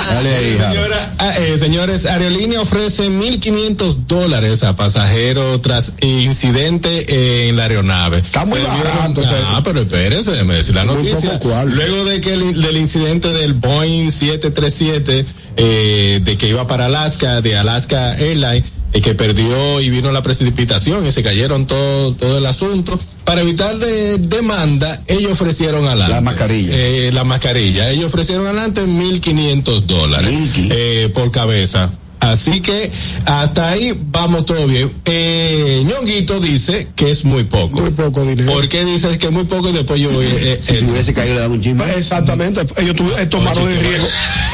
Dale 0.09 0.35
ahí, 0.35 0.53
hija. 0.55 0.71
Señora, 0.71 1.13
ah, 1.19 1.33
eh, 1.39 1.57
señores, 1.57 2.05
Aerolínea 2.05 2.61
ofrece 2.61 3.09
1.500 3.09 3.95
dólares 4.07 4.63
a 4.63 4.75
pasajero 4.75 5.59
tras 5.61 5.93
incidente 6.01 7.47
en 7.49 7.55
la 7.55 7.63
aeronave. 7.63 8.17
Está 8.19 8.45
muy 8.45 8.59
barato, 8.59 9.21
Ah, 9.45 9.61
pero 9.63 9.81
espérense, 9.81 10.31
déjeme 10.31 10.55
decir 10.55 10.75
la 10.75 10.83
noticia. 10.85 11.39
Luego 11.65 12.05
de 12.05 12.21
que 12.21 12.33
el- 12.33 12.61
del 12.61 12.77
incidente 12.77 13.29
del 13.29 13.53
Boeing 13.53 14.11
737, 14.11 15.25
eh, 15.57 16.19
de 16.23 16.37
que 16.37 16.47
iba 16.49 16.67
para 16.67 16.85
Alaska, 16.87 17.41
de 17.41 17.57
Alaska 17.57 18.15
Airlines, 18.15 18.63
eh, 18.93 19.01
que 19.01 19.13
perdió 19.15 19.79
y 19.81 19.89
vino 19.89 20.11
la 20.11 20.21
precipitación 20.21 21.05
y 21.05 21.11
se 21.11 21.21
cayeron 21.23 21.67
todo, 21.67 22.13
todo 22.13 22.37
el 22.37 22.45
asunto. 22.45 22.99
Para 23.23 23.41
evitar 23.41 23.77
de, 23.77 24.17
demanda, 24.17 25.01
ellos 25.07 25.33
ofrecieron 25.33 25.85
adelante. 25.87 26.15
La 26.15 26.21
mascarilla. 26.21 26.73
Eh, 26.75 27.11
la 27.13 27.23
mascarilla. 27.23 27.89
Ellos 27.91 28.05
ofrecieron 28.05 28.47
adelante 28.47 28.81
1.500 28.85 29.81
dólares 29.81 30.31
1.500. 30.31 30.67
eh, 30.71 31.11
por 31.13 31.31
cabeza. 31.31 31.91
Así 32.19 32.59
que 32.59 32.91
hasta 33.25 33.69
ahí 33.69 33.97
vamos 33.97 34.45
todo 34.45 34.67
bien. 34.67 34.91
Eh, 35.05 35.83
Ñonguito 35.85 36.39
dice 36.41 36.89
que 36.95 37.09
es 37.11 37.23
muy 37.23 37.45
poco. 37.45 37.79
Muy 37.79 37.91
poco 37.91 38.25
dinero. 38.25 38.51
¿Por 38.51 38.67
qué 38.67 38.83
dices 38.83 39.17
que 39.17 39.27
es 39.27 39.31
muy 39.31 39.45
poco 39.45 39.69
y 39.69 39.71
después 39.71 40.01
yo 40.01 40.09
voy? 40.11 40.25
eh, 40.25 40.57
Si 40.61 40.73
eh, 40.73 40.79
se 40.79 40.85
hubiese 40.85 41.13
caído 41.13 41.35
le 41.39 41.47
un 41.47 41.61
chisme. 41.61 41.85
Exactamente, 41.95 42.61
ellos 42.77 42.95
eh, 43.17 43.25
tomaron 43.27 43.69
el 43.69 43.77
qué 43.77 43.79
riesgo. 43.79 44.07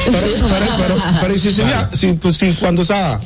Pero, 0.04 0.46
pero, 0.48 0.66
pero, 0.78 0.96
pero 1.20 1.38
si, 1.38 1.50
se 1.50 1.64
pues, 2.20 2.36
si 2.36 2.52
cuando 2.52 2.82
esa, 2.82 3.20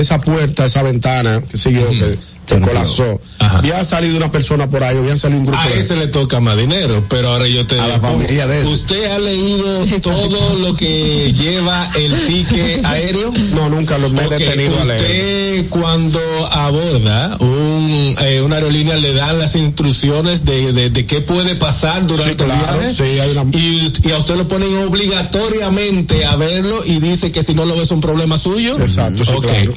esa 0.00 0.18
puerta, 0.20 0.64
esa 0.64 0.82
ventana, 0.82 1.42
qué 1.50 1.56
sé 1.56 1.72
yo, 1.72 1.88
que 1.90 2.16
se 2.46 2.60
colapsó. 2.60 3.20
Había 3.40 3.84
salido 3.84 4.16
una 4.16 4.30
persona 4.30 4.70
por 4.70 4.84
ahí, 4.84 4.96
habían 4.96 5.18
salido 5.18 5.40
un 5.40 5.46
grupo. 5.46 5.60
A 5.60 5.68
de- 5.68 5.78
ese 5.80 5.96
le 5.96 6.06
toca 6.06 6.38
más 6.38 6.56
dinero, 6.56 7.04
pero 7.08 7.30
ahora 7.30 7.48
yo 7.48 7.66
te 7.66 7.74
A 7.80 7.86
la 7.88 7.94
digo, 7.96 8.06
familia 8.12 8.46
de 8.46 8.60
ese. 8.60 8.68
¿usted 8.68 9.10
ha 9.10 9.18
leído 9.18 9.84
todo 10.00 10.54
lo 10.56 10.72
que 10.74 11.32
lleva 11.32 11.90
el 11.96 12.12
ticket 12.24 12.84
aéreo? 12.84 13.32
No, 13.52 13.68
nunca 13.68 13.98
lo 13.98 14.10
me 14.10 14.22
he 14.24 14.28
detenido 14.28 14.80
a 14.80 14.84
leer. 14.84 15.00
Usted 15.00 15.68
cuando 15.70 16.20
aborda 16.52 17.36
un, 17.40 18.14
eh, 18.20 18.40
una 18.42 18.56
aerolínea 18.56 18.94
le 18.96 19.12
dan 19.12 19.40
las 19.40 19.56
instrucciones 19.56 20.44
de, 20.44 20.72
de, 20.72 20.90
de 20.90 21.04
qué 21.06 21.20
puede 21.22 21.56
pasar 21.56 22.06
durante 22.06 22.30
Sí, 22.32 22.36
claro, 22.36 22.52
el 22.74 22.78
viaje 22.80 22.94
sí, 22.94 23.18
hay 23.20 23.30
una- 23.36 23.50
y, 23.58 23.92
y 24.04 24.12
a 24.12 24.18
usted 24.18 24.36
lo 24.36 24.46
ponen 24.46 24.76
obligatoriamente 24.78 26.24
a 26.24 26.36
verlo 26.36 26.84
y 26.84 27.00
dice 27.00 27.32
que 27.32 27.42
si 27.42 27.54
no 27.54 27.64
lo 27.64 27.74
ve 27.76 27.82
es 27.82 27.90
un 27.90 28.00
problema 28.00 28.38
suyo. 28.38 28.78
Exacto, 28.80 29.24
sí, 29.24 29.32
Ok. 29.34 29.46
claro. 29.46 29.74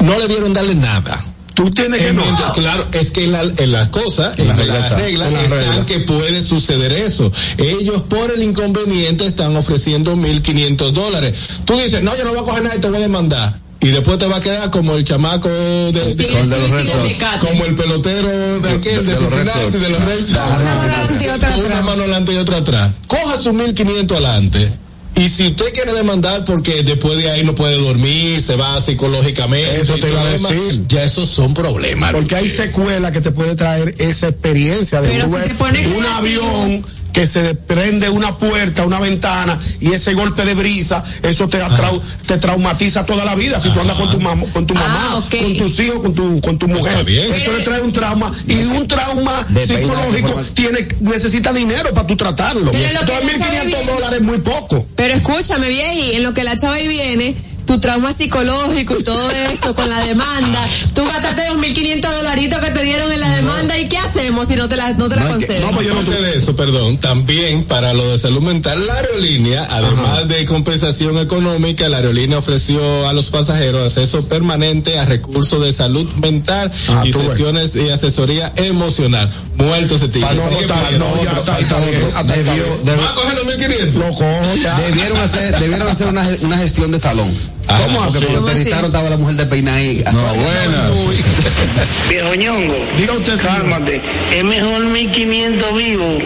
No 0.00 0.18
le 0.18 0.28
dieron 0.28 0.52
darle 0.52 0.74
nada. 0.74 1.18
Tú 1.54 1.70
tienes 1.70 1.98
que 2.00 2.08
En 2.08 2.16
no. 2.16 2.22
mientras- 2.22 2.52
Claro, 2.52 2.86
es 2.92 3.12
que 3.12 3.24
en, 3.24 3.32
la- 3.32 3.40
en 3.42 3.72
las 3.72 3.88
cosas, 3.88 4.38
en 4.38 4.46
la 4.48 4.54
las 4.56 4.66
regla 4.66 4.98
reglas 4.98 5.32
están 5.32 5.86
que 5.86 6.00
puede 6.00 6.42
suceder 6.42 6.92
eso. 6.92 7.32
Ellos 7.56 8.02
por 8.02 8.30
el 8.30 8.42
inconveniente 8.42 9.24
están 9.24 9.56
ofreciendo 9.56 10.16
1.500 10.16 10.92
dólares. 10.92 11.38
Tú 11.64 11.78
dices, 11.78 12.02
no, 12.02 12.14
yo 12.16 12.24
no 12.24 12.30
voy 12.32 12.40
a 12.40 12.42
coger 12.44 12.62
nada 12.62 12.76
y 12.76 12.80
te 12.80 12.88
voy 12.88 12.98
a 12.98 13.00
demandar. 13.00 13.58
Y 13.80 13.88
después 13.88 14.18
te 14.18 14.26
va 14.26 14.36
a 14.36 14.40
quedar 14.40 14.70
como 14.70 14.94
el 14.96 15.04
chamaco 15.04 15.48
de, 15.48 15.92
de- 15.92 16.12
Sí, 16.14 16.24
de 16.24 16.44
los 16.44 16.48
sí, 16.82 17.14
como 17.40 17.64
el 17.64 17.74
pelotero 17.74 18.60
de 18.60 18.70
aquel, 18.72 19.06
de, 19.06 19.14
de 19.14 19.20
los 19.20 19.32
Red 19.32 19.48
Sox. 19.48 19.80
de 19.80 19.88
los 19.90 20.00
Red 20.04 20.20
Sox. 20.20 20.36
Una 20.36 20.74
mano 20.74 20.80
adelante 20.82 21.24
y 21.24 21.28
otra 21.28 21.48
Con 21.50 21.58
una 21.58 21.66
atrás. 21.68 21.84
mano 21.84 22.02
adelante 22.02 22.32
y 22.32 22.36
otra 22.36 22.56
atrás. 22.58 22.90
Coja 23.06 23.36
sus 23.36 23.52
1.500 23.54 24.12
adelante. 24.12 24.72
Y 25.16 25.28
si 25.30 25.46
usted 25.46 25.72
quiere 25.72 25.94
demandar 25.94 26.44
porque 26.44 26.82
después 26.82 27.16
de 27.16 27.30
ahí 27.30 27.42
no 27.42 27.54
puede 27.54 27.76
dormir, 27.76 28.40
se 28.42 28.54
va 28.56 28.78
psicológicamente, 28.80 29.80
Eso 29.80 29.94
te 29.94 30.10
iba 30.10 30.20
a 30.20 30.26
decir. 30.26 30.86
ya 30.88 31.04
esos 31.04 31.28
son 31.30 31.54
problemas. 31.54 32.12
Porque 32.12 32.36
hay 32.36 32.50
secuelas 32.50 33.12
que 33.12 33.22
te 33.22 33.30
puede 33.30 33.54
traer 33.56 33.94
esa 33.98 34.28
experiencia 34.28 35.00
de 35.00 35.08
Pero 35.08 35.28
si 35.28 35.34
ves 35.34 35.48
te 35.48 35.54
pones 35.54 35.86
un 35.86 36.04
avión 36.04 36.84
que 37.16 37.26
se 37.26 37.54
prende 37.54 38.10
una 38.10 38.36
puerta, 38.36 38.84
una 38.84 39.00
ventana 39.00 39.58
y 39.80 39.92
ese 39.92 40.12
golpe 40.12 40.44
de 40.44 40.52
brisa, 40.52 41.02
eso 41.22 41.48
te, 41.48 41.58
trau- 41.64 42.02
te 42.26 42.36
traumatiza 42.36 43.06
toda 43.06 43.24
la 43.24 43.34
vida 43.34 43.58
si 43.58 43.70
tú 43.72 43.80
andas 43.80 43.96
con 43.96 44.10
tu 44.10 44.20
mamá, 44.20 44.42
con 44.52 44.66
tu 44.66 44.74
Ah, 44.76 44.80
mamá, 45.14 45.24
con 45.30 45.56
tus 45.56 45.80
hijos, 45.80 46.00
con 46.00 46.14
tu 46.14 46.38
con 46.42 46.58
tu 46.58 46.66
Está 46.66 46.76
mujer. 46.76 47.04
bien. 47.06 47.32
Eso 47.32 47.52
le 47.54 47.64
trae 47.64 47.80
un 47.80 47.90
trauma 47.90 48.30
y 48.46 48.52
un 48.64 48.86
trauma 48.86 49.32
de 49.48 49.66
psicológico 49.66 50.42
tiene 50.52 50.86
necesita 51.00 51.54
dinero 51.54 51.88
para 51.94 52.06
tú 52.06 52.16
tratarlo. 52.18 52.70
Entonces, 52.70 52.92
no 52.92 53.06
sabe 53.06 53.24
1500 53.24 53.64
bien- 53.64 53.86
dólares 53.86 54.16
es 54.20 54.22
muy 54.26 54.38
poco. 54.38 54.86
Pero 54.94 55.14
escúchame, 55.14 55.70
vieji, 55.70 56.16
en 56.16 56.22
lo 56.22 56.34
que 56.34 56.44
la 56.44 56.54
chava 56.58 56.74
ahí 56.74 56.86
viene, 56.86 57.34
tu 57.66 57.78
trauma 57.80 58.12
psicológico 58.12 58.96
y 58.98 59.02
todo 59.02 59.30
eso 59.30 59.74
con 59.74 59.88
la 59.88 60.00
demanda, 60.04 60.60
tú 60.94 61.04
gastaste 61.04 61.48
los 61.48 61.56
1.500 61.58 62.00
dolaritos 62.00 62.58
que 62.60 62.70
te 62.70 62.82
dieron 62.82 63.10
en 63.12 63.20
la 63.20 63.28
demanda 63.34 63.78
y 63.78 63.88
¿qué 63.88 63.98
hacemos 63.98 64.48
si 64.48 64.54
no 64.56 64.68
te 64.68 64.76
la, 64.76 64.92
no 64.92 65.08
te 65.08 65.16
la 65.16 65.24
No, 65.24 65.38
que-? 65.38 65.60
No, 65.60 65.70
pues 65.72 65.86
yo 65.86 65.94
no 65.94 66.02
de 66.10 66.34
eso, 66.36 66.54
perdón. 66.54 66.98
También 66.98 67.64
para 67.64 67.92
lo 67.92 68.10
de 68.12 68.18
salud 68.18 68.40
mental, 68.40 68.86
la 68.86 68.94
aerolínea, 68.94 69.66
además 69.70 70.28
de 70.28 70.44
compensación 70.44 71.18
económica, 71.18 71.88
la 71.88 71.96
aerolínea 71.98 72.38
ofreció 72.38 73.08
a 73.08 73.12
los 73.12 73.30
pasajeros 73.30 73.84
acceso 73.96 74.26
permanente 74.28 74.98
a 74.98 75.04
recursos 75.04 75.60
de 75.64 75.72
salud 75.72 76.08
mental 76.14 76.70
Ah, 76.88 77.02
y 77.04 77.10
tú 77.10 77.18
ves. 77.20 77.30
sesiones 77.30 77.72
de 77.72 77.92
asesoría 77.92 78.52
emocional. 78.56 79.28
Muerto 79.56 79.96
ese 79.96 80.08
tipo. 80.08 80.26
No, 80.32 80.48
Sigue 80.48 80.60
está- 80.60 80.74
pidiendo 80.84 81.08
no, 81.08 81.22
ya 81.24 81.30
otro. 81.30 81.40
está, 81.40 81.58
está 81.58 81.78
bien, 81.80 82.02
hasta 82.14 82.34
está 82.36 82.52
Debió- 82.52 82.64
bien. 82.64 82.84
debe- 82.84 83.02
¿Va 83.02 83.10
a 83.10 83.14
coger 83.14 83.34
los 83.34 83.46
1500? 83.46 83.94
Lo 83.94 84.10
cojo 84.10 84.54
ya. 84.62 84.78
debieron 84.80 85.18
hacer, 85.18 85.58
debieron 85.58 85.88
hacer 85.88 86.06
una, 86.06 86.28
una 86.42 86.58
gestión 86.58 86.92
de 86.92 86.98
salón. 86.98 87.55
Ajá, 87.68 87.82
¿Cómo? 87.84 87.98
Porque 88.04 88.18
sí. 88.20 88.24
cuando 88.26 88.48
aterrizaron 88.48 88.84
estaba 88.86 89.10
la 89.10 89.16
mujer 89.16 89.36
de 89.36 89.46
peina 89.46 89.74
ahí. 89.74 90.04
No, 90.12 90.34
buenas. 90.34 90.90
Viejo 92.08 92.34
ñongo. 92.34 92.74
Diga 92.96 93.12
usted. 93.14 93.40
Cálmate. 93.42 94.00
Es 94.32 94.44
mejor 94.44 94.84
1500 94.86 95.74
vivos 95.74 96.18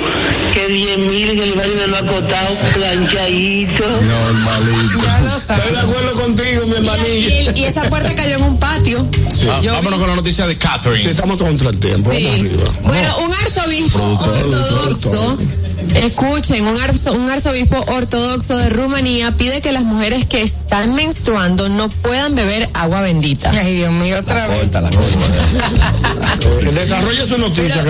que 0.55 0.69
10.000 0.69 1.31
en 1.31 1.39
el 1.41 1.55
barrio 1.55 1.75
de 1.77 1.87
lo 1.89 1.97
acotado, 1.97 2.55
planchadito. 2.75 3.85
Normalito. 3.85 5.03
Ya 5.05 5.21
lo 5.21 5.27
Estoy 5.29 5.41
sabes. 5.57 5.73
de 5.73 5.79
acuerdo 5.79 6.13
contigo, 6.21 6.67
mi 6.67 6.73
y, 6.73 6.75
hermanilla. 6.77 7.53
y- 7.55 7.61
y 7.61 7.65
esa 7.65 7.83
puerta 7.89 8.15
cayó 8.15 8.35
en 8.37 8.43
un 8.43 8.59
patio. 8.59 9.07
Ah, 9.51 9.61
Yo 9.63 9.73
vámonos 9.73 9.99
con 9.99 10.09
la 10.09 10.17
noticia 10.17 10.47
de 10.47 10.53
Sí, 10.55 10.59
Catherine. 10.59 11.11
estamos 11.11 11.37
contra 11.39 11.71
el 11.71 11.79
tiempo. 11.79 12.11
Sí. 12.13 12.25
vamos 12.25 12.41
arriba. 12.41 12.71
Bueno, 12.83 13.19
un 13.19 13.33
arzobispo 13.33 14.03
ortodoxo, 14.03 15.39
escuchen, 16.03 16.67
un, 16.67 16.77
arzo- 16.79 17.13
un 17.13 17.31
arzobispo 17.31 17.85
ortodoxo 17.89 18.57
de 18.57 18.69
Rumanía 18.71 19.33
pide 19.33 19.61
que 19.61 19.73
las 19.73 19.83
mujeres 19.83 20.25
que 20.25 20.43
están 20.43 20.95
menstruando 20.95 21.69
no 21.69 21.89
puedan 21.89 22.35
beber 22.35 22.69
agua 22.75 23.03
bendita. 23.03 23.51
Ay, 23.51 23.77
Dios 23.77 23.93
mío, 23.93 24.19
otra 24.19 24.47
vez. 24.47 24.69
Desarrolla 26.75 27.27
su 27.27 27.39
noticia. 27.39 27.85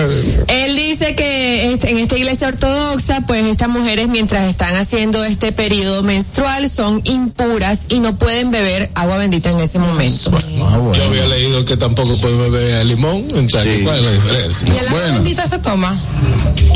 Él 0.47 0.75
dice 0.75 1.15
que 1.15 1.63
en 1.73 1.97
esta 1.97 2.17
iglesia 2.17 2.47
ortodoxa, 2.47 3.21
pues 3.27 3.45
estas 3.45 3.69
mujeres 3.69 4.07
mientras 4.07 4.49
están 4.49 4.75
haciendo 4.75 5.23
este 5.23 5.51
periodo 5.51 6.03
menstrual 6.03 6.69
son 6.69 7.01
impuras 7.05 7.85
y 7.89 7.99
no 7.99 8.17
pueden 8.17 8.51
beber 8.51 8.89
agua 8.95 9.17
bendita 9.17 9.51
en 9.51 9.59
ese 9.59 9.79
momento. 9.79 10.31
Ah, 10.33 10.77
bueno. 10.77 10.93
Yo 10.93 11.03
había 11.05 11.25
leído 11.27 11.63
que 11.65 11.77
tampoco 11.77 12.15
puede 12.17 12.37
beber 12.49 12.85
limón. 12.85 13.27
Sea, 13.49 13.61
Sí. 13.61 13.81
¿Cuál 13.83 13.99
es 13.99 14.05
la 14.05 14.11
diferencia? 14.13 14.67
¿Y 14.67 14.71
el 14.77 14.87
agua 14.87 14.99
Bueno. 15.01 15.13
bendita 15.15 15.47
se 15.47 15.59
toma? 15.59 15.95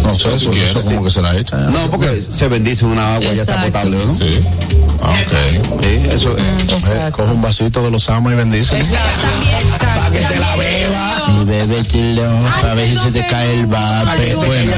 No 0.03 0.09
sé, 0.13 0.29
Si 0.29 0.35
eso, 0.35 0.51
quieres, 0.51 0.69
eso 0.71 0.81
como 0.81 1.04
que 1.05 1.09
se 1.11 1.21
la 1.21 1.35
echa. 1.37 1.57
ya. 1.57 1.65
No, 1.67 1.89
porque 1.89 2.21
se 2.29 2.47
bendice 2.49 2.85
una 2.85 3.15
agua 3.15 3.33
ya 3.33 3.45
sea 3.45 3.55
Exacto. 3.55 3.71
potable, 3.71 4.05
¿no? 4.05 4.15
Sí. 4.15 4.39
Ah, 5.01 5.11
ok. 5.11 5.83
Sí, 5.83 5.99
eso. 6.11 6.35
Eh, 6.37 7.11
coge 7.11 7.31
un 7.31 7.41
vasito 7.41 7.81
de 7.83 7.91
los 7.91 8.09
amas 8.09 8.33
y 8.33 8.35
bendice. 8.35 8.83
Para 9.79 10.11
que 10.11 10.19
te 10.19 10.39
la 10.39 10.55
beba. 10.57 11.15
Y 11.41 11.45
bebe 11.45 11.85
chilo, 11.85 12.23
a 12.69 12.73
ver 12.73 12.89
si 12.89 12.95
se 12.97 13.11
te 13.11 13.27
cae 13.27 13.59
el 13.59 13.65
vape. 13.67 14.35
Bueno, 14.35 14.73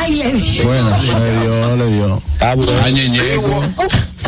Ay, 0.00 0.14
le 0.16 0.32
di. 0.32 0.60
bueno, 0.62 0.90
le 1.20 1.40
dio, 1.40 1.76
le 1.76 1.86
dio. 1.86 2.22
Ah, 2.40 2.54
bueno. 2.54 3.74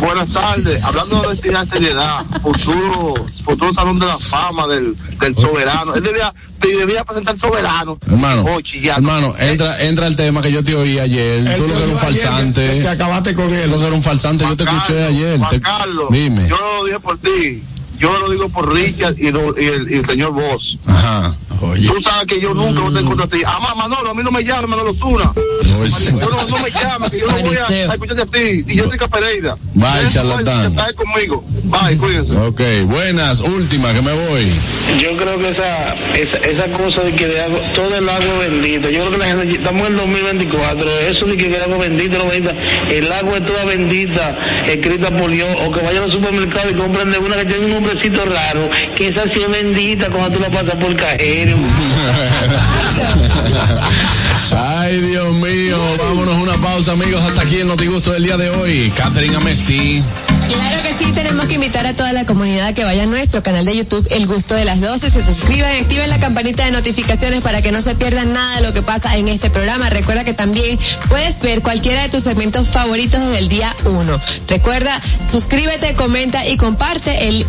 Buenas 0.01 0.29
tardes. 0.33 0.85
Hablando 0.85 1.23
de 1.23 1.35
estudiar 1.35 1.67
seriedad, 1.67 2.19
futuro, 2.43 3.15
futuro 3.45 3.73
salón 3.75 3.99
de 3.99 4.07
la 4.07 4.19
fama 4.19 4.67
del, 4.67 4.95
del 5.21 5.35
soberano. 5.35 5.95
Él 5.95 6.03
debía, 6.03 6.35
debía 6.61 7.05
presentar 7.05 7.39
soberano. 7.39 7.99
Hermano, 8.07 8.43
Ochi, 8.55 8.81
ya. 8.81 8.97
hermano, 8.97 9.35
entra, 9.39 9.83
entra 9.83 10.07
el 10.07 10.15
tema 10.17 10.43
que 10.43 10.53
yo 10.53 10.63
te 10.63 10.75
oí 10.75 10.99
ayer. 10.99 11.47
Él 11.47 11.57
Tú 11.57 11.63
lo 11.63 11.69
que 11.69 11.73
te 11.75 11.85
eres 11.85 11.95
un 12.03 12.07
ayer 12.09 12.23
falsante. 12.23 12.75
Que, 12.77 12.81
que 12.83 12.89
acabaste 12.89 13.35
con 13.35 13.45
Tú 13.47 13.51
lo 13.55 13.57
él. 13.57 13.71
que 13.71 13.77
eres 13.87 13.93
un 13.97 14.03
falsante, 14.03 14.45
yo 14.45 14.57
te 14.57 14.65
escuché 14.65 15.05
ayer. 15.05 15.39
Juan 15.39 15.51
Te- 15.51 15.61
Carlos, 15.61 16.07
Dime. 16.11 16.49
Yo 16.49 16.57
no 16.61 16.77
lo 16.79 16.85
dije 16.85 17.01
por 17.01 17.19
ti. 17.19 17.63
Yo 17.99 18.19
lo 18.19 18.29
digo 18.31 18.49
por 18.51 18.73
Richard 18.75 19.15
y, 19.19 19.31
lo- 19.33 19.59
y 19.59 19.65
el, 19.65 19.91
y 19.91 19.95
el 19.99 20.07
señor 20.07 20.33
Voss. 20.33 20.77
Ajá. 20.87 21.35
Oye. 21.61 21.87
Tú 21.87 22.01
sabes 22.03 22.27
que 22.27 22.41
yo 22.41 22.55
nunca 22.55 22.81
voy 22.81 22.87
a 22.95 22.99
estar 22.99 23.05
contra 23.05 23.27
ti. 23.27 23.43
Ah, 23.47 23.75
Manolo, 23.77 24.11
a 24.11 24.15
mí 24.15 24.23
no 24.23 24.31
me 24.31 24.43
llama, 24.43 24.67
Manolo 24.69 24.95
Zuna. 24.95 25.33
Yo 25.35 26.29
no, 26.31 26.49
no 26.49 26.59
me 26.63 26.71
llama, 26.71 27.11
que 27.11 27.21
yo 27.21 27.27
no 27.27 27.39
voy 27.39 27.57
a, 27.57 27.67
a 27.67 27.95
escucharte 27.95 28.23
a 28.23 28.27
ti. 28.27 28.65
Y 28.67 28.77
yo 28.77 28.85
soy 28.85 28.99
Pereira. 28.99 29.57
Bye, 29.75 30.11
charlatán. 30.11 30.75
Conmigo. 30.97 31.45
Bye, 31.65 31.97
cuídense. 31.97 32.37
Ok, 32.39 32.61
buenas, 32.87 33.41
última, 33.41 33.93
que 33.93 34.03
me 34.03 34.13
voy. 34.13 34.53
Yo 34.99 35.17
creo 35.17 35.39
que 35.39 35.49
esa, 35.51 35.93
esa, 36.15 36.39
esa 36.39 36.73
cosa 36.73 37.03
de 37.03 37.15
que 37.15 37.29
de 37.29 37.43
agua, 37.43 37.61
todo 37.75 37.95
el 37.95 38.09
agua 38.09 38.39
bendita, 38.41 38.91
yo 38.91 39.01
creo 39.01 39.11
que 39.11 39.19
la 39.19 39.27
gente, 39.27 39.57
estamos 39.57 39.87
en 39.87 39.93
el 39.93 39.97
2024, 39.97 40.99
eso 41.01 41.27
de 41.27 41.37
que 41.37 41.47
el 41.47 41.63
agua 41.63 41.79
bendita, 41.79 42.19
no 42.19 42.27
bendita, 42.27 42.53
el 42.89 43.13
agua 43.13 43.37
es 43.37 43.47
toda 43.47 43.65
bendita, 43.65 44.39
escrita 44.67 45.17
por 45.17 45.31
Dios, 45.31 45.49
o 45.67 45.71
que 45.73 45.81
vayan 45.81 46.05
al 46.05 46.13
supermercado 46.13 46.71
y 46.71 46.75
compren 46.75 47.11
de 47.11 47.19
una 47.19 47.37
que 47.37 47.47
tiene 47.47 47.67
un 47.67 47.73
nombrecito 47.73 48.25
raro, 48.25 48.71
que 48.95 49.09
esa 49.09 49.25
sí 49.25 49.41
es 49.41 49.49
bendita 49.49 50.09
cuando 50.11 50.39
tú 50.39 50.41
la 50.41 50.51
pasas 50.51 50.77
por 50.77 50.95
cajero. 50.97 51.46
Ay, 54.57 55.01
Dios 55.01 55.35
mío, 55.37 55.79
vámonos 55.99 56.35
a 56.35 56.39
una 56.39 56.61
pausa, 56.61 56.93
amigos. 56.93 57.23
Hasta 57.23 57.43
aquí 57.43 57.57
el 57.57 57.69
Notigusto 57.69 58.13
del 58.13 58.25
día 58.25 58.37
de 58.37 58.51
hoy. 58.51 58.93
Catherine 58.97 59.37
Amesti. 59.37 60.03
Claro 60.49 60.83
que 60.83 60.95
sí, 60.95 61.13
tenemos 61.13 61.47
que 61.47 61.55
invitar 61.55 61.87
a 61.87 61.97
toda 61.97 62.13
la 62.13 62.25
comunidad 62.25 62.73
que 62.73 62.85
vaya 62.85 63.03
a 63.03 63.07
nuestro 63.07 63.43
canal 63.43 63.65
de 63.65 63.77
YouTube 63.77 64.07
El 64.11 64.27
Gusto 64.27 64.55
de 64.55 64.65
las 64.65 64.81
12, 64.81 65.11
se 65.11 65.25
suscriban, 65.25 65.75
activen 65.75 66.09
la 66.09 66.21
campanita 66.21 66.65
de 66.65 66.71
notificaciones 66.71 67.43
para 67.43 67.63
que 67.63 67.73
no 67.73 67.83
se 67.83 67.97
pierdan 67.97 68.33
nada 68.33 68.57
de 68.57 68.63
lo 68.63 68.73
que 68.73 68.83
pasa 68.83 69.17
en 69.17 69.29
este 69.29 69.51
programa. 69.51 69.91
Recuerda 69.91 70.25
que 70.25 70.35
también 70.35 70.79
puedes 71.09 71.41
ver 71.41 71.63
cualquiera 71.63 72.03
de 72.03 72.09
tus 72.09 72.23
segmentos 72.23 72.69
favoritos 72.69 73.21
desde 73.21 73.39
el 73.39 73.49
día 73.49 73.75
1. 73.85 74.21
Recuerda, 74.49 75.01
suscríbete, 75.29 75.95
comenta 75.95 76.47
y 76.47 76.57
comparte 76.57 77.29
el 77.29 77.47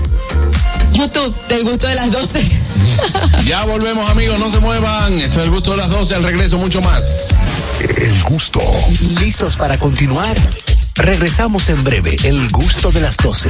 YouTube 0.98 1.36
del 1.48 1.64
Gusto 1.64 1.88
de 1.88 1.95
las 1.95 2.12
12. 2.12 2.41
Ya 3.45 3.64
volvemos, 3.64 4.10
amigos, 4.10 4.39
no 4.39 4.50
se 4.50 4.60
muevan. 4.60 5.14
Esto 5.14 5.39
es 5.39 5.45
el 5.45 5.52
gusto 5.52 5.72
de 5.72 5.78
las 5.78 5.89
12, 5.89 6.16
al 6.16 6.24
regreso 6.24 6.58
mucho 6.58 6.82
más. 6.82 7.34
El 7.80 8.22
gusto. 8.24 8.60
¿Listos 9.20 9.56
para 9.56 9.78
continuar? 9.78 10.36
Regresamos 10.95 11.70
en 11.70 11.84
breve. 11.84 12.18
El 12.24 12.50
gusto 12.50 12.91
de 12.91 13.02
las 13.02 13.16
12. 13.18 13.50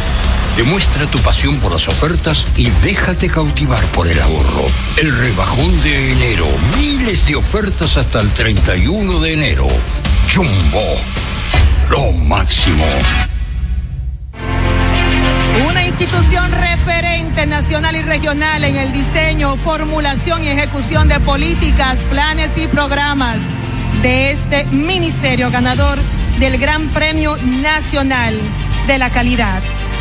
Demuestra 0.55 1.05
tu 1.07 1.17
pasión 1.19 1.59
por 1.59 1.71
las 1.71 1.87
ofertas 1.87 2.45
y 2.57 2.69
déjate 2.83 3.29
cautivar 3.29 3.83
por 3.87 4.07
el 4.07 4.19
ahorro. 4.19 4.65
El 4.97 5.17
rebajón 5.17 5.81
de 5.81 6.11
enero. 6.11 6.47
Miles 6.77 7.25
de 7.25 7.35
ofertas 7.35 7.97
hasta 7.97 8.19
el 8.19 8.31
31 8.31 9.19
de 9.19 9.33
enero. 9.33 9.67
Jumbo. 10.33 10.83
Lo 11.89 12.11
máximo. 12.11 12.85
Una 15.69 15.85
institución 15.85 16.51
referente 16.51 17.45
nacional 17.47 17.95
y 17.95 18.01
regional 18.01 18.63
en 18.63 18.75
el 18.75 18.91
diseño, 18.91 19.55
formulación 19.57 20.43
y 20.43 20.49
ejecución 20.49 21.07
de 21.07 21.19
políticas, 21.19 21.99
planes 22.09 22.57
y 22.57 22.67
programas 22.67 23.49
de 24.01 24.31
este 24.31 24.65
ministerio 24.65 25.49
ganador 25.51 25.97
del 26.39 26.57
Gran 26.57 26.89
Premio 26.89 27.37
Nacional 27.37 28.39
de 28.87 28.97
la 28.97 29.09
Calidad. 29.09 29.61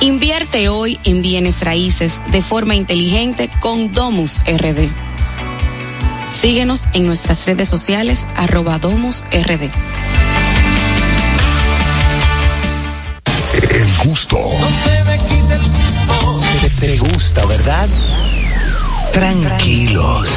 Invierte 0.00 0.70
hoy 0.70 0.98
en 1.04 1.20
bienes 1.20 1.60
raíces 1.60 2.22
de 2.30 2.40
forma 2.40 2.74
inteligente 2.74 3.50
con 3.60 3.92
Domus 3.92 4.40
RD. 4.46 4.88
Síguenos 6.30 6.88
en 6.94 7.06
nuestras 7.06 7.46
redes 7.46 7.68
sociales 7.68 8.26
arroba 8.34 8.78
Domus 8.78 9.24
RD. 9.30 9.70
El 13.70 14.08
gusto. 14.08 14.38
Te, 16.62 16.70
te 16.70 16.98
gusta, 16.98 17.44
¿verdad? 17.44 17.88
Tranquilos. 19.12 20.30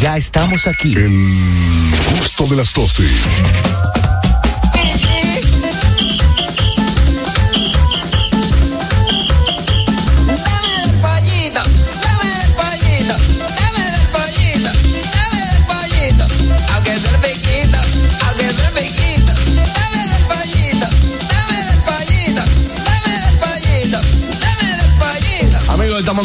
Ya, 0.00 0.10
ya 0.10 0.16
estamos 0.18 0.68
aquí. 0.68 0.94
El 0.94 1.10
gusto 2.16 2.46
de 2.46 2.56
las 2.56 2.72
12. 2.72 3.02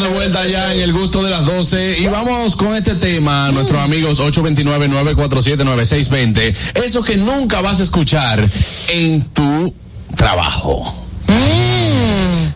de 0.00 0.08
vuelta 0.08 0.46
ya 0.46 0.72
en 0.72 0.80
el 0.80 0.94
gusto 0.94 1.22
de 1.22 1.30
las 1.30 1.44
12 1.44 1.98
y 2.00 2.06
vamos 2.06 2.56
con 2.56 2.74
este 2.74 2.94
tema, 2.94 3.50
nuestros 3.52 3.78
amigos 3.80 4.18
829-947-9620. 4.20 6.54
Eso 6.84 7.02
que 7.02 7.16
nunca 7.16 7.60
vas 7.60 7.80
a 7.80 7.82
escuchar 7.82 8.48
en 8.88 9.24
tu 9.30 9.74
trabajo. 10.16 10.94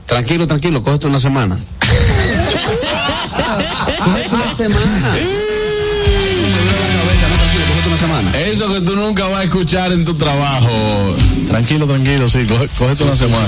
Tranquilo, 0.07 0.47
tranquilo, 0.47 0.83
cógete 0.83 1.07
una 1.07 1.19
semana. 1.19 1.59
cógete 4.05 4.35
una 4.35 4.55
semana. 4.55 5.44
Eso 8.35 8.69
que 8.73 8.81
tú 8.81 8.97
nunca 8.97 9.29
vas 9.29 9.41
a 9.41 9.45
escuchar 9.45 9.93
en 9.93 10.05
tu 10.05 10.15
trabajo. 10.15 10.69
Tranquilo, 11.49 11.87
tranquilo, 11.87 12.27
sí, 12.29 12.41
coge- 12.41 12.69
cógete 12.77 13.05
una 13.05 13.15
semana. 13.15 13.47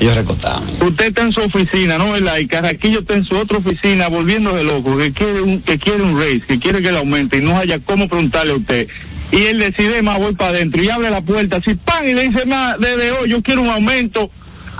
Ellos 0.00 0.16
recotaban. 0.16 0.62
Usted 0.80 1.06
está 1.06 1.22
en 1.22 1.32
su 1.32 1.40
oficina, 1.42 1.96
¿no? 1.96 2.10
¿verdad? 2.12 2.38
Y 2.38 2.46
Carraquillo 2.46 3.00
está 3.00 3.14
en 3.14 3.24
su 3.24 3.36
otra 3.36 3.58
oficina 3.58 4.08
volviéndose 4.08 4.64
loco, 4.64 4.96
que 4.96 5.12
quiere 5.12 5.40
un, 5.40 5.62
que 5.62 5.78
quiere 5.78 6.02
un 6.02 6.18
raise, 6.18 6.44
que 6.46 6.58
quiere 6.58 6.82
que 6.82 6.90
le 6.90 6.98
aumente 6.98 7.36
y 7.38 7.40
no 7.40 7.56
haya 7.56 7.78
cómo 7.78 8.08
preguntarle 8.08 8.52
a 8.52 8.56
usted. 8.56 8.88
Y 9.30 9.42
él 9.44 9.58
decide, 9.58 10.02
más 10.02 10.18
voy 10.18 10.34
para 10.34 10.50
adentro 10.50 10.82
y 10.82 10.90
abre 10.90 11.10
la 11.10 11.20
puerta 11.20 11.58
así, 11.58 11.74
pan, 11.76 12.08
y 12.08 12.14
le 12.14 12.28
dice, 12.28 12.44
más, 12.46 12.76
desde 12.80 13.12
hoy 13.12 13.30
yo 13.30 13.42
quiero 13.42 13.62
un 13.62 13.70
aumento 13.70 14.30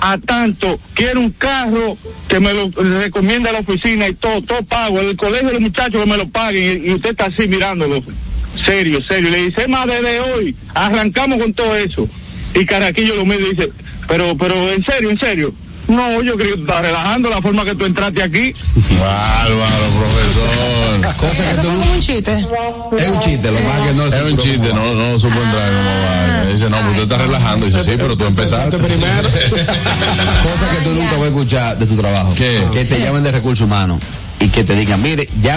a 0.05 0.19
tanto, 0.19 0.79
quiero 0.93 1.19
un 1.19 1.31
carro 1.31 1.97
que 2.27 2.39
me 2.39 2.53
lo 2.53 2.69
recomienda 2.69 3.51
la 3.51 3.61
oficina 3.61 4.07
y 4.07 4.13
todo, 4.13 4.39
todo 4.43 4.63
pago, 4.63 4.99
el 4.99 5.17
colegio 5.17 5.47
de 5.47 5.53
los 5.53 5.61
muchachos 5.61 6.03
que 6.03 6.07
me 6.07 6.15
lo 6.15 6.29
paguen 6.29 6.87
y, 6.87 6.93
usted 6.93 7.09
está 7.09 7.25
así 7.25 7.47
mirándolo. 7.47 8.03
Serio, 8.67 8.99
serio. 9.07 9.31
Le 9.31 9.49
dice, 9.49 9.67
más 9.67 9.87
desde 9.87 10.19
hoy, 10.19 10.55
arrancamos 10.75 11.39
con 11.39 11.51
todo 11.55 11.75
eso. 11.75 12.07
Y 12.53 12.65
Carraquillo 12.67 13.15
lo 13.15 13.25
mira 13.25 13.41
y 13.41 13.55
dice, 13.55 13.71
pero, 14.07 14.37
pero 14.37 14.69
en 14.69 14.85
serio, 14.85 15.09
en 15.09 15.19
serio. 15.19 15.55
No, 15.87 16.21
yo 16.21 16.35
creo 16.35 16.51
que 16.51 16.57
tú 16.57 16.61
estás 16.61 16.81
relajando 16.81 17.29
la 17.29 17.41
forma 17.41 17.63
que 17.63 17.75
tú 17.75 17.85
entraste 17.85 18.23
aquí. 18.23 18.51
Bárbaro, 18.99 19.85
profesor. 19.99 21.15
Cosa 21.17 21.61
como 21.61 21.91
un 21.93 21.99
chiste. 21.99 22.39
Es 22.97 23.09
un 23.09 23.19
chiste, 23.19 23.51
lo 23.51 23.59
más 23.59 23.87
que 23.87 23.93
no 23.93 24.05
Es 24.05 24.33
un 24.33 24.37
chiste, 24.37 24.73
no, 24.73 24.93
no 24.93 25.11
lo 25.11 25.19
supo 25.19 25.35
entrar 25.35 25.71
como. 25.71 26.51
Dice, 26.51 26.69
no, 26.69 26.77
pues 26.77 26.89
usted 26.91 27.03
está 27.03 27.17
relajando. 27.17 27.65
Dice, 27.65 27.83
sí, 27.83 27.91
pero 27.97 28.17
tú 28.17 28.25
empezaste. 28.25 28.77
primero. 28.77 29.29
Cosa 29.29 30.71
que 30.71 30.83
tú 30.83 30.89
nunca 30.95 31.13
vas 31.13 31.23
a 31.23 31.27
escuchar 31.27 31.77
de 31.77 31.85
tu 31.85 31.95
trabajo. 31.95 32.33
¿Qué? 32.35 32.63
Que 32.73 32.85
te 32.85 32.99
llamen 32.99 33.23
de 33.23 33.31
recursos 33.31 33.65
humanos 33.65 33.99
y 34.39 34.49
que 34.49 34.63
te 34.63 34.75
digan, 34.75 35.01
mire, 35.01 35.29
ya 35.41 35.53